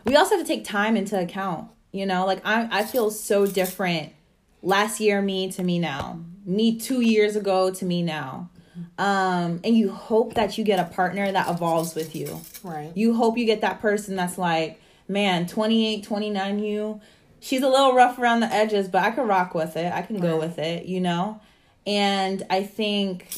we 0.04 0.16
also 0.16 0.36
have 0.36 0.44
to 0.44 0.48
take 0.48 0.64
time 0.64 0.96
into 0.96 1.20
account. 1.20 1.68
You 1.92 2.06
know, 2.06 2.26
like 2.26 2.40
I 2.44 2.68
I 2.72 2.84
feel 2.84 3.12
so 3.12 3.46
different 3.46 4.14
last 4.62 5.00
year 5.00 5.22
me 5.22 5.50
to 5.52 5.62
me 5.62 5.78
now. 5.78 6.20
Me 6.44 6.78
2 6.78 7.00
years 7.00 7.36
ago 7.36 7.70
to 7.70 7.84
me 7.84 8.02
now. 8.02 8.50
Um 8.98 9.60
and 9.64 9.76
you 9.76 9.90
hope 9.90 10.34
that 10.34 10.56
you 10.56 10.64
get 10.64 10.78
a 10.78 10.84
partner 10.84 11.30
that 11.30 11.48
evolves 11.48 11.94
with 11.94 12.14
you. 12.16 12.40
Right. 12.62 12.92
You 12.94 13.14
hope 13.14 13.36
you 13.36 13.44
get 13.44 13.60
that 13.60 13.80
person 13.80 14.16
that's 14.16 14.38
like, 14.38 14.80
man, 15.08 15.46
28, 15.46 16.04
29 16.04 16.58
you. 16.60 17.00
She's 17.40 17.62
a 17.62 17.68
little 17.68 17.94
rough 17.94 18.18
around 18.18 18.40
the 18.40 18.52
edges, 18.52 18.88
but 18.88 19.02
I 19.02 19.10
can 19.10 19.26
rock 19.26 19.54
with 19.54 19.76
it. 19.76 19.92
I 19.92 20.02
can 20.02 20.20
go 20.20 20.38
with 20.38 20.58
it, 20.58 20.84
you 20.86 21.00
know? 21.00 21.40
And 21.86 22.42
I 22.50 22.62
think 22.62 23.28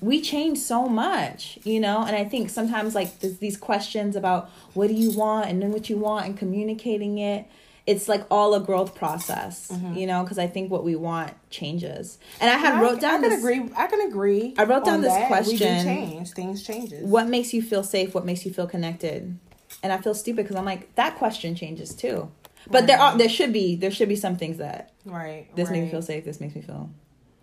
we 0.00 0.20
change 0.20 0.58
so 0.58 0.86
much, 0.86 1.58
you 1.62 1.80
know? 1.80 2.04
And 2.04 2.16
I 2.16 2.24
think 2.24 2.50
sometimes 2.50 2.94
like 2.94 3.20
there's 3.20 3.38
these 3.38 3.56
questions 3.56 4.16
about 4.16 4.50
what 4.74 4.88
do 4.88 4.94
you 4.94 5.12
want 5.12 5.48
and 5.48 5.62
then 5.62 5.70
what 5.72 5.88
you 5.88 5.96
want 5.96 6.26
and 6.26 6.36
communicating 6.36 7.18
it. 7.18 7.46
It's 7.86 8.08
like 8.08 8.26
all 8.32 8.54
a 8.54 8.60
growth 8.60 8.96
process, 8.96 9.68
mm-hmm. 9.68 9.94
you 9.94 10.06
know, 10.08 10.22
because 10.24 10.38
I 10.38 10.48
think 10.48 10.72
what 10.72 10.82
we 10.82 10.96
want 10.96 11.32
changes. 11.50 12.18
And 12.40 12.50
I 12.50 12.54
had 12.54 12.80
wrote 12.82 13.00
down 13.00 13.20
I 13.24 13.28
can 13.28 13.30
this 13.30 13.38
agree. 13.38 13.70
I 13.76 13.86
can 13.86 14.00
agree. 14.00 14.54
I 14.58 14.64
wrote 14.64 14.84
down 14.84 15.02
this 15.02 15.12
that. 15.12 15.22
We 15.22 15.26
question. 15.28 15.84
change. 15.84 16.30
Things 16.32 16.62
changes. 16.64 17.04
what 17.04 17.28
makes 17.28 17.54
you 17.54 17.62
feel 17.62 17.84
safe, 17.84 18.12
what 18.14 18.24
makes 18.24 18.44
you 18.44 18.52
feel 18.52 18.66
connected. 18.66 19.38
and 19.82 19.92
I 19.92 19.98
feel 19.98 20.14
stupid 20.14 20.44
because 20.44 20.56
I'm 20.56 20.64
like 20.64 20.94
that 20.96 21.16
question 21.16 21.54
changes 21.54 21.94
too. 21.94 22.30
But 22.68 22.88
there 22.88 22.98
are 22.98 23.16
there 23.16 23.28
should 23.28 23.52
be 23.52 23.76
there 23.76 23.92
should 23.92 24.08
be 24.08 24.16
some 24.16 24.36
things 24.36 24.58
that 24.58 24.92
Right. 25.04 25.46
this 25.54 25.70
makes 25.70 25.84
me 25.84 25.90
feel 25.90 26.02
safe. 26.02 26.24
This 26.24 26.40
makes 26.40 26.56
me 26.56 26.62
feel. 26.62 26.90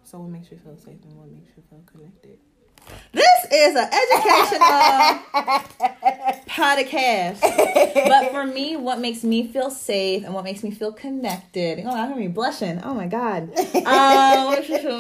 So 0.04 0.20
what 0.20 0.30
makes 0.30 0.52
you 0.52 0.58
feel 0.58 0.76
safe 0.78 1.00
and 1.04 1.18
what 1.18 1.32
makes 1.32 1.50
you 1.56 1.64
feel 1.70 1.82
connected? 1.86 2.38
This 3.12 3.46
is 3.52 3.76
an 3.76 3.90
educational 3.92 4.70
podcast. 6.48 7.42
But 8.08 8.32
for 8.32 8.46
me, 8.46 8.76
what 8.76 9.00
makes 9.00 9.24
me 9.24 9.48
feel 9.48 9.70
safe 9.70 10.24
and 10.24 10.34
what 10.34 10.44
makes 10.44 10.64
me 10.64 10.72
feel 10.72 10.92
connected. 10.92 11.84
Oh, 11.86 11.90
I'm 11.90 12.10
gonna 12.10 12.22
be 12.22 12.28
blushing. 12.28 12.82
Oh 12.84 12.94
my 12.94 13.08
god. 13.08 13.50
Um, 13.84 14.46
what 14.46 14.60
makes 14.60 14.70
me 14.70 14.78
feel 14.80 14.98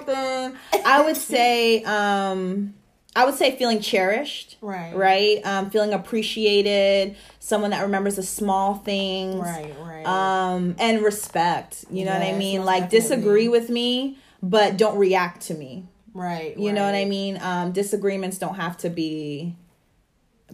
connected? 0.00 0.58
I 0.84 1.02
would 1.04 1.16
say, 1.16 1.82
um, 1.84 2.74
I 3.16 3.24
would 3.24 3.34
say 3.34 3.56
feeling 3.56 3.80
cherished. 3.80 4.56
Right. 4.60 4.94
Right. 4.94 5.40
Um, 5.46 5.70
feeling 5.70 5.92
appreciated. 5.92 7.16
Someone 7.38 7.70
that 7.70 7.82
remembers 7.82 8.16
the 8.16 8.22
small 8.22 8.74
things. 8.74 9.36
Right, 9.36 9.72
right. 9.80 10.04
Um, 10.06 10.74
and 10.78 11.02
respect. 11.02 11.84
You 11.90 12.04
know 12.04 12.12
what 12.12 12.22
I 12.22 12.32
mean? 12.32 12.64
Like 12.64 12.84
definitely. 12.84 13.00
disagree 13.00 13.48
with 13.48 13.70
me, 13.70 14.18
but 14.42 14.76
don't 14.76 14.98
react 14.98 15.42
to 15.42 15.54
me. 15.54 15.86
Right. 16.14 16.56
You 16.56 16.72
know 16.72 16.84
what 16.86 16.94
I 16.94 17.04
mean? 17.04 17.38
Um, 17.42 17.72
disagreements 17.72 18.38
don't 18.38 18.54
have 18.56 18.76
to 18.78 18.90
be 18.90 19.54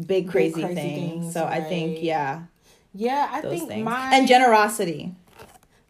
big 0.06 0.28
crazy, 0.28 0.62
crazy 0.62 0.74
things. 0.74 1.22
things, 1.24 1.34
So 1.34 1.44
I 1.44 1.60
think 1.60 1.98
yeah, 2.02 2.42
Yeah, 2.94 3.28
I 3.30 3.40
think 3.42 3.68
things 3.68 3.84
mine 3.84 4.12
and 4.14 4.26
generosity. 4.28 5.14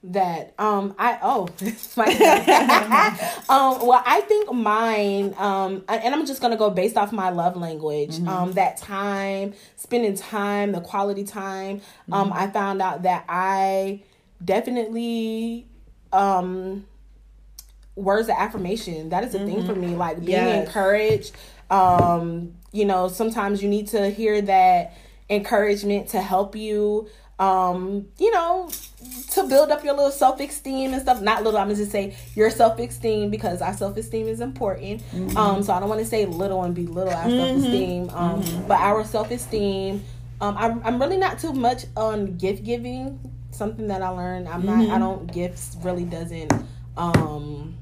that 0.02 0.54
um 0.59 0.94
I 0.98 1.18
oh 1.22 1.46
my 1.96 2.06
um 3.50 3.87
well 3.87 4.02
I 4.06 4.22
think 4.22 4.50
mine 4.52 5.35
um 5.37 5.85
and 5.88 6.14
I'm 6.14 6.24
just 6.26 6.40
gonna 6.40 6.56
go 6.56 6.70
based 6.70 6.96
off 6.96 7.12
my 7.12 7.28
love 7.28 7.54
language 7.56 8.12
Mm-hmm. 8.16 8.28
um 8.28 8.52
that 8.52 8.78
time 8.78 9.52
spending 9.76 10.14
time 10.16 10.72
the 10.72 10.80
quality 10.80 11.24
time 11.24 11.83
um 12.11 12.30
Mm-hmm. 12.30 12.38
I 12.38 12.46
found 12.50 12.80
out 12.80 13.02
that 13.02 13.26
I 13.28 14.02
definitely 14.42 15.66
um 16.14 16.87
words 18.00 18.28
of 18.28 18.34
affirmation 18.38 19.08
that 19.10 19.22
is 19.24 19.34
a 19.34 19.38
thing 19.46 19.64
for 19.64 19.74
me 19.74 19.94
like 19.94 20.16
being 20.24 20.38
Mm-hmm. 20.38 20.48
Yes. 20.48 20.66
encouraged 20.68 21.32
um 21.70 22.52
you 22.72 22.84
know 22.84 23.08
sometimes 23.08 23.62
you 23.62 23.68
need 23.68 23.88
to 23.88 24.10
hear 24.10 24.40
that 24.42 24.92
encouragement 25.28 26.08
to 26.08 26.20
help 26.20 26.56
you 26.56 27.08
um 27.38 28.06
you 28.18 28.30
know 28.32 28.68
to 29.30 29.46
build 29.48 29.70
up 29.70 29.82
your 29.82 29.94
little 29.94 30.10
self-esteem 30.10 30.92
and 30.92 31.00
stuff. 31.00 31.22
Not 31.22 31.42
little 31.42 31.58
i'm 31.58 31.68
just 31.74 31.90
say 31.90 32.14
your 32.34 32.50
self-esteem 32.50 33.30
because 33.30 33.62
our 33.62 33.72
self-esteem 33.74 34.26
is 34.28 34.40
important. 34.40 35.02
Um 35.36 35.62
so 35.62 35.72
i 35.72 35.80
don't 35.80 35.88
want 35.88 36.00
to 36.00 36.06
say 36.06 36.26
little 36.26 36.62
and 36.64 36.74
belittle 36.74 37.12
our 37.14 37.30
self-esteem 37.30 38.10
um 38.10 38.42
but 38.68 38.78
our 38.80 39.04
self-esteem 39.04 40.02
um 40.40 40.56
I'm, 40.58 40.82
I'm 40.84 41.00
really 41.00 41.16
not 41.18 41.38
too 41.38 41.52
much 41.52 41.84
on 41.96 42.36
gift 42.36 42.62
giving 42.64 43.18
something 43.52 43.88
that 43.88 44.02
i 44.02 44.08
learned. 44.08 44.48
I'm 44.48 44.64
not 44.66 44.90
i 44.90 44.98
don't 44.98 45.32
gifts 45.32 45.76
really 45.82 46.04
doesn't 46.04 46.52
um 46.96 47.76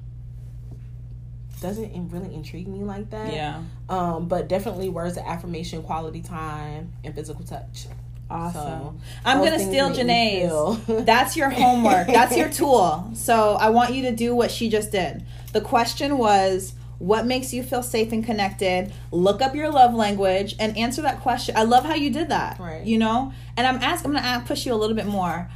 doesn't 1.61 2.11
really 2.11 2.35
intrigue 2.35 2.69
me 2.69 2.85
like 2.85 3.11
that 3.11 3.33
Yeah, 3.33 3.63
um 3.89 4.29
but 4.29 4.49
definitely 4.49 4.89
words 4.89 5.17
of 5.17 5.25
affirmation 5.25 5.83
quality 5.83 6.23
time 6.23 6.93
and 7.05 7.15
physical 7.15 7.45
touch 7.45 7.87
awesome. 8.31 8.63
So, 8.63 8.95
I'm 9.25 9.39
gonna 9.39 9.59
steal 9.59 9.91
Janae's. 9.91 11.05
That's 11.07 11.37
your 11.37 11.51
homework. 11.51 12.09
That's 12.09 12.37
your 12.37 12.49
tool. 12.51 13.11
So 13.15 13.55
I 13.55 13.71
want 13.71 13.95
you 13.95 14.03
to 14.03 14.13
do 14.13 14.35
what 14.35 14.51
she 14.51 14.69
just 14.69 14.93
did. 14.93 15.25
The 15.53 15.61
question 15.61 16.19
was. 16.19 16.75
What 16.99 17.27
makes 17.27 17.53
you 17.53 17.63
feel 17.63 17.85
safe 17.85 18.11
and 18.11 18.25
connected? 18.25 18.93
Look 19.13 19.41
up 19.41 19.55
your 19.55 19.71
love 19.71 19.95
language 19.95 20.57
and 20.59 20.77
answer 20.77 21.01
that 21.03 21.21
question. 21.21 21.57
I 21.57 21.63
love 21.63 21.85
how 21.85 21.95
you 21.95 22.11
did 22.11 22.31
that. 22.31 22.59
Right. 22.59 22.85
You 22.85 22.99
know, 22.99 23.33
and 23.57 23.69
I'm 23.69 23.77
asking. 23.77 24.17
I'm 24.17 24.21
gonna 24.21 24.45
push 24.45 24.67
you 24.67 24.75
a 24.75 24.75
little 24.75 24.97
bit 24.97 25.07
more. 25.07 25.49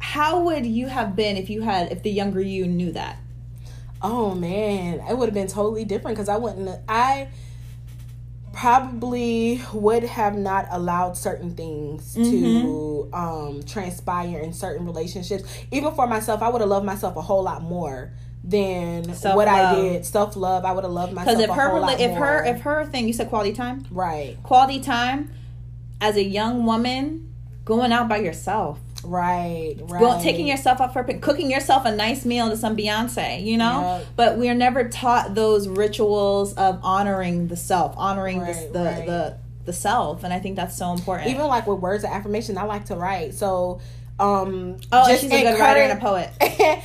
How 0.00 0.40
would 0.42 0.66
you 0.66 0.88
have 0.88 1.16
been 1.16 1.38
if 1.38 1.48
you 1.48 1.62
had 1.62 1.90
if 1.90 2.02
the 2.02 2.10
younger 2.10 2.42
you 2.42 2.66
knew 2.66 2.92
that? 2.92 3.16
Oh 4.04 4.34
man, 4.34 5.00
it 5.08 5.16
would 5.16 5.28
have 5.28 5.34
been 5.34 5.46
totally 5.48 5.86
different 5.86 6.14
because 6.18 6.28
I 6.28 6.36
wouldn't. 6.36 6.78
I 6.86 7.28
probably 8.52 9.62
would 9.72 10.04
have 10.04 10.36
not 10.36 10.66
allowed 10.70 11.16
certain 11.16 11.54
things 11.54 12.12
to 12.14 13.08
um, 13.14 13.62
transpire 13.64 14.40
in 14.40 14.52
certain 14.52 14.84
relationships. 14.84 15.42
Even 15.70 15.94
for 15.94 16.06
myself, 16.06 16.42
I 16.42 16.50
would 16.50 16.60
have 16.60 16.68
loved 16.70 16.84
myself 16.84 17.16
a 17.16 17.22
whole 17.22 17.42
lot 17.42 17.62
more 17.62 18.12
than 18.44 19.04
what 19.08 19.48
I 19.48 19.74
did. 19.74 20.04
Self 20.04 20.36
love. 20.36 20.66
I 20.66 20.72
would 20.72 20.84
have 20.84 20.92
loved 20.92 21.14
myself. 21.14 21.38
Because 21.38 21.44
if 21.44 21.50
a 21.50 21.54
her 21.54 21.70
whole 21.70 21.78
rela- 21.78 21.92
lot 21.92 22.00
if 22.00 22.10
more. 22.10 22.26
her 22.26 22.44
if 22.44 22.60
her 22.60 22.84
thing 22.84 23.06
you 23.06 23.14
said 23.14 23.30
quality 23.30 23.54
time 23.54 23.86
right, 23.90 24.36
quality 24.42 24.80
time 24.80 25.30
as 26.02 26.16
a 26.16 26.22
young 26.22 26.66
woman 26.66 27.32
going 27.64 27.90
out 27.90 28.06
by 28.06 28.18
yourself 28.18 28.78
right, 29.04 29.76
right, 29.82 30.00
Go, 30.00 30.20
taking 30.20 30.46
yourself 30.46 30.80
out 30.80 30.92
for 30.92 31.04
cooking 31.04 31.50
yourself 31.50 31.84
a 31.84 31.94
nice 31.94 32.24
meal 32.24 32.50
to 32.50 32.56
some 32.56 32.76
Beyonce, 32.76 33.44
you 33.44 33.56
know. 33.56 33.98
Yep. 33.98 34.06
But 34.16 34.38
we're 34.38 34.54
never 34.54 34.88
taught 34.88 35.34
those 35.34 35.68
rituals 35.68 36.54
of 36.54 36.80
honoring 36.82 37.48
the 37.48 37.56
self, 37.56 37.94
honoring 37.96 38.40
Right, 38.40 38.72
the, 38.72 38.78
the, 38.78 38.84
right. 38.84 39.06
the 39.06 39.38
the 39.64 39.72
self, 39.72 40.24
and 40.24 40.32
I 40.32 40.38
think 40.38 40.56
that's 40.56 40.76
so 40.76 40.92
important. 40.92 41.30
even 41.30 41.46
like 41.46 41.66
with 41.66 41.78
words 41.78 42.04
of 42.04 42.10
affirmation, 42.10 42.58
I 42.58 42.64
like 42.64 42.86
to 42.86 42.96
write. 42.96 43.34
So, 43.34 43.80
um, 44.18 44.76
oh, 44.92 45.10
and 45.10 45.18
she's 45.18 45.32
a 45.32 45.42
good 45.42 45.58
writer 45.58 45.80
and 45.80 45.98
a 45.98 46.00
poet. 46.00 46.30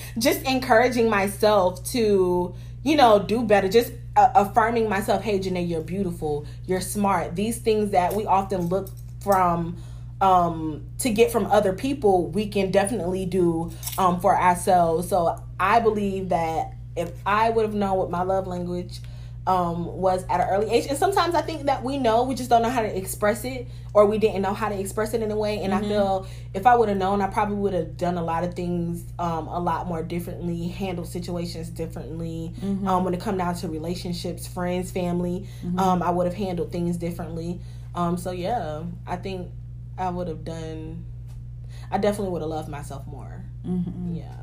just 0.18 0.44
encouraging 0.44 1.10
myself 1.10 1.84
to, 1.92 2.56
you 2.84 2.96
know, 2.96 3.20
do 3.20 3.44
better. 3.44 3.68
Just 3.68 3.92
uh, 4.16 4.30
affirming 4.36 4.90
myself, 4.90 5.24
hey, 5.24 5.40
Janae, 5.40 5.68
you're 5.68 5.82
beautiful, 5.82 6.46
you're 6.66 6.82
smart. 6.82 7.36
These 7.36 7.60
things 7.60 7.92
that 7.92 8.14
we 8.14 8.26
often 8.26 8.68
look 8.68 8.90
from 9.22 9.78
um 10.22 10.84
to 11.00 11.10
get 11.10 11.32
from 11.32 11.46
other 11.46 11.74
people 11.74 12.28
we 12.28 12.48
can 12.48 12.72
definitely 12.72 13.26
do 13.26 13.72
um 13.98 14.20
for 14.20 14.36
ourselves. 14.38 15.08
So 15.10 15.42
i 15.60 15.80
believe 15.80 16.30
that 16.30 16.74
if 16.96 17.12
i 17.26 17.50
would 17.50 17.66
have 17.66 17.74
known 17.76 17.98
what 17.98 18.10
my 18.10 18.24
love 18.24 18.48
language 18.48 19.00
um 19.48 19.86
was 19.86 20.24
at 20.30 20.42
an 20.42 20.48
early 20.50 20.70
age 20.70 20.86
and 20.88 20.98
sometimes 20.98 21.34
i 21.34 21.42
think 21.42 21.64
that 21.66 21.82
we 21.84 21.98
know 21.98 22.24
we 22.24 22.36
just 22.36 22.50
don't 22.50 22.62
know 22.62 22.70
how 22.70 22.82
to 22.82 22.98
express 22.98 23.46
it 23.46 23.68
or 23.94 24.06
we 24.06 24.18
didn't 24.18 24.42
know 24.42 24.54
how 24.54 24.68
to 24.70 24.78
express 24.78 25.14
it 25.14 25.22
in 25.24 25.32
a 25.32 25.36
way. 25.36 25.62
And 25.64 25.74
i 25.74 25.80
feel 25.80 26.28
if 26.54 26.68
i 26.68 26.76
would 26.76 26.90
have 26.90 26.98
known 26.98 27.22
i 27.22 27.28
probably 27.28 27.56
would 27.56 27.74
have 27.74 27.96
done 27.98 28.18
a 28.18 28.24
lot 28.24 28.44
of 28.44 28.54
things 28.54 29.06
um 29.18 29.48
a 29.48 29.60
lot 29.60 29.88
more 29.88 30.04
differently 30.04 30.68
handled 30.68 31.08
situations 31.08 31.70
differently. 31.70 32.52
Um 32.86 33.06
when 33.06 33.14
it 33.14 33.22
come 33.22 33.38
down 33.38 33.56
to 33.56 33.70
relationships 33.70 34.46
friends 34.46 34.92
family 34.92 35.48
um 35.78 36.04
i 36.04 36.10
would 36.12 36.26
have 36.28 36.36
handled 36.36 36.72
things 36.74 36.98
differently. 36.98 37.62
Um 37.96 38.18
so 38.18 38.32
yeah 38.32 38.84
i 39.08 39.16
think 39.16 39.50
i 40.00 40.10
would 40.10 40.28
have 40.28 40.44
done 40.46 41.04
i 41.92 41.98
definitely 41.98 42.32
would 42.32 42.42
have 42.42 42.50
loved 42.50 42.70
myself 42.70 43.06
more 43.08 43.44
yeah 44.12 44.34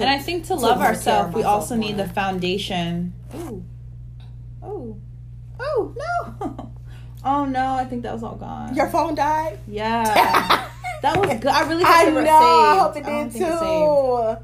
And 0.00 0.08
I 0.08 0.18
think 0.18 0.44
to 0.44 0.48
took 0.54 0.60
love 0.62 0.78
more 0.78 0.86
ourselves, 0.86 1.34
we 1.34 1.42
also 1.42 1.74
need 1.76 1.96
the 1.96 2.08
foundation. 2.08 3.12
Ooh. 3.36 3.62
Oh. 4.62 4.96
Oh, 5.60 5.92
no. 5.96 6.70
Oh, 7.24 7.44
no. 7.44 7.74
I 7.74 7.84
think 7.84 8.02
that 8.04 8.12
was 8.12 8.22
all 8.22 8.36
gone. 8.36 8.74
your 8.74 8.88
phone 8.88 9.14
died 9.14 9.58
yeah. 9.66 10.04
that 11.02 11.16
was 11.16 11.28
good. 11.40 11.46
I 11.46 11.62
really 11.68 11.82
I 11.84 12.04
it 12.06 12.12
know. 12.12 12.30
I 12.30 12.78
hope 12.80 12.96
it 12.96 13.04
did 13.04 13.32
too. 13.32 14.36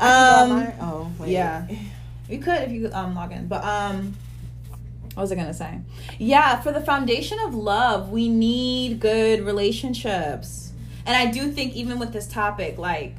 Um, 0.00 0.52
Um, 0.52 0.72
oh, 0.80 1.10
wait. 1.18 1.30
yeah. 1.30 1.66
You 2.28 2.38
could 2.38 2.62
if 2.62 2.70
you 2.72 2.90
um 2.92 3.14
log 3.14 3.30
in. 3.32 3.46
But 3.46 3.62
um 3.64 4.16
what 5.14 5.22
was 5.22 5.32
I 5.32 5.34
gonna 5.36 5.54
say? 5.54 5.80
Yeah, 6.18 6.60
for 6.60 6.72
the 6.72 6.80
foundation 6.80 7.38
of 7.40 7.54
love, 7.54 8.10
we 8.10 8.28
need 8.28 9.00
good 9.00 9.44
relationships. 9.44 10.72
And 11.06 11.16
I 11.16 11.30
do 11.30 11.50
think 11.50 11.74
even 11.74 11.98
with 11.98 12.12
this 12.12 12.26
topic, 12.26 12.78
like 12.78 13.14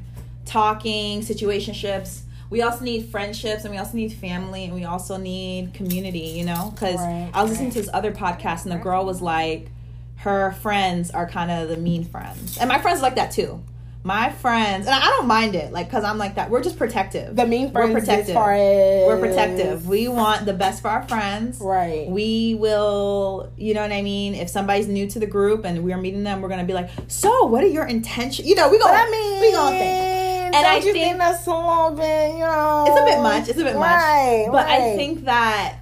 talking, 0.46 1.22
situationships, 1.22 2.22
we 2.50 2.62
also 2.62 2.84
need 2.84 3.10
friendships 3.10 3.64
and 3.64 3.72
we 3.72 3.78
also 3.78 3.96
need 3.96 4.14
family 4.14 4.66
and 4.66 4.74
we 4.74 4.86
also 4.86 5.18
need 5.18 5.74
community, 5.74 6.20
you 6.20 6.46
know? 6.46 6.72
Because 6.74 6.98
Right, 6.98 7.30
I 7.34 7.42
was 7.42 7.52
listening 7.52 7.70
right. 7.70 7.74
to 7.76 7.82
this 7.82 7.90
other 7.94 8.12
podcast 8.12 8.64
and 8.64 8.72
the 8.72 8.78
girl 8.78 9.06
was 9.06 9.22
like, 9.22 9.70
her 10.18 10.52
friends 10.54 11.12
are 11.12 11.28
kind 11.28 11.52
of 11.52 11.70
the 11.70 11.78
mean 11.78 12.04
friends. 12.04 12.58
And 12.58 12.68
my 12.68 12.80
friends 12.80 13.00
are 13.00 13.04
like 13.04 13.16
that 13.16 13.32
too. 13.32 13.64
My 14.06 14.30
friends, 14.30 14.86
and 14.86 14.94
I 14.94 15.08
don't 15.08 15.26
mind 15.26 15.56
it, 15.56 15.74
like, 15.74 15.88
because 15.88 16.04
I'm 16.04 16.20
like 16.20 16.36
that. 16.36 16.52
We're 16.52 16.62
just 16.62 16.78
protective. 16.78 17.36
the 17.36 17.48
mean 17.48 17.72
friends 17.72 17.92
We're 17.92 18.00
protective. 18.02 18.36
as 18.38 19.08
We're 19.08 19.20
protective. 19.20 19.88
We 19.88 20.08
want 20.08 20.46
the 20.46 20.54
best 20.54 20.84
for 20.84 20.90
our 20.90 21.08
friends. 21.08 21.58
right 21.60 22.08
We 22.08 22.54
will, 22.54 23.52
you 23.58 23.74
know 23.74 23.82
what 23.82 23.92
I 23.92 24.04
mean? 24.04 24.36
If 24.36 24.48
somebody's 24.50 24.88
new 24.88 25.08
to 25.08 25.18
the 25.18 25.26
group 25.26 25.66
and 25.66 25.84
we're 25.84 25.98
meeting 25.98 26.22
them, 26.24 26.42
we're 26.44 26.50
gonna 26.50 26.66
be 26.66 26.74
like, 26.74 26.92
"So, 27.08 27.46
what 27.48 27.64
are 27.64 27.68
your 27.68 27.88
intentions?" 27.88 28.48
You 28.48 28.54
know, 28.54 28.70
we 28.70 28.78
gonna, 28.78 28.94
I 28.96 29.10
mean, 29.10 29.42
we 29.42 29.52
gonna 29.52 29.76
think. 29.76 30.54
don't 30.54 30.66
I 30.66 30.76
you 30.76 30.82
think- 30.94 30.98
think 31.06 31.18
that's 31.18 31.48
a 31.48 31.50
little 31.50 31.92
bit, 31.98 32.34
you 32.34 32.40
know? 32.42 32.86
It's 32.88 33.02
a 33.02 33.06
bit 33.06 33.22
much. 33.24 33.50
It's 33.50 33.60
a 33.60 33.64
bit 33.64 33.76
right, 33.76 34.46
much. 34.46 34.52
But 34.52 34.68
I 34.68 34.96
think 34.96 35.26
that 35.26 35.78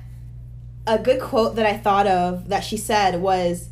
a 0.87 0.97
good 0.97 1.19
quote 1.19 1.57
that 1.57 1.65
I 1.65 1.75
thought 1.77 2.07
of 2.07 2.47
that 2.47 2.63
she 2.63 2.77
said 2.77 3.21
was, 3.21 3.67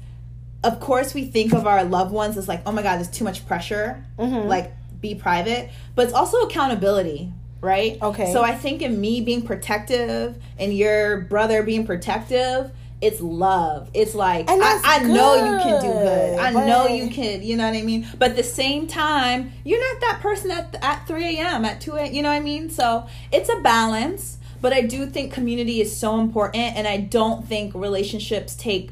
"Of 0.63 0.80
course, 0.80 1.13
we 1.13 1.26
think 1.26 1.54
of 1.54 1.65
our 1.67 1.84
loved 1.84 2.12
ones 2.12 2.38
as 2.38 2.47
like, 2.47 2.62
oh 2.65 2.71
my 2.71 2.82
god, 2.84 2.97
there's 2.97 3.10
too 3.10 3.24
much 3.24 3.45
pressure. 3.47 4.04
Mhm. 4.19 4.47
Like, 4.47 4.71
be 5.02 5.15
private, 5.15 5.69
but 5.95 6.06
it's 6.06 6.13
also 6.13 6.38
accountability." 6.41 7.32
Right. 7.62 7.97
Okay. 8.02 8.34
So 8.34 8.41
I 8.43 8.54
think 8.56 8.82
in 8.82 9.00
me 9.00 9.21
being 9.21 9.43
protective 9.43 10.36
and 10.58 10.76
your 10.76 11.21
brother 11.21 11.62
being 11.62 11.86
protective, 11.86 12.71
it's 13.02 13.21
love. 13.21 13.89
It's 13.93 14.15
like 14.15 14.45
I, 14.50 14.80
I 14.84 15.04
know 15.04 15.36
you 15.36 15.60
can 15.63 15.82
do 15.82 15.88
good. 15.91 16.39
I 16.39 16.54
but- 16.54 16.65
know 16.65 16.88
you 16.88 17.10
can. 17.10 17.43
You 17.43 17.58
know 17.58 17.65
what 17.65 17.76
I 17.76 17.82
mean. 17.84 18.08
But 18.17 18.32
at 18.32 18.36
the 18.36 18.43
same 18.43 18.88
time, 18.88 19.54
you're 19.63 19.80
not 19.80 20.02
that 20.02 20.19
person 20.21 20.50
at 20.52 20.76
at 20.82 21.08
three 21.08 21.38
a.m. 21.38 21.65
at 21.65 21.82
two. 21.82 21.95
a.m 21.95 22.13
You 22.13 22.21
know 22.24 22.30
what 22.30 22.36
I 22.36 22.39
mean. 22.41 22.69
So 22.69 23.06
it's 23.32 23.50
a 23.50 23.60
balance. 23.62 24.38
But 24.62 24.74
I 24.74 24.82
do 24.82 25.08
think 25.08 25.34
community 25.34 25.82
is 25.82 25.95
so 25.95 26.19
important, 26.19 26.76
and 26.78 26.88
I 26.88 26.97
don't 26.97 27.47
think 27.47 27.74
relationships 27.74 28.56
take. 28.56 28.91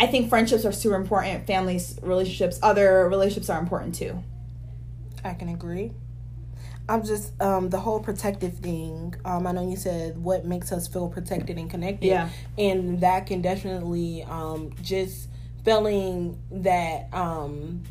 I 0.00 0.06
think 0.06 0.30
friendships 0.30 0.64
are 0.64 0.72
super 0.72 0.96
important. 0.96 1.46
Families, 1.46 1.98
relationships, 2.02 2.58
other 2.62 3.06
relationships 3.06 3.50
are 3.50 3.60
important 3.60 3.94
too. 3.94 4.18
I 5.22 5.34
can 5.34 5.50
agree. 5.50 5.92
I'm 6.88 7.04
just 7.04 7.40
um 7.40 7.68
the 7.68 7.78
whole 7.78 8.00
protective 8.00 8.54
thing. 8.54 9.14
Um 9.26 9.46
I 9.46 9.52
know 9.52 9.68
you 9.68 9.76
said 9.76 10.16
what 10.16 10.46
makes 10.46 10.72
us 10.72 10.88
feel 10.88 11.08
protected 11.08 11.58
and 11.58 11.70
connected. 11.70 12.06
Yeah. 12.06 12.30
And 12.56 13.02
that 13.02 13.26
can 13.26 13.42
definitely 13.42 14.24
um 14.24 14.72
just 14.82 15.28
feeling 15.66 16.38
that 16.50 17.12
um 17.12 17.82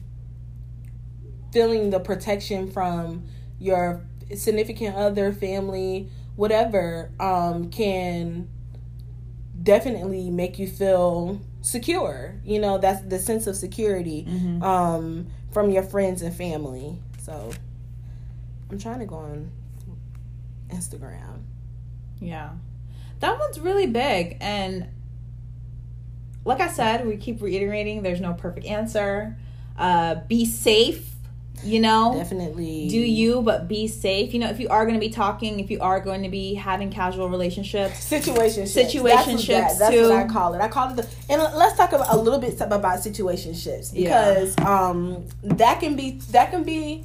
feeling 1.54 1.92
the 1.92 2.00
protection 2.00 2.72
from 2.72 3.24
your 3.60 4.02
significant 4.36 4.96
other, 4.96 5.32
family, 5.32 6.10
whatever, 6.36 7.12
um 7.20 7.70
can 7.70 8.50
definitely 9.62 10.32
make 10.32 10.58
you 10.58 10.68
feel 10.68 11.40
secure. 11.62 12.36
You 12.44 12.60
know, 12.60 12.78
that's 12.78 13.02
the 13.02 13.20
sense 13.20 13.48
of 13.48 13.56
security 13.56 14.26
um 14.62 15.28
from 15.52 15.70
your 15.70 15.84
friends 15.84 16.22
and 16.22 16.34
family. 16.36 17.00
So 17.22 17.52
I'm 18.70 18.78
trying 18.80 19.00
to 19.00 19.06
go 19.06 19.16
on 19.16 19.52
Instagram. 20.70 21.44
Yeah. 22.20 22.52
That 23.20 23.40
one's 23.40 23.60
really 23.60 23.88
big. 23.88 24.38
And 24.40 24.88
like 26.46 26.62
I 26.62 26.68
said, 26.70 27.06
we 27.06 27.18
keep 27.18 27.42
reiterating 27.42 28.02
there's 28.04 28.22
no 28.22 28.34
perfect 28.34 28.66
answer. 28.66 29.38
Uh, 29.78 30.16
be 30.28 30.46
safe, 30.46 31.10
you 31.64 31.80
know. 31.80 32.14
Definitely 32.16 32.88
Do 32.90 32.98
you, 32.98 33.42
but 33.42 33.68
be 33.68 33.88
safe. 33.88 34.34
You 34.34 34.40
know, 34.40 34.50
if 34.50 34.60
you 34.60 34.70
are 34.70 34.86
going 34.86 34.96
to 34.96 35.00
be 35.00 35.10
talking, 35.10 35.60
if 35.60 35.70
you 35.70 35.80
are 35.80 36.00
going 36.00 36.24
to 36.24 36.30
be 36.30 36.54
having 36.54 36.90
casual 36.92 37.30
relationships, 37.30 38.10
situationships. 38.10 38.92
Situationships, 38.92 39.48
That's, 39.48 39.80
what, 39.80 39.80
that's 39.80 39.96
what 39.96 40.12
I 40.12 40.28
call 40.28 40.54
it. 40.54 40.62
I 40.62 40.68
call 40.68 40.92
it 40.92 40.96
the 40.96 41.08
and 41.30 41.42
let's 41.42 41.76
talk 41.78 41.92
about 41.94 42.14
a 42.14 42.18
little 42.18 42.40
bit 42.40 42.60
about 42.62 43.00
situationships 43.00 43.92
Yeah. 43.94 44.34
because 44.34 44.58
um 44.60 45.26
that 45.44 45.80
can 45.80 45.96
be 45.96 46.20
that 46.32 46.52
can 46.52 46.64
be 46.64 47.04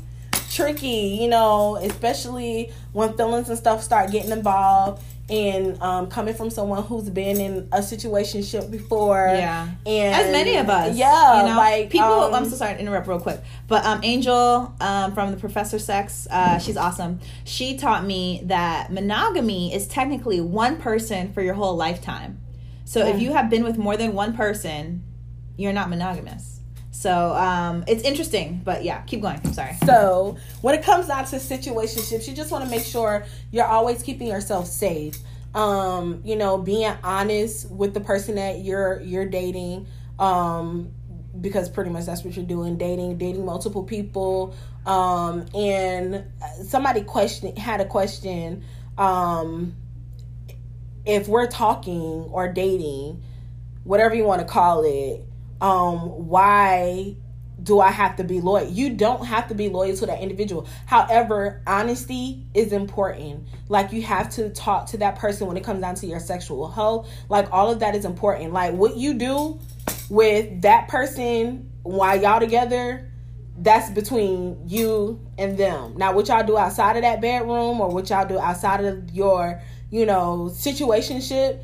tricky, 0.51 1.19
you 1.21 1.29
know, 1.29 1.77
especially 1.77 2.73
when 2.93 3.17
feelings 3.17 3.49
and 3.49 3.59
stuff 3.59 3.83
start 3.83 4.11
getting 4.13 4.31
involved 4.31 5.03
and 5.31 5.81
um 5.81 6.07
coming 6.09 6.35
from 6.35 6.51
someone 6.51 6.83
who's 6.83 7.09
been 7.09 7.41
in 7.41 7.69
a 7.73 7.79
situationship 7.79 8.71
before. 8.71 9.27
Yeah. 9.33 9.69
And 9.87 10.15
as 10.15 10.31
many 10.31 10.57
of 10.57 10.69
us, 10.69 10.97
Yeah. 10.97 11.41
you 11.43 11.49
know, 11.49 11.57
like 11.57 11.91
people. 11.91 12.07
um, 12.07 12.35
I'm 12.35 12.45
so 12.45 12.57
sorry 12.57 12.75
to 12.75 12.81
interrupt 12.81 13.09
real 13.09 13.21
quick, 13.21 13.41
but 13.67 13.85
um, 13.87 14.01
Angel 14.03 14.75
um, 14.81 15.15
from 15.15 15.31
the 15.31 15.39
Professor 15.39 15.79
Sex, 15.79 16.27
uh, 16.31 16.59
she's 16.59 16.77
awesome. 16.77 17.21
She 17.45 17.79
taught 17.79 18.05
me 18.05 18.43
that 18.45 18.93
monogamy 18.93 19.75
is 19.75 19.87
technically 19.89 20.41
one 20.43 20.77
person 20.77 21.33
for 21.33 21.41
your 21.41 21.55
whole 21.55 21.75
lifetime. 21.77 22.41
So 22.85 23.07
if 23.07 23.19
you 23.21 23.33
have 23.33 23.49
been 23.49 23.65
with 23.65 23.79
more 23.79 23.97
than 23.97 24.13
one 24.13 24.37
person, 24.37 25.05
you're 25.57 25.73
not 25.73 25.89
monogamous. 25.89 26.54
So 26.95 27.35
um, 27.35 27.85
it's 27.89 28.05
interesting, 28.05 28.63
but 28.65 28.85
yeah, 28.85 29.01
keep 29.03 29.21
going. 29.21 29.41
I'm 29.45 29.53
sorry. 29.53 29.77
So 29.85 30.37
when 30.61 30.77
it 30.77 30.85
comes 30.85 31.09
down 31.09 31.25
to 31.27 31.37
situationships, 31.37 32.29
you 32.29 32.35
just 32.35 32.53
want 32.53 32.65
to 32.65 32.71
make 32.71 32.85
sure 32.85 33.27
you're 33.51 33.67
always 33.67 34.01
keeping 34.03 34.29
yourself 34.29 34.69
safe. 34.69 35.19
Um, 35.55 36.23
you 36.25 36.37
know, 36.37 36.57
being 36.57 36.95
honest 37.03 37.69
with 37.69 37.95
the 37.95 38.01
person 38.01 38.37
that 38.37 38.61
you're 38.61 39.01
you're 39.01 39.27
dating. 39.27 39.89
Um, 40.21 40.93
because 41.41 41.69
pretty 41.69 41.91
much 41.91 42.07
that's 42.07 42.23
what 42.23 42.37
you're 42.37 42.47
doing 42.47 42.77
dating 42.77 43.19
dating 43.19 43.45
multiple 43.45 43.83
people 43.83 44.55
um 44.87 45.45
and 45.53 46.25
somebody 46.63 47.03
question 47.03 47.57
had 47.57 47.81
a 47.81 47.85
question 47.85 48.63
um 48.99 49.75
if 51.05 51.27
we're 51.27 51.49
talking 51.49 52.29
or 52.31 52.53
dating 52.53 53.21
whatever 53.83 54.15
you 54.15 54.23
want 54.23 54.41
to 54.41 54.47
call 54.47 54.85
it 54.85 55.27
um 55.61 56.29
why 56.29 57.17
do 57.63 57.81
I 57.81 57.91
have 57.91 58.17
to 58.17 58.25
be 58.25 58.41
loyal? 58.41 58.69
You 58.69 58.91
don't 58.91 59.25
have 59.25 59.49
to 59.49 59.55
be 59.55 59.69
loyal 59.69 59.97
to 59.97 60.07
that 60.07 60.21
individual. 60.21 60.69
However, 60.87 61.63
honesty 61.67 62.47
is 62.53 62.73
important. 62.73 63.47
Like 63.69 63.93
you 63.93 64.03
have 64.03 64.29
to 64.31 64.51
talk 64.51 64.87
to 64.89 64.99
that 64.99 65.17
person 65.17 65.47
when 65.47 65.57
it 65.57 65.65
comes 65.65 65.81
down 65.81 65.95
to 65.97 66.07
your 66.07 66.21
sexual 66.21 66.71
health. 66.71 67.09
Like 67.29 67.51
all 67.53 67.71
of 67.71 67.81
that 67.81 67.95
is 67.95 68.05
important. 68.05 68.53
Like 68.53 68.75
what 68.75 68.97
you 68.97 69.15
do 69.15 69.59
with 70.11 70.63
that 70.63 70.89
person 70.89 71.71
while 71.83 72.21
y'all 72.21 72.41
together, 72.41 73.11
that's 73.57 73.89
between 73.91 74.69
you 74.69 75.21
and 75.39 75.57
them. 75.57 75.97
Now 75.97 76.13
what 76.13 76.29
y'all 76.29 76.45
do 76.45 76.59
outside 76.59 76.97
of 76.97 77.03
that 77.03 77.21
bedroom 77.21 77.81
or 77.81 77.89
what 77.89 78.11
y'all 78.11 78.27
do 78.27 78.39
outside 78.39 78.85
of 78.85 79.11
your, 79.11 79.63
you 79.91 80.07
know, 80.07 80.51
situationship, 80.53 81.61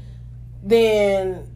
then 0.63 1.47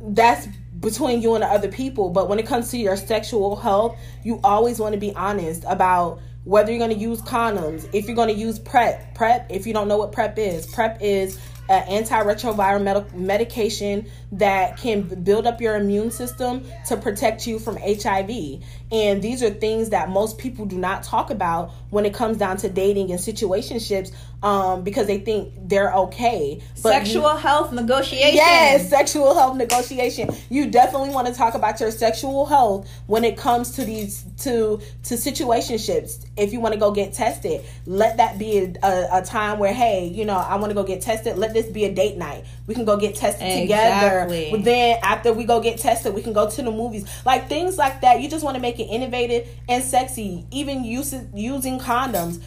that's 0.00 0.48
between 0.82 1.22
you 1.22 1.34
and 1.34 1.42
the 1.42 1.46
other 1.46 1.68
people. 1.68 2.10
But 2.10 2.28
when 2.28 2.38
it 2.38 2.46
comes 2.46 2.70
to 2.72 2.78
your 2.78 2.96
sexual 2.96 3.56
health, 3.56 3.96
you 4.22 4.40
always 4.44 4.78
want 4.78 4.92
to 4.92 5.00
be 5.00 5.14
honest 5.14 5.64
about 5.66 6.20
whether 6.44 6.70
you're 6.70 6.78
going 6.78 6.90
to 6.90 6.96
use 6.96 7.22
condoms, 7.22 7.88
if 7.92 8.06
you're 8.06 8.16
going 8.16 8.28
to 8.28 8.34
use 8.34 8.58
PrEP. 8.58 9.14
PrEP, 9.14 9.46
if 9.48 9.66
you 9.66 9.72
don't 9.72 9.88
know 9.88 9.96
what 9.96 10.12
PrEP 10.12 10.38
is, 10.38 10.66
PrEP 10.66 11.00
is 11.00 11.38
an 11.68 12.04
antiretroviral 12.04 12.82
med- 12.82 13.14
medication 13.14 14.06
that 14.32 14.76
can 14.76 15.02
build 15.22 15.46
up 15.46 15.60
your 15.60 15.76
immune 15.76 16.10
system 16.10 16.66
to 16.86 16.96
protect 16.96 17.46
you 17.46 17.60
from 17.60 17.76
HIV. 17.76 18.60
And 18.90 19.22
these 19.22 19.42
are 19.42 19.50
things 19.50 19.90
that 19.90 20.10
most 20.10 20.38
people 20.38 20.66
do 20.66 20.76
not 20.76 21.04
talk 21.04 21.30
about 21.30 21.70
when 21.90 22.04
it 22.04 22.12
comes 22.12 22.36
down 22.36 22.56
to 22.58 22.68
dating 22.68 23.12
and 23.12 23.20
situationships 23.20 24.12
um, 24.42 24.82
because 24.82 25.06
they 25.06 25.18
think 25.18 25.52
they're 25.68 25.92
okay. 25.94 26.60
But 26.82 26.88
you- 26.88 27.04
Sexual 27.06 27.36
health 27.36 27.72
negotiation. 27.72 28.34
Yes, 28.34 28.88
sexual 28.90 29.34
health 29.34 29.56
negotiation. 29.56 30.30
You 30.50 30.68
definitely 30.70 31.10
want 31.10 31.28
to 31.28 31.32
talk 31.34 31.54
about 31.54 31.78
your 31.80 31.90
sexual 31.90 32.46
health 32.46 32.88
when 33.06 33.24
it 33.24 33.36
comes 33.36 33.72
to 33.76 33.84
these 33.84 34.24
to 34.40 34.80
to 35.04 35.14
situationships. 35.14 36.26
If 36.36 36.52
you 36.52 36.60
want 36.60 36.74
to 36.74 36.80
go 36.80 36.90
get 36.90 37.12
tested, 37.12 37.64
let 37.86 38.16
that 38.16 38.38
be 38.38 38.58
a, 38.58 38.74
a, 38.86 39.18
a 39.18 39.22
time 39.22 39.58
where 39.58 39.72
hey, 39.72 40.06
you 40.08 40.24
know, 40.24 40.36
I 40.36 40.56
want 40.56 40.70
to 40.70 40.74
go 40.74 40.82
get 40.82 41.02
tested. 41.02 41.38
Let 41.38 41.54
this 41.54 41.66
be 41.66 41.84
a 41.84 41.94
date 41.94 42.16
night. 42.16 42.44
We 42.66 42.74
can 42.74 42.84
go 42.84 42.96
get 42.96 43.14
tested 43.14 43.46
Exactly. 43.46 44.46
together. 44.46 44.56
But 44.56 44.64
then 44.64 44.98
after 45.02 45.32
we 45.32 45.44
go 45.44 45.60
get 45.60 45.78
tested, 45.78 46.14
we 46.14 46.22
can 46.22 46.32
go 46.32 46.50
to 46.50 46.62
the 46.62 46.70
movies. 46.70 47.08
Like 47.24 47.48
things 47.48 47.78
like 47.78 48.00
that. 48.00 48.20
You 48.20 48.28
just 48.28 48.44
want 48.44 48.56
to 48.56 48.60
make 48.60 48.80
it 48.80 48.84
innovative 48.84 49.48
and 49.68 49.84
sexy. 49.84 50.46
Even 50.50 50.84
use, 50.84 51.14
using 51.34 51.78
condoms. 51.78 52.42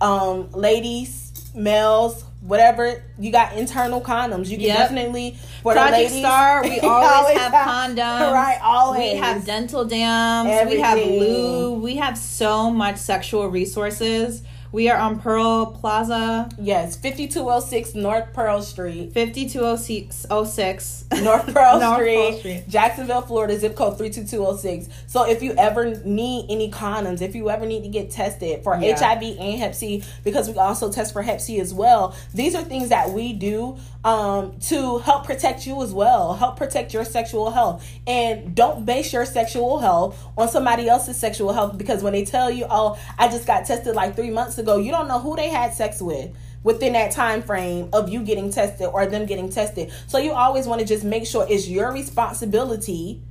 Um, 0.00 0.50
ladies, 0.52 1.29
males, 1.54 2.24
whatever 2.40 3.02
you 3.18 3.30
got 3.32 3.54
internal 3.56 4.00
condoms. 4.00 4.48
You 4.48 4.56
can 4.56 4.66
Yep. 4.66 4.76
definitely 4.78 5.38
for 5.62 5.72
Project 5.72 5.92
the 5.96 6.02
ladies. 6.04 6.18
Star, 6.20 6.62
we 6.62 6.74
you 6.82 6.88
always, 6.88 7.38
have, 7.38 7.52
condoms. 7.52 8.32
Right, 8.32 8.58
always. 8.62 9.12
We 9.14 9.18
have 9.18 9.44
dental 9.44 9.84
dams. 9.84 10.70
We 10.70 10.80
have 10.80 10.98
lube. 10.98 11.82
We 11.82 11.96
have 11.96 12.16
so 12.16 12.70
much 12.70 12.96
sexual 12.96 13.48
resources. 13.48 14.42
We 14.72 14.88
are 14.88 14.98
on 14.98 15.18
Pearl 15.18 15.66
Plaza, 15.66 16.48
yes, 16.56 16.94
fifty 16.96 17.26
two 17.26 17.50
oh 17.50 17.58
six 17.58 17.92
North 17.94 18.32
Pearl 18.32 18.62
Street. 18.62 19.12
5206. 19.12 21.06
North 21.22 21.52
Pearl 21.52 21.80
North 21.80 21.96
Street, 21.96 22.14
Pearl 22.14 22.38
Street. 22.38 22.64
Jacksonville, 22.68 23.22
Florida, 23.22 23.58
zip 23.58 23.74
code 23.74 23.98
32206. 23.98 24.88
So 25.08 25.28
if 25.28 25.42
you 25.42 25.54
ever 25.58 25.96
need 26.04 26.46
any 26.48 26.70
condoms, 26.70 27.20
if 27.20 27.34
you 27.34 27.50
ever 27.50 27.66
need 27.66 27.82
to 27.82 27.88
get 27.88 28.10
tested 28.12 28.62
for 28.62 28.78
Yeah. 28.80 28.96
HIV 28.96 29.22
and 29.40 29.58
Hep 29.58 29.74
C, 29.74 30.04
because 30.22 30.48
we 30.48 30.54
also 30.54 30.90
test 30.92 31.12
for 31.12 31.22
Hep 31.22 31.40
C 31.40 31.58
as 31.60 31.74
well, 31.74 32.14
these 32.32 32.54
are 32.54 32.62
things 32.62 32.90
that 32.90 33.10
we 33.10 33.32
do 33.32 33.76
um, 34.04 34.58
to 34.60 34.98
help 34.98 35.26
protect 35.26 35.66
you 35.66 35.82
as 35.82 35.92
well, 35.92 36.34
help 36.34 36.56
protect 36.56 36.94
your 36.94 37.04
sexual 37.04 37.50
health. 37.50 37.84
And 38.06 38.54
don't 38.54 38.86
base 38.86 39.12
your 39.12 39.26
sexual 39.26 39.78
health 39.80 40.22
on 40.38 40.48
somebody 40.48 40.88
else's 40.88 41.16
sexual 41.16 41.52
health 41.52 41.76
because 41.76 42.02
when 42.02 42.12
they 42.12 42.24
tell 42.24 42.50
you, 42.50 42.66
oh, 42.70 42.98
I 43.18 43.28
just 43.28 43.46
got 43.46 43.66
tested 43.66 43.94
like 43.96 44.14
three 44.16 44.30
months 44.30 44.58
ago, 44.60 44.76
you 44.76 44.92
don't 44.92 45.08
know 45.08 45.18
who 45.18 45.34
they 45.34 45.48
had 45.48 45.74
sex 45.74 46.00
with 46.00 46.30
within 46.62 46.92
that 46.92 47.10
time 47.10 47.42
frame 47.42 47.88
of 47.92 48.08
you 48.08 48.22
getting 48.22 48.52
tested 48.52 48.86
or 48.86 49.06
them 49.06 49.26
getting 49.26 49.50
tested. 49.50 49.90
So 50.06 50.18
you 50.18 50.32
always 50.32 50.66
want 50.66 50.80
to 50.80 50.86
just 50.86 51.04
make 51.04 51.26
sure 51.26 51.44
it's 51.48 51.68
your 51.68 51.92
responsibility 51.92 53.22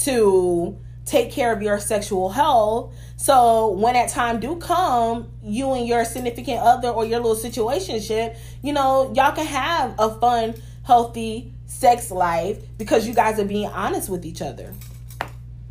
to 0.00 0.78
take 1.06 1.30
care 1.30 1.52
of 1.52 1.62
your 1.62 1.78
sexual 1.78 2.30
health. 2.30 2.94
So 3.16 3.72
when 3.72 3.94
that 3.94 4.08
time 4.10 4.40
do 4.40 4.56
come, 4.56 5.30
you 5.42 5.72
and 5.72 5.86
your 5.86 6.04
significant 6.04 6.60
other 6.60 6.88
or 6.88 7.04
your 7.04 7.20
little 7.20 7.36
situationship, 7.36 8.36
you 8.62 8.72
know, 8.72 9.12
y'all 9.14 9.32
can 9.32 9.46
have 9.46 9.94
a 9.98 10.18
fun, 10.18 10.54
healthy 10.84 11.52
sex 11.66 12.10
life 12.10 12.58
because 12.78 13.06
you 13.06 13.14
guys 13.14 13.38
are 13.38 13.44
being 13.44 13.68
honest 13.68 14.08
with 14.08 14.24
each 14.24 14.42
other. 14.42 14.72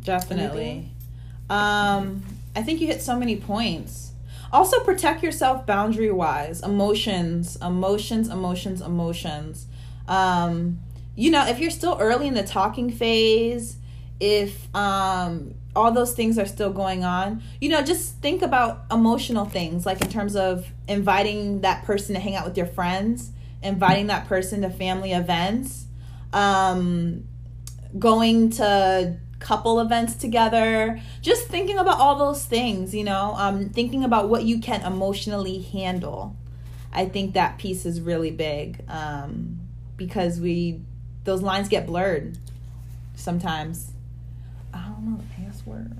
Definitely. 0.02 0.90
Um, 1.48 2.22
I 2.54 2.62
think 2.62 2.80
you 2.80 2.86
hit 2.86 3.02
so 3.02 3.18
many 3.18 3.36
points. 3.36 4.03
Also, 4.54 4.78
protect 4.84 5.24
yourself 5.24 5.66
boundary 5.66 6.12
wise. 6.12 6.62
Emotions, 6.62 7.56
emotions, 7.60 8.28
emotions, 8.28 8.80
emotions. 8.80 9.66
Um, 10.06 10.78
you 11.16 11.32
know, 11.32 11.44
if 11.48 11.58
you're 11.58 11.72
still 11.72 11.96
early 12.00 12.28
in 12.28 12.34
the 12.34 12.44
talking 12.44 12.92
phase, 12.92 13.78
if 14.20 14.74
um 14.74 15.54
all 15.74 15.90
those 15.90 16.14
things 16.14 16.38
are 16.38 16.46
still 16.46 16.72
going 16.72 17.02
on, 17.02 17.42
you 17.60 17.68
know, 17.68 17.82
just 17.82 18.18
think 18.18 18.42
about 18.42 18.84
emotional 18.92 19.44
things, 19.44 19.84
like 19.84 20.00
in 20.00 20.08
terms 20.08 20.36
of 20.36 20.68
inviting 20.86 21.62
that 21.62 21.84
person 21.84 22.14
to 22.14 22.20
hang 22.20 22.36
out 22.36 22.46
with 22.46 22.56
your 22.56 22.66
friends, 22.66 23.32
inviting 23.60 24.06
that 24.06 24.28
person 24.28 24.62
to 24.62 24.70
family 24.70 25.12
events, 25.12 25.86
um, 26.32 27.24
going 27.98 28.50
to 28.50 29.16
couple 29.38 29.80
events 29.80 30.14
together, 30.14 31.00
just 31.20 31.48
thinking 31.48 31.78
about 31.78 31.98
all 31.98 32.16
those 32.16 32.44
things, 32.44 32.94
you 32.94 33.04
know, 33.04 33.34
um, 33.36 33.68
thinking 33.68 34.04
about 34.04 34.28
what 34.28 34.44
you 34.44 34.60
can 34.60 34.82
emotionally 34.82 35.60
handle. 35.60 36.36
I 36.92 37.06
think 37.06 37.34
that 37.34 37.58
piece 37.58 37.84
is 37.86 38.00
really 38.00 38.30
big 38.30 38.84
um, 38.88 39.60
because 39.96 40.40
we, 40.40 40.80
those 41.24 41.42
lines 41.42 41.68
get 41.68 41.86
blurred 41.86 42.38
sometimes. 43.16 43.92
I 44.72 44.78
don't 44.88 45.10
know 45.10 45.16
the 45.16 45.44
password. 45.44 45.96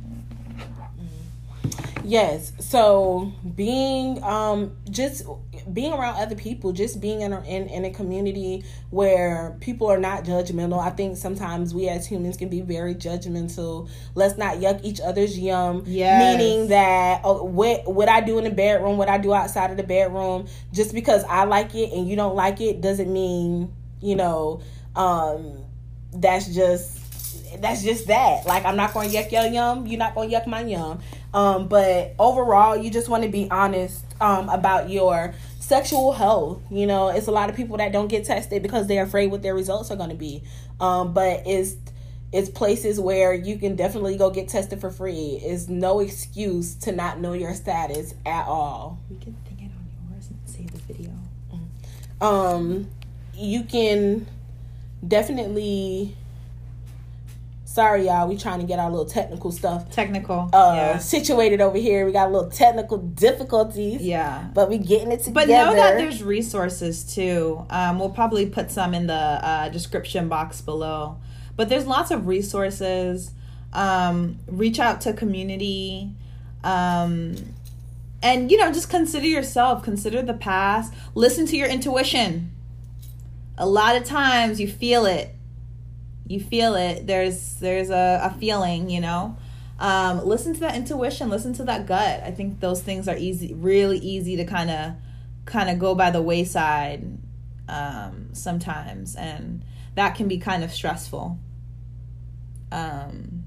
Yes. 2.05 2.53
So 2.59 3.33
being 3.55 4.23
um 4.23 4.77
just 4.91 5.25
being 5.73 5.93
around 5.93 6.17
other 6.17 6.35
people, 6.35 6.73
just 6.73 7.01
being 7.01 7.23
in 7.23 7.33
a, 7.33 7.43
in, 7.45 7.67
in 7.69 7.85
a 7.87 7.91
community 7.91 8.65
where 8.91 9.57
people 9.61 9.87
are 9.87 9.99
not 9.99 10.25
judgmental. 10.25 10.79
I 10.79 10.91
think 10.91 11.17
sometimes 11.17 11.75
we 11.75 11.89
as 11.89 12.07
humans 12.07 12.37
can 12.37 12.51
be 12.51 12.61
very 12.61 12.95
judgmental. 12.95 13.89
Let's 14.15 14.37
not 14.37 14.59
yuck 14.59 14.81
each 14.85 15.01
other's 15.01 15.39
yum. 15.39 15.85
Yes. 15.87 16.39
Meaning 16.39 16.69
that 16.69 17.23
oh, 17.25 17.43
what 17.45 17.91
what 17.91 18.09
I 18.09 18.21
do 18.21 18.37
in 18.39 18.45
the 18.45 18.51
bedroom, 18.51 18.99
what 18.99 19.09
I 19.09 19.17
do 19.17 19.33
outside 19.33 19.71
of 19.71 19.79
the 19.79 19.83
bedroom, 19.83 20.47
just 20.73 20.95
because 20.95 21.25
I 21.25 21.45
like 21.45 21.75
it 21.75 21.93
and 21.93 22.07
you 22.07 22.17
don't 22.17 22.37
like 22.37 22.61
it 22.61 22.83
doesn't 22.83 23.11
mean, 23.11 23.73
you 24.03 24.17
know, 24.17 24.61
um 24.95 25.65
that's 26.13 26.55
just 26.55 27.01
that's 27.61 27.83
just 27.83 28.07
that. 28.09 28.47
Like 28.47 28.65
I'm 28.65 28.77
not 28.77 28.93
going 28.93 29.11
to 29.11 29.17
yuck 29.17 29.33
your 29.33 29.47
yum. 29.47 29.87
You're 29.87 29.99
not 29.99 30.15
going 30.15 30.31
to 30.31 30.37
yuck 30.37 30.47
my 30.47 30.63
yum. 30.63 31.01
Um, 31.35 31.67
but 31.67 32.15
overall, 32.19 32.77
you 32.77 32.91
just 32.91 33.09
want 33.09 33.25
to 33.25 33.29
be 33.29 33.51
honest 33.51 34.05
um, 34.21 34.49
about 34.49 34.89
your 34.89 35.35
sexual 35.59 36.13
health. 36.13 36.63
You 36.71 36.87
know, 36.87 37.09
it's 37.09 37.27
a 37.27 37.33
lot 37.33 37.51
of 37.51 37.57
people 37.57 37.77
that 37.79 37.93
don't 37.93 38.09
get 38.09 38.25
tested 38.25 38.63
because 38.63 38.87
they're 38.87 39.03
afraid 39.03 39.31
what 39.31 39.43
their 39.43 39.55
results 39.55 39.91
are 39.91 39.97
going 39.97 40.11
to 40.11 40.17
be. 40.17 40.45
Um, 40.81 41.13
but 41.13 41.43
it's 41.45 41.77
it's 42.33 42.49
places 42.49 42.99
where 42.99 43.33
you 43.33 43.59
can 43.59 43.77
definitely 43.77 44.17
go 44.17 44.31
get 44.31 44.49
tested 44.49 44.81
for 44.81 44.91
free. 44.91 45.41
It's 45.43 45.69
no 45.69 46.01
excuse 46.01 46.75
to 46.77 46.93
not 46.93 47.21
know 47.21 47.33
your 47.33 47.55
status 47.55 48.15
at 48.25 48.47
all. 48.47 48.99
We 49.11 49.17
can 49.19 49.35
think 49.47 49.61
it 49.61 49.65
on 49.65 50.13
yours 50.13 50.29
and 50.29 50.39
save 50.47 50.73
the 50.73 50.79
video. 50.93 51.11
Um, 52.21 52.89
you 53.35 53.65
can 53.65 54.27
definitely 55.07 56.17
Sorry, 57.75 58.07
y'all. 58.07 58.29
We 58.29 58.37
trying 58.37 58.61
to 58.61 58.67
get 58.67 58.79
our 58.79 58.89
little 58.89 59.05
technical 59.05 59.51
stuff 59.51 59.91
Technical. 59.91 60.49
uh, 60.53 60.73
yeah. 60.77 60.99
situated 60.99 61.61
over 61.61 61.77
here. 61.77 62.07
We 62.07 62.13
got 62.13 62.29
a 62.29 62.33
little 62.33 62.49
technical 62.49 62.99
difficulties, 62.99 64.01
Yeah. 64.01 64.47
but 64.55 64.71
we 64.71 64.79
getting 64.79 65.11
it 65.11 65.25
together. 65.25 65.35
But 65.35 65.49
know 65.49 65.75
that 65.75 65.97
there's 65.97 66.23
resources 66.23 67.03
too. 67.03 67.67
Um, 67.71 67.99
we'll 67.99 68.11
probably 68.11 68.47
put 68.47 68.71
some 68.71 68.95
in 68.95 69.09
the 69.09 69.13
uh, 69.15 69.71
description 69.71 70.29
box 70.29 70.61
below. 70.61 71.17
But 71.57 71.69
there's 71.69 71.85
lots 71.85 72.13
of 72.13 72.29
resources. 72.29 73.33
Um, 73.73 74.39
reach 74.47 74.79
out 74.79 75.01
to 75.01 75.13
community. 75.13 76.13
Um, 76.63 77.35
and, 78.23 78.53
you 78.53 78.57
know, 78.57 78.71
just 78.71 78.89
consider 78.89 79.27
yourself, 79.27 79.83
consider 79.83 80.23
the 80.23 80.33
past, 80.35 80.95
listen 81.17 81.45
to 81.47 81.57
your 81.57 81.67
intuition. 81.67 82.53
A 83.59 83.67
lot 83.67 83.97
of 83.97 84.05
times 84.05 84.61
you 84.61 84.69
feel 84.69 85.07
it. 85.07 85.35
You 86.27 86.41
feel 86.41 86.75
it. 86.75 87.07
There's 87.07 87.57
there's 87.57 87.91
a, 87.91 88.21
a 88.23 88.39
feeling, 88.39 88.91
you 88.91 89.01
know. 89.01 89.37
Um, 89.79 90.25
listen 90.25 90.55
to 90.55 90.61
that 90.61 90.77
intuition, 90.77 91.29
listen 91.29 91.53
to 91.55 91.65
that 91.65 91.87
gut. 91.87 92.23
I 92.23 92.31
think 92.31 92.61
those 92.61 92.81
things 92.81 93.09
are 93.09 93.17
easy, 93.17 93.53
really 93.55 93.99
easy 93.99 94.37
to 94.37 94.45
kind 94.45 94.71
of 94.71 94.95
kind 95.45 95.69
of 95.69 95.79
go 95.79 95.95
by 95.95 96.11
the 96.11 96.23
wayside 96.23 97.19
um, 97.69 98.29
sometimes, 98.33 99.17
and 99.17 99.65
that 99.95 100.15
can 100.15 100.29
be 100.29 100.39
kind 100.39 100.63
of 100.63 100.73
stressful. 100.73 101.39
Um, 102.71 103.45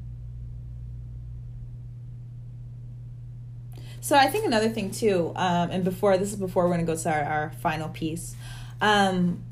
so 4.02 4.16
I 4.16 4.28
think 4.28 4.46
another 4.46 4.70
thing 4.70 4.92
too, 4.92 5.32
um, 5.36 5.72
and 5.72 5.84
before 5.84 6.18
this 6.18 6.34
is 6.34 6.36
before 6.36 6.66
we're 6.66 6.72
gonna 6.72 6.84
go 6.84 6.96
to 6.96 7.10
our, 7.10 7.24
our 7.24 7.52
final 7.62 7.90
piece. 7.90 8.36
Um, 8.82 9.44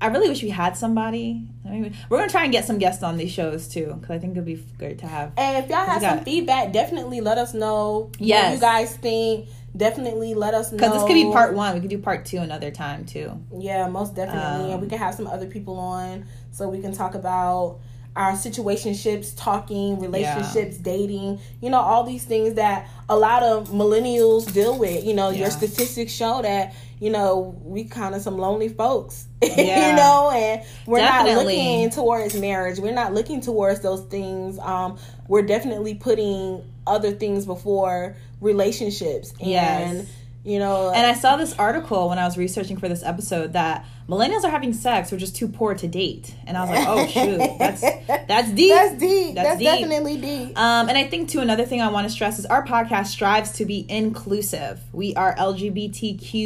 I 0.00 0.08
really 0.08 0.28
wish 0.28 0.42
we 0.42 0.50
had 0.50 0.76
somebody. 0.76 1.42
I 1.64 1.70
mean, 1.70 1.94
we're 2.10 2.18
gonna 2.18 2.30
try 2.30 2.42
and 2.44 2.52
get 2.52 2.64
some 2.66 2.78
guests 2.78 3.02
on 3.02 3.16
these 3.16 3.30
shows 3.30 3.66
too, 3.66 3.96
because 3.98 4.10
I 4.10 4.18
think 4.18 4.32
it'd 4.32 4.44
be 4.44 4.62
good 4.78 4.98
to 5.00 5.06
have. 5.06 5.32
and 5.36 5.64
if 5.64 5.70
y'all 5.70 5.86
have 5.86 6.02
some 6.02 6.20
feedback, 6.24 6.72
definitely 6.72 7.20
let 7.20 7.38
us 7.38 7.54
know 7.54 8.10
what 8.10 8.20
Yes. 8.20 8.54
you 8.54 8.60
guys 8.60 8.94
think. 8.96 9.48
Definitely 9.76 10.34
let 10.34 10.54
us 10.54 10.70
know. 10.72 10.78
Because 10.78 10.92
this 10.94 11.02
could 11.04 11.14
be 11.14 11.24
part 11.32 11.54
one. 11.54 11.74
We 11.74 11.80
could 11.80 11.90
do 11.90 11.98
part 11.98 12.24
two 12.24 12.38
another 12.38 12.70
time 12.70 13.04
too. 13.04 13.32
Yeah, 13.58 13.88
most 13.88 14.14
definitely. 14.14 14.70
and 14.72 14.80
we 14.80 14.84
Um, 14.86 14.88
can 14.90 14.98
have 14.98 15.14
some 15.14 15.26
other 15.26 15.46
people 15.46 15.78
on 15.78 16.24
so 16.50 16.68
we 16.68 16.80
can 16.80 16.92
talk 16.92 17.14
about 17.14 17.78
our 18.14 18.32
situationships, 18.32 19.32
talking, 19.36 19.98
relationships, 20.00 20.78
dating, 20.78 21.38
you 21.60 21.68
know, 21.68 21.80
all 21.80 22.02
these 22.04 22.24
things 22.24 22.54
that 22.54 22.86
a 23.10 23.16
lot 23.16 23.42
of 23.42 23.68
millennials 23.68 24.50
deal 24.50 24.78
with. 24.78 25.04
You 25.04 25.12
know, 25.12 25.28
Yeah. 25.28 25.40
your 25.40 25.50
statistics 25.50 26.12
show 26.12 26.40
that, 26.40 26.72
you 26.98 27.10
know, 27.10 27.54
we 27.62 27.84
kind 27.84 28.14
of 28.14 28.22
some 28.22 28.38
lonely 28.38 28.68
folks. 28.68 29.26
Yeah. 29.42 29.90
you 29.90 29.96
know, 29.96 30.30
and 30.30 30.62
we're 30.86 30.98
not 31.00 31.26
looking 31.26 31.90
towards 31.90 32.38
marriage. 32.38 32.78
We're 32.78 32.92
not 32.94 33.14
looking 33.14 33.40
towards 33.40 33.80
those 33.80 34.02
things. 34.02 34.58
Um, 34.58 34.98
we're 35.28 35.42
definitely 35.42 35.94
putting 35.94 36.62
other 36.86 37.12
things 37.12 37.46
before 37.46 38.16
relationships. 38.40 39.32
And 39.40 39.48
Yes. 39.48 40.06
You 40.46 40.58
know, 40.60 40.90
And 40.94 41.04
I 41.04 41.14
saw 41.14 41.36
this 41.36 41.52
article 41.58 42.08
when 42.08 42.20
I 42.20 42.24
was 42.24 42.38
researching 42.38 42.76
for 42.76 42.88
this 42.88 43.02
episode 43.02 43.54
that 43.54 43.84
millennials 44.08 44.44
are 44.44 44.50
having 44.50 44.72
sex, 44.72 45.10
we're 45.10 45.18
just 45.18 45.34
too 45.34 45.48
poor 45.48 45.74
to 45.74 45.88
date. 45.88 46.32
And 46.46 46.56
I 46.56 46.60
was 46.60 46.70
like, 46.70 46.86
oh 46.88 47.06
shoot, 47.08 47.38
that's 47.58 47.80
that's 48.06 48.52
deep. 48.52 48.70
That's 48.72 48.96
deep. 48.96 49.34
That's 49.34 49.48
That's, 49.48 49.58
deep. 49.58 49.66
definitely 49.66 50.18
deep. 50.18 50.56
Um, 50.56 50.88
and 50.88 50.96
I 50.96 51.08
think 51.08 51.30
too 51.30 51.40
another 51.40 51.66
thing 51.66 51.82
I 51.82 51.88
want 51.88 52.06
to 52.06 52.12
stress 52.12 52.38
is 52.38 52.46
our 52.46 52.64
podcast 52.64 53.06
strives 53.06 53.54
to 53.54 53.64
be 53.64 53.84
inclusive. 53.88 54.80
We 54.92 55.16
are 55.16 55.34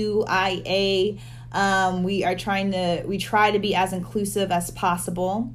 LGBTQIA. 0.00 1.18
Um, 1.52 2.02
we 2.02 2.24
are 2.24 2.34
trying 2.34 2.72
to 2.72 3.02
we 3.06 3.18
try 3.18 3.50
to 3.50 3.58
be 3.58 3.74
as 3.74 3.92
inclusive 3.92 4.50
as 4.50 4.70
possible. 4.70 5.52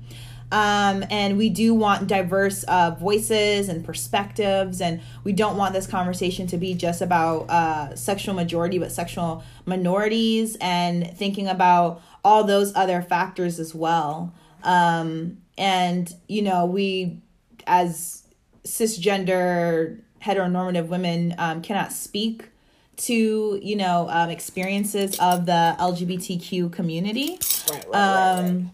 Um, 0.52 1.04
and 1.10 1.38
we 1.38 1.50
do 1.50 1.74
want 1.74 2.08
diverse 2.08 2.64
uh, 2.64 2.92
voices 2.92 3.68
and 3.68 3.84
perspectives, 3.84 4.80
and 4.80 5.02
we 5.24 5.34
don't 5.34 5.58
want 5.58 5.74
this 5.74 5.88
conversation 5.88 6.48
to 6.48 6.58
be 6.58 6.76
just 6.76 7.02
about 7.02 7.50
uh, 7.50 7.96
sexual 7.96 8.36
majority, 8.36 8.78
but 8.78 8.92
sexual 8.92 9.44
minorities, 9.66 10.56
and 10.62 11.16
thinking 11.18 11.48
about 11.48 12.02
all 12.24 12.44
those 12.44 12.76
other 12.76 13.02
factors 13.02 13.60
as 13.60 13.74
well. 13.74 14.34
Um, 14.64 15.38
and 15.58 16.14
you 16.28 16.42
know, 16.42 16.66
we 16.66 17.22
as 17.68 18.24
cisgender 18.64 20.00
heteronormative 20.22 20.88
women 20.88 21.36
um, 21.38 21.62
cannot 21.62 21.92
speak 21.92 22.50
to 22.98 23.60
you 23.62 23.76
know 23.76 24.08
um, 24.10 24.30
experiences 24.30 25.20
of 25.20 25.46
the 25.46 25.76
LGBTQ 25.80 26.72
community. 26.72 27.40
Right, 27.70 27.72
right, 27.72 27.88
right, 27.90 28.40
Um, 28.40 28.72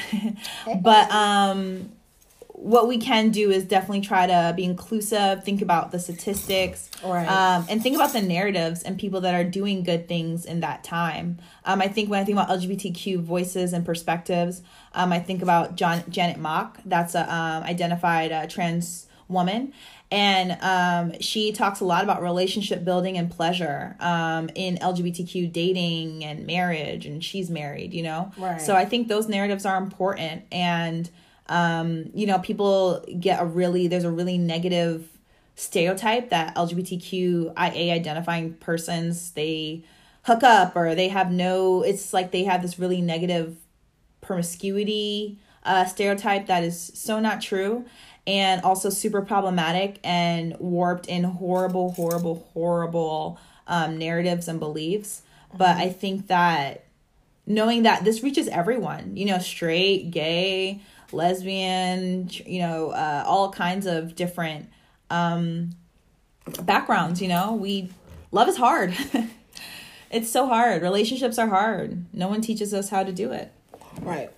but 0.80 1.10
um, 1.10 1.90
what 2.48 2.86
we 2.86 2.98
can 2.98 3.30
do 3.30 3.50
is 3.50 3.64
definitely 3.64 4.02
try 4.02 4.26
to 4.26 4.52
be 4.56 4.64
inclusive, 4.64 5.42
think 5.44 5.62
about 5.62 5.90
the 5.90 5.98
statistics, 5.98 6.90
Right. 7.04 7.26
um, 7.26 7.66
and 7.68 7.82
think 7.82 7.96
about 7.96 8.12
the 8.12 8.22
narratives 8.22 8.82
and 8.84 8.98
people 8.98 9.22
that 9.22 9.34
are 9.34 9.42
doing 9.44 9.82
good 9.82 10.06
things 10.06 10.44
in 10.44 10.60
that 10.60 10.84
time. 10.84 11.38
Um, 11.64 11.80
I 11.82 11.88
think 11.88 12.08
when 12.08 12.20
I 12.20 12.24
think 12.24 12.38
about 12.38 12.48
LGBTQ 12.50 13.20
voices 13.20 13.72
and 13.72 13.84
perspectives, 13.84 14.62
um, 14.94 15.12
I 15.12 15.18
think 15.18 15.42
about 15.42 15.74
John 15.76 16.04
Janet 16.08 16.38
Mock. 16.38 16.78
That's 16.84 17.14
a 17.14 17.22
um, 17.22 17.64
identified 17.64 18.30
uh, 18.30 18.46
trans 18.46 19.06
woman. 19.28 19.72
And 20.12 20.58
um, 20.60 21.18
she 21.20 21.52
talks 21.52 21.80
a 21.80 21.86
lot 21.86 22.04
about 22.04 22.20
relationship 22.20 22.84
building 22.84 23.16
and 23.16 23.30
pleasure 23.30 23.96
um, 23.98 24.50
in 24.54 24.76
LGBTQ 24.76 25.50
dating 25.50 26.22
and 26.22 26.46
marriage, 26.46 27.06
and 27.06 27.24
she's 27.24 27.48
married, 27.48 27.94
you 27.94 28.02
know? 28.02 28.30
Right. 28.36 28.60
So 28.60 28.76
I 28.76 28.84
think 28.84 29.08
those 29.08 29.26
narratives 29.26 29.64
are 29.64 29.78
important. 29.78 30.42
And, 30.52 31.08
um, 31.46 32.10
you 32.12 32.26
know, 32.26 32.38
people 32.40 33.02
get 33.18 33.40
a 33.40 33.46
really, 33.46 33.88
there's 33.88 34.04
a 34.04 34.10
really 34.10 34.36
negative 34.36 35.08
stereotype 35.56 36.28
that 36.28 36.54
LGBTQIA 36.56 37.92
identifying 37.94 38.52
persons, 38.52 39.30
they 39.30 39.82
hook 40.24 40.42
up 40.42 40.76
or 40.76 40.94
they 40.94 41.08
have 41.08 41.32
no, 41.32 41.80
it's 41.80 42.12
like 42.12 42.32
they 42.32 42.44
have 42.44 42.60
this 42.60 42.78
really 42.78 43.00
negative 43.00 43.56
promiscuity 44.20 45.38
uh, 45.64 45.84
stereotype 45.84 46.48
that 46.48 46.64
is 46.64 46.92
so 46.94 47.20
not 47.20 47.40
true 47.40 47.84
and 48.26 48.62
also 48.62 48.90
super 48.90 49.22
problematic 49.22 49.98
and 50.04 50.56
warped 50.58 51.06
in 51.06 51.24
horrible, 51.24 51.92
horrible, 51.92 52.48
horrible 52.52 53.38
um, 53.66 53.98
narratives 53.98 54.48
and 54.48 54.60
beliefs. 54.60 55.22
But 55.56 55.76
I 55.76 55.88
think 55.88 56.28
that 56.28 56.84
knowing 57.46 57.82
that 57.82 58.04
this 58.04 58.22
reaches 58.22 58.48
everyone, 58.48 59.16
you 59.16 59.26
know, 59.26 59.38
straight, 59.38 60.10
gay, 60.10 60.80
lesbian, 61.10 62.30
you 62.46 62.60
know, 62.60 62.90
uh, 62.90 63.24
all 63.26 63.50
kinds 63.50 63.86
of 63.86 64.14
different 64.14 64.70
um, 65.10 65.70
backgrounds, 66.62 67.20
you 67.20 67.28
know, 67.28 67.54
we 67.54 67.90
love 68.30 68.48
is 68.48 68.56
hard. 68.56 68.94
it's 70.10 70.30
so 70.30 70.46
hard. 70.46 70.82
Relationships 70.82 71.38
are 71.38 71.48
hard. 71.48 72.04
No 72.14 72.28
one 72.28 72.40
teaches 72.40 72.72
us 72.72 72.88
how 72.88 73.02
to 73.02 73.12
do 73.12 73.32
it. 73.32 73.52
Right. 74.00 74.30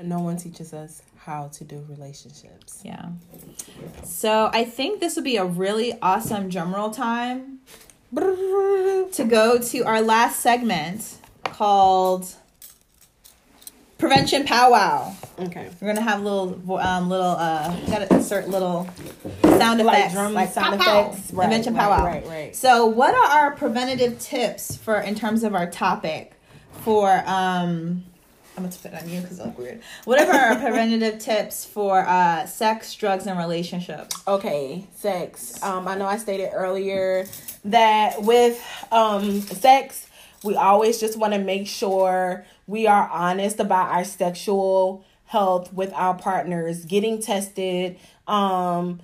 No 0.00 0.20
one 0.20 0.36
teaches 0.36 0.72
us 0.72 1.02
how 1.24 1.48
to 1.48 1.64
do 1.64 1.84
relationships. 1.88 2.80
Yeah. 2.84 3.10
So 4.04 4.50
I 4.52 4.64
think 4.64 5.00
this 5.00 5.14
would 5.16 5.24
be 5.24 5.36
a 5.36 5.44
really 5.44 5.96
awesome 6.02 6.48
drum 6.48 6.74
roll 6.74 6.90
time 6.90 7.60
to 8.14 9.24
go 9.28 9.58
to 9.58 9.80
our 9.84 10.00
last 10.02 10.40
segment 10.40 11.18
called 11.44 12.26
Prevention 13.98 14.44
Powwow. 14.44 15.14
Okay. 15.38 15.70
We're 15.80 15.88
gonna 15.88 16.00
have 16.00 16.22
little 16.22 16.60
um 16.78 17.08
little 17.08 17.36
uh 17.38 17.74
gotta 17.86 18.12
insert 18.12 18.48
little 18.48 18.88
sound 19.44 19.80
Like 19.82 19.98
effects 19.98 20.14
drum 20.14 20.34
like 20.34 20.50
sound 20.52 20.80
pow, 20.80 20.84
pow. 20.84 21.10
effects. 21.10 21.32
Right, 21.32 21.44
Prevention 21.46 21.74
right, 21.74 21.80
powwow. 21.82 22.04
right, 22.04 22.26
right. 22.26 22.56
So 22.56 22.86
what 22.86 23.14
are 23.14 23.38
our 23.44 23.50
preventative 23.52 24.18
tips 24.18 24.76
for 24.76 24.98
in 25.00 25.14
terms 25.14 25.44
of 25.44 25.54
our 25.54 25.70
topic 25.70 26.32
for 26.84 27.22
um 27.26 28.04
I'm 28.56 28.64
gonna 28.64 28.76
put 28.76 28.92
it 28.92 29.02
on 29.02 29.08
you 29.08 29.20
because 29.20 29.38
it 29.38 29.46
look 29.46 29.58
weird. 29.58 29.80
Whatever 30.04 30.32
our 30.32 30.56
preventative 30.60 31.18
tips 31.18 31.64
for 31.64 32.00
uh 32.06 32.46
sex, 32.46 32.94
drugs, 32.94 33.26
and 33.26 33.38
relationships. 33.38 34.16
Okay, 34.26 34.86
sex. 34.94 35.62
Um, 35.62 35.88
I 35.88 35.96
know 35.96 36.06
I 36.06 36.18
stated 36.18 36.50
earlier 36.52 37.26
that 37.64 38.22
with 38.22 38.62
um 38.90 39.40
sex, 39.40 40.06
we 40.44 40.54
always 40.54 41.00
just 41.00 41.18
want 41.18 41.32
to 41.32 41.38
make 41.38 41.66
sure 41.66 42.44
we 42.66 42.86
are 42.86 43.08
honest 43.10 43.58
about 43.58 43.90
our 43.90 44.04
sexual 44.04 45.04
health 45.24 45.72
with 45.72 45.92
our 45.94 46.14
partners, 46.14 46.84
getting 46.84 47.20
tested. 47.20 47.98
Um, 48.26 49.00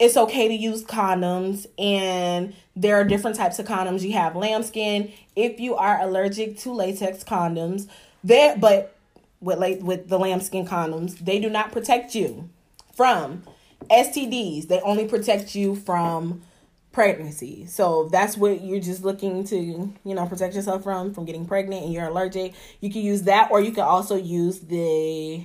it's 0.00 0.16
okay 0.16 0.48
to 0.48 0.54
use 0.54 0.84
condoms 0.84 1.66
and 1.78 2.54
there 2.74 2.96
are 2.96 3.04
different 3.04 3.36
types 3.36 3.60
of 3.60 3.66
condoms 3.66 4.02
you 4.02 4.12
have 4.12 4.34
lambskin 4.34 5.12
if 5.36 5.60
you 5.60 5.76
are 5.76 6.00
allergic 6.00 6.58
to 6.58 6.72
latex 6.72 7.22
condoms 7.22 7.88
there 8.24 8.56
but 8.56 8.96
with 9.40 9.58
like 9.58 9.80
with 9.80 10.08
the 10.08 10.18
lambskin 10.18 10.66
condoms 10.66 11.18
they 11.18 11.38
do 11.38 11.48
not 11.48 11.70
protect 11.70 12.14
you 12.14 12.48
from 12.96 13.42
stds 13.90 14.66
they 14.66 14.80
only 14.80 15.06
protect 15.06 15.54
you 15.54 15.76
from 15.76 16.42
pregnancy 16.90 17.66
so 17.66 18.08
that's 18.10 18.36
what 18.36 18.62
you're 18.62 18.80
just 18.80 19.04
looking 19.04 19.44
to 19.44 19.56
you 19.56 20.14
know 20.14 20.26
protect 20.26 20.54
yourself 20.54 20.82
from 20.82 21.12
from 21.12 21.24
getting 21.24 21.44
pregnant 21.44 21.84
and 21.84 21.92
you're 21.92 22.06
allergic 22.06 22.54
you 22.80 22.90
can 22.90 23.02
use 23.02 23.22
that 23.22 23.50
or 23.50 23.60
you 23.60 23.72
can 23.72 23.84
also 23.84 24.16
use 24.16 24.60
the 24.60 25.44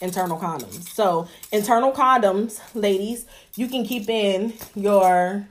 internal 0.00 0.38
condoms. 0.38 0.88
So, 0.88 1.28
internal 1.52 1.92
condoms, 1.92 2.60
ladies, 2.74 3.26
you 3.56 3.68
can 3.68 3.84
keep 3.84 4.08
in 4.08 4.54
your 4.74 5.48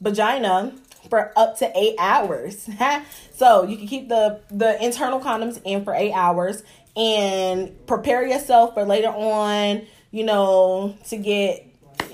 vagina 0.00 0.74
for 1.08 1.32
up 1.36 1.58
to 1.58 1.70
8 1.74 1.94
hours. 1.98 2.68
so, 3.34 3.64
you 3.64 3.76
can 3.76 3.86
keep 3.86 4.08
the 4.08 4.40
the 4.50 4.82
internal 4.82 5.20
condoms 5.20 5.60
in 5.64 5.84
for 5.84 5.94
8 5.94 6.12
hours 6.12 6.62
and 6.96 7.86
prepare 7.86 8.26
yourself 8.26 8.74
for 8.74 8.84
later 8.84 9.08
on, 9.08 9.86
you 10.10 10.24
know, 10.24 10.96
to 11.08 11.16
get 11.16 11.66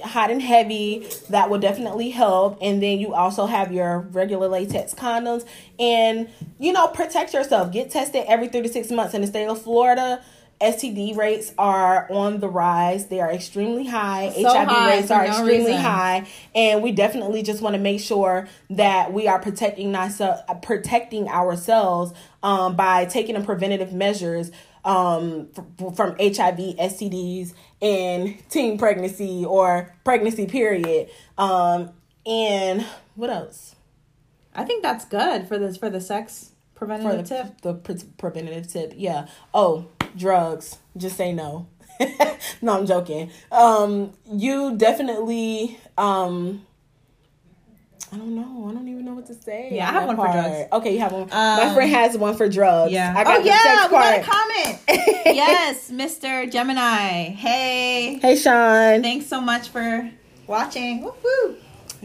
hot 0.02 0.30
and 0.30 0.42
heavy. 0.42 1.06
That 1.30 1.50
will 1.50 1.58
definitely 1.58 2.10
help. 2.10 2.58
And 2.60 2.82
then 2.82 2.98
you 2.98 3.14
also 3.14 3.46
have 3.46 3.72
your 3.72 4.00
regular 4.00 4.48
latex 4.48 4.94
condoms. 4.94 5.46
And 5.78 6.28
you 6.58 6.72
know 6.72 6.88
protect 6.88 7.34
yourself. 7.34 7.72
Get 7.72 7.90
tested 7.90 8.24
every 8.28 8.48
three 8.48 8.62
to 8.62 8.68
six 8.68 8.90
months 8.90 9.14
in 9.14 9.20
the 9.20 9.26
state 9.26 9.46
of 9.46 9.60
florida 9.60 10.22
STD 10.60 11.16
rates 11.16 11.52
are 11.58 12.10
on 12.10 12.40
the 12.40 12.48
rise. 12.48 13.06
They 13.06 13.20
are 13.20 13.30
extremely 13.30 13.86
high. 13.86 14.32
So 14.34 14.48
HIV 14.48 14.68
high 14.68 14.96
rates 14.96 15.10
are 15.10 15.24
no 15.24 15.28
extremely 15.28 15.72
reason. 15.72 15.82
high, 15.82 16.26
and 16.54 16.82
we 16.82 16.92
definitely 16.92 17.42
just 17.42 17.62
want 17.62 17.74
to 17.74 17.80
make 17.80 18.00
sure 18.00 18.48
that 18.70 19.12
we 19.12 19.28
are 19.28 19.38
protecting 19.38 19.94
ourselves, 19.94 20.42
protecting 20.62 21.28
ourselves 21.28 22.12
um, 22.42 22.76
by 22.76 23.04
taking 23.04 23.42
preventative 23.44 23.92
measures 23.92 24.50
um, 24.84 25.48
f- 25.56 25.96
from 25.96 26.12
HIV, 26.18 26.76
STDs, 26.78 27.52
and 27.82 28.36
teen 28.48 28.78
pregnancy 28.78 29.44
or 29.44 29.94
pregnancy 30.04 30.46
period. 30.46 31.10
Um, 31.36 31.90
and 32.24 32.86
what 33.14 33.30
else? 33.30 33.74
I 34.54 34.64
think 34.64 34.82
that's 34.82 35.04
good 35.04 35.46
for 35.46 35.58
this 35.58 35.76
for 35.76 35.90
the 35.90 36.00
sex 36.00 36.52
preventative 36.74 37.28
the, 37.28 37.34
tip. 37.34 37.60
the 37.60 37.74
pre- 37.74 38.10
preventative 38.16 38.68
tip. 38.72 38.94
Yeah. 38.96 39.26
Oh, 39.52 39.86
drugs. 40.16 40.78
Just 40.96 41.16
say 41.16 41.32
no. 41.32 41.68
no, 42.62 42.78
I'm 42.78 42.86
joking. 42.86 43.30
Um, 43.50 44.12
you 44.30 44.76
definitely. 44.76 45.78
Um, 45.96 46.62
I 48.12 48.16
don't 48.18 48.36
know. 48.36 48.68
I 48.70 48.72
don't 48.74 48.86
even 48.88 49.04
know 49.04 49.14
what 49.14 49.26
to 49.26 49.34
say. 49.34 49.70
Yeah, 49.72 49.88
I 49.88 49.92
have 49.92 50.06
one 50.06 50.16
for 50.16 50.26
drugs. 50.30 50.68
Okay, 50.72 50.92
you 50.94 51.00
have 51.00 51.12
one. 51.12 51.28
My 51.28 51.62
Um, 51.64 51.74
friend 51.74 51.90
has 51.90 52.16
one 52.16 52.36
for 52.36 52.48
drugs. 52.48 52.92
Yeah. 52.92 53.12
I 53.16 53.24
got 53.24 53.40
oh 53.40 53.42
yeah, 53.42 53.86
we 53.86 53.90
got 53.92 54.18
a 54.18 54.22
comment. 54.22 54.80
yes, 55.26 55.90
Mr. 55.90 56.50
Gemini. 56.50 57.30
Hey. 57.30 58.18
Hey, 58.22 58.36
Sean. 58.36 59.02
Thanks 59.02 59.26
so 59.26 59.40
much 59.40 59.68
for 59.70 60.08
watching. 60.46 61.02
Woo-hoo. 61.02 61.56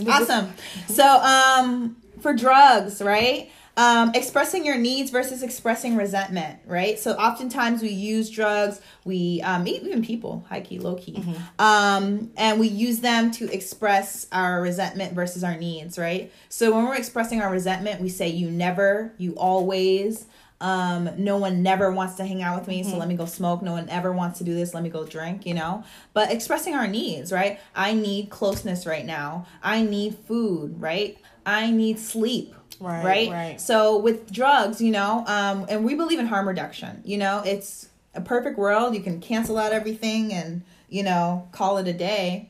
Awesome. 0.07 0.51
So, 0.88 1.05
um, 1.05 1.97
for 2.22 2.34
drugs, 2.34 3.01
right? 3.01 3.51
Um, 3.82 4.12
expressing 4.14 4.64
your 4.64 4.78
needs 4.78 5.10
versus 5.10 5.42
expressing 5.42 5.96
resentment, 5.96 6.60
right? 6.68 7.00
So 7.00 7.14
oftentimes 7.14 7.82
we 7.82 7.90
use 7.90 8.30
drugs, 8.30 8.80
we 9.06 9.42
um, 9.42 9.66
even 9.66 10.04
people, 10.04 10.46
high 10.50 10.62
key, 10.62 10.78
low 10.78 10.96
key, 10.96 11.16
um, 11.58 12.32
and 12.38 12.60
we 12.60 12.68
use 12.68 13.00
them 13.00 13.32
to 13.32 13.52
express 13.52 14.28
our 14.32 14.62
resentment 14.62 15.14
versus 15.14 15.44
our 15.44 15.58
needs, 15.58 15.98
right? 15.98 16.32
So 16.50 16.76
when 16.76 16.86
we're 16.86 16.96
expressing 16.96 17.42
our 17.42 17.50
resentment, 17.50 18.02
we 18.02 18.10
say 18.10 18.28
you 18.28 18.52
never, 18.52 19.14
you 19.18 19.34
always. 19.34 20.28
Um, 20.60 21.10
no 21.18 21.38
one 21.38 21.64
never 21.64 21.92
wants 21.92 22.16
to 22.18 22.24
hang 22.26 22.44
out 22.44 22.60
with 22.60 22.68
me, 22.68 22.84
so 22.84 22.96
let 23.00 23.08
me 23.08 23.16
go 23.16 23.26
smoke. 23.26 23.64
No 23.64 23.72
one 23.72 23.90
ever 23.90 24.12
wants 24.12 24.38
to 24.38 24.44
do 24.44 24.54
this, 24.54 24.76
let 24.76 24.84
me 24.84 24.90
go 24.90 25.06
drink, 25.06 25.44
you 25.48 25.56
know? 25.56 25.84
But 26.14 26.32
expressing 26.32 26.76
our 26.76 26.86
needs, 26.86 27.32
right? 27.32 27.60
I 27.76 27.94
need 27.94 28.30
closeness 28.30 28.86
right 28.86 29.08
now. 29.08 29.48
I 29.64 29.82
need 29.82 30.12
food, 30.28 30.80
right? 30.80 31.18
I 31.48 31.72
need 31.72 31.98
sleep. 31.98 32.54
Right, 32.82 33.04
Right. 33.06 33.30
right. 33.32 33.62
So 33.62 33.98
with 33.98 34.32
drugs, 34.32 34.82
you 34.82 34.92
know, 34.92 35.24
um, 35.28 35.66
and 35.70 35.86
we 35.86 35.94
believe 35.96 36.20
in 36.20 36.26
harm 36.26 36.48
reduction. 36.48 37.02
You 37.06 37.18
know, 37.18 37.44
it's 37.46 37.90
a 38.16 38.22
perfect 38.22 38.58
world. 38.58 38.96
You 38.96 39.02
can 39.02 39.22
cancel 39.22 39.58
out 39.58 39.72
everything 39.72 40.34
and 40.34 40.64
you 40.90 41.04
know 41.04 41.48
call 41.52 41.78
it 41.78 41.88
a 41.88 41.94
day. 41.94 42.50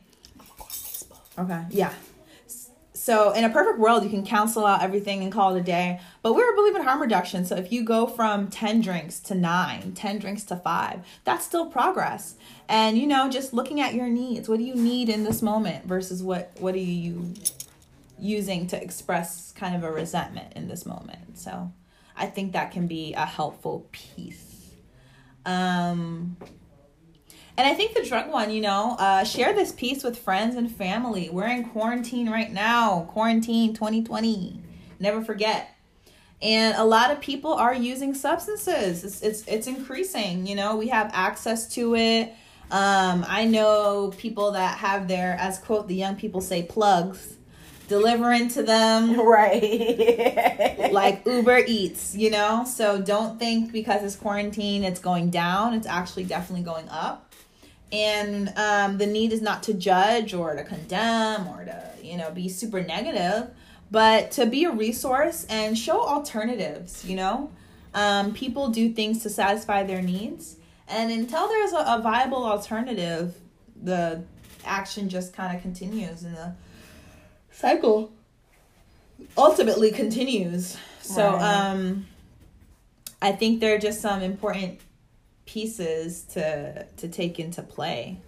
Okay. 1.38 1.62
Yeah. 1.70 1.92
So 2.94 3.32
in 3.32 3.42
a 3.42 3.50
perfect 3.50 3.80
world, 3.80 4.04
you 4.04 4.10
can 4.10 4.24
cancel 4.24 4.64
out 4.64 4.80
everything 4.80 5.24
and 5.24 5.32
call 5.32 5.56
it 5.56 5.58
a 5.58 5.62
day. 5.62 6.00
But 6.22 6.34
we 6.34 6.44
believe 6.54 6.76
in 6.76 6.84
harm 6.84 7.02
reduction. 7.02 7.44
So 7.44 7.56
if 7.56 7.72
you 7.72 7.82
go 7.84 8.06
from 8.06 8.46
10 8.46 8.80
drinks 8.80 9.18
to 9.20 9.34
nine, 9.34 9.92
10 9.94 10.20
drinks 10.20 10.44
to 10.44 10.56
five, 10.56 11.00
that's 11.24 11.44
still 11.44 11.66
progress. 11.66 12.36
And 12.68 12.96
you 12.96 13.08
know, 13.08 13.28
just 13.28 13.52
looking 13.52 13.80
at 13.80 13.94
your 13.94 14.06
needs. 14.06 14.48
What 14.48 14.58
do 14.58 14.64
you 14.64 14.76
need 14.76 15.08
in 15.08 15.24
this 15.24 15.42
moment 15.42 15.84
versus 15.84 16.22
what 16.22 16.52
what 16.60 16.74
do 16.74 16.80
you 16.80 17.34
using 18.22 18.66
to 18.68 18.80
express 18.80 19.52
kind 19.52 19.74
of 19.74 19.82
a 19.82 19.90
resentment 19.90 20.52
in 20.54 20.68
this 20.68 20.86
moment. 20.86 21.36
So 21.36 21.72
I 22.16 22.26
think 22.26 22.52
that 22.52 22.70
can 22.70 22.86
be 22.86 23.14
a 23.14 23.26
helpful 23.26 23.88
piece. 23.92 24.70
Um 25.44 26.36
and 27.56 27.66
I 27.66 27.74
think 27.74 27.94
the 27.94 28.02
drug 28.02 28.30
one, 28.30 28.50
you 28.50 28.62
know, 28.62 28.96
uh, 28.98 29.24
share 29.24 29.52
this 29.52 29.72
piece 29.72 30.02
with 30.02 30.18
friends 30.18 30.56
and 30.56 30.74
family. 30.74 31.28
We're 31.30 31.48
in 31.48 31.68
quarantine 31.68 32.30
right 32.30 32.50
now, 32.50 33.06
quarantine 33.10 33.74
2020. 33.74 34.58
Never 34.98 35.22
forget. 35.22 35.68
And 36.40 36.74
a 36.76 36.84
lot 36.84 37.10
of 37.10 37.20
people 37.20 37.52
are 37.52 37.74
using 37.74 38.14
substances. 38.14 39.04
It's 39.04 39.20
it's, 39.20 39.46
it's 39.46 39.66
increasing. 39.66 40.46
You 40.46 40.54
know, 40.54 40.76
we 40.76 40.88
have 40.88 41.10
access 41.12 41.72
to 41.74 41.94
it. 41.94 42.32
Um, 42.70 43.26
I 43.28 43.44
know 43.44 44.14
people 44.16 44.52
that 44.52 44.78
have 44.78 45.06
their, 45.06 45.36
as 45.38 45.58
quote 45.58 45.88
the 45.88 45.94
young 45.94 46.16
people 46.16 46.40
say, 46.40 46.62
plugs, 46.62 47.36
delivering 47.88 48.48
to 48.48 48.62
them 48.62 49.18
Right. 49.26 50.90
like 50.92 51.26
Uber 51.26 51.64
Eats, 51.66 52.14
you 52.16 52.30
know? 52.30 52.64
So 52.64 53.00
don't 53.00 53.38
think 53.38 53.72
because 53.72 54.02
it's 54.02 54.16
quarantine 54.16 54.84
it's 54.84 55.00
going 55.00 55.30
down. 55.30 55.74
It's 55.74 55.86
actually 55.86 56.24
definitely 56.24 56.64
going 56.64 56.88
up. 56.88 57.32
And 57.92 58.52
um, 58.56 58.96
the 58.98 59.06
need 59.06 59.32
is 59.32 59.42
not 59.42 59.62
to 59.64 59.74
judge 59.74 60.32
or 60.32 60.54
to 60.56 60.64
condemn 60.64 61.46
or 61.48 61.64
to, 61.64 61.82
you 62.02 62.16
know, 62.16 62.30
be 62.30 62.48
super 62.48 62.82
negative, 62.82 63.50
but 63.90 64.30
to 64.32 64.46
be 64.46 64.64
a 64.64 64.70
resource 64.70 65.44
and 65.50 65.76
show 65.76 66.00
alternatives, 66.00 67.04
you 67.04 67.16
know? 67.16 67.50
Um, 67.94 68.32
people 68.32 68.68
do 68.68 68.90
things 68.90 69.22
to 69.24 69.30
satisfy 69.30 69.82
their 69.82 70.00
needs. 70.00 70.56
And 70.88 71.10
until 71.10 71.46
there's 71.48 71.72
a, 71.72 71.84
a 71.86 72.00
viable 72.02 72.44
alternative, 72.46 73.34
the 73.82 74.22
action 74.64 75.08
just 75.10 75.34
kind 75.34 75.54
of 75.54 75.60
continues 75.60 76.22
and 76.22 76.34
the 76.34 76.54
cycle 77.52 78.10
ultimately 79.36 79.90
continues. 79.90 80.76
So, 81.00 81.32
Right. 81.32 81.70
um, 81.70 82.06
I 83.20 83.32
think 83.32 83.60
there 83.60 83.74
are 83.74 83.78
just 83.78 84.00
some 84.00 84.22
important 84.22 84.80
pieces 85.46 86.22
to 86.32 86.86
to 86.96 87.08
take 87.08 87.38
into 87.38 87.62
play. 87.62 88.18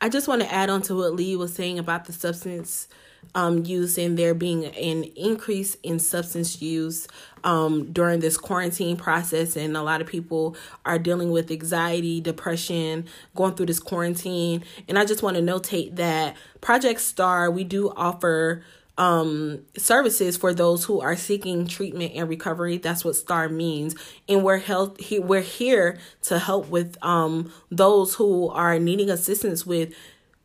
I 0.00 0.08
just 0.08 0.28
want 0.28 0.42
to 0.42 0.52
add 0.52 0.70
on 0.70 0.82
to 0.82 0.94
what 0.94 1.14
Lee 1.14 1.34
was 1.36 1.54
saying 1.54 1.78
about 1.78 2.04
the 2.04 2.12
substance 2.12 2.88
um, 3.34 3.64
use 3.64 3.98
and 3.98 4.18
there 4.18 4.34
being 4.34 4.64
an 4.64 5.04
increase 5.04 5.76
in 5.82 5.98
substance 5.98 6.62
use 6.62 7.08
um, 7.44 7.92
during 7.92 8.20
this 8.20 8.36
quarantine 8.36 8.96
process. 8.96 9.56
And 9.56 9.76
a 9.76 9.82
lot 9.82 10.00
of 10.00 10.06
people 10.06 10.56
are 10.84 10.98
dealing 10.98 11.30
with 11.30 11.50
anxiety, 11.50 12.20
depression, 12.20 13.06
going 13.34 13.54
through 13.54 13.66
this 13.66 13.80
quarantine. 13.80 14.64
And 14.86 14.98
I 14.98 15.04
just 15.04 15.22
want 15.22 15.36
to 15.36 15.42
notate 15.42 15.96
that 15.96 16.36
Project 16.60 17.00
Star, 17.00 17.50
we 17.50 17.64
do 17.64 17.90
offer 17.90 18.62
um 18.98 19.62
services 19.76 20.36
for 20.36 20.52
those 20.52 20.84
who 20.84 21.00
are 21.00 21.16
seeking 21.16 21.66
treatment 21.66 22.12
and 22.14 22.28
recovery. 22.28 22.76
That's 22.76 23.04
what 23.04 23.16
star 23.16 23.48
means. 23.48 23.94
And 24.28 24.44
we're 24.44 24.62
he, 24.98 25.18
we're 25.18 25.40
here 25.40 25.98
to 26.22 26.38
help 26.38 26.68
with 26.68 26.96
um 27.02 27.52
those 27.70 28.16
who 28.16 28.48
are 28.48 28.78
needing 28.78 29.08
assistance 29.08 29.64
with 29.64 29.94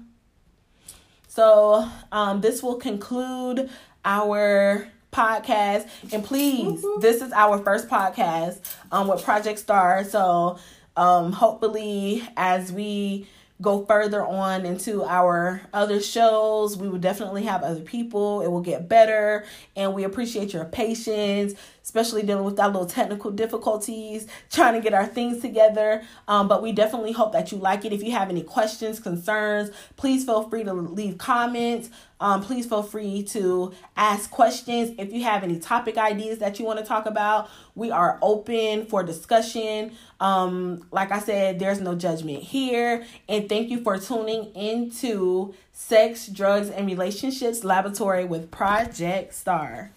So, 1.28 1.90
um, 2.12 2.42
this 2.42 2.62
will 2.62 2.76
conclude 2.76 3.68
our 4.06 4.88
podcast. 5.12 5.88
And 6.14 6.24
please, 6.24 6.84
mm-hmm. 6.84 7.02
this 7.02 7.24
is 7.24 7.32
our 7.32 7.58
first 7.58 7.90
podcast 7.90 8.60
um, 8.92 9.08
with 9.08 9.24
Project 9.24 9.58
Star. 9.58 10.04
So, 10.04 10.60
um, 10.96 11.32
hopefully, 11.32 12.22
as 12.38 12.72
we 12.72 13.28
go 13.62 13.86
further 13.86 14.26
on 14.26 14.66
into 14.66 15.04
our 15.04 15.62
other 15.74 16.02
shows. 16.02 16.78
We 16.78 16.88
will 16.88 17.00
definitely 17.00 17.44
have 17.44 17.62
other 17.62 17.82
people. 17.82 18.42
It 18.42 18.48
will 18.48 18.62
get 18.62 18.88
better. 18.88 19.46
And 19.76 19.94
we 19.94 20.06
appreciate 20.06 20.54
your 20.54 20.66
patience, 20.66 21.56
especially 21.84 22.24
dealing 22.24 22.46
with 22.46 22.56
that 22.56 22.68
little 22.68 22.86
technical 22.86 23.32
difficulties, 23.32 24.28
trying 24.50 24.76
to 24.76 24.82
get 24.82 24.94
our 24.94 25.06
things 25.06 25.42
together. 25.42 26.04
Um, 26.28 26.48
but 26.48 26.64
we 26.64 26.72
definitely 26.72 27.12
hope 27.12 27.34
that 27.34 27.52
you 27.52 27.58
like 27.58 27.84
it. 27.84 27.92
If 27.92 28.02
you 28.02 28.12
have 28.12 28.30
any 28.30 28.44
questions, 28.44 29.00
concerns, 29.00 29.72
please 29.98 30.24
feel 30.24 30.48
free 30.50 30.64
to 30.64 30.74
leave 30.74 31.18
comments. 31.18 31.90
Um, 32.22 32.42
please 32.42 32.66
feel 32.66 32.84
free 32.84 33.24
to 33.24 33.74
ask 33.96 34.30
questions. 34.30 34.94
If 34.98 35.14
you 35.14 35.24
have 35.24 35.44
any 35.44 35.58
topic 35.58 35.98
ideas 35.98 36.40
that 36.40 36.60
you 36.60 36.66
want 36.66 36.80
to 36.80 36.86
talk 36.86 37.06
about, 37.06 37.50
we 37.76 37.92
are 37.92 38.20
open 38.22 38.86
for 38.88 39.04
discussion. 39.04 39.94
Um, 40.20 40.86
like 40.92 41.12
I 41.12 41.20
said, 41.20 41.60
there's 41.60 41.80
no 41.80 41.96
judgment 41.96 42.44
here. 42.44 43.06
And 43.28 43.48
thank 43.48 43.70
you 43.70 43.82
for 43.82 43.98
tuning 43.98 44.54
into 44.56 45.54
Sex, 45.72 46.28
Drugs, 46.28 46.70
and 46.70 46.88
Relationships 46.88 47.64
Laboratory 47.64 48.26
with 48.26 48.52
Project 48.52 49.34
Star. 49.34 49.92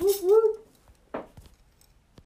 Woo-hoo. 0.00 0.63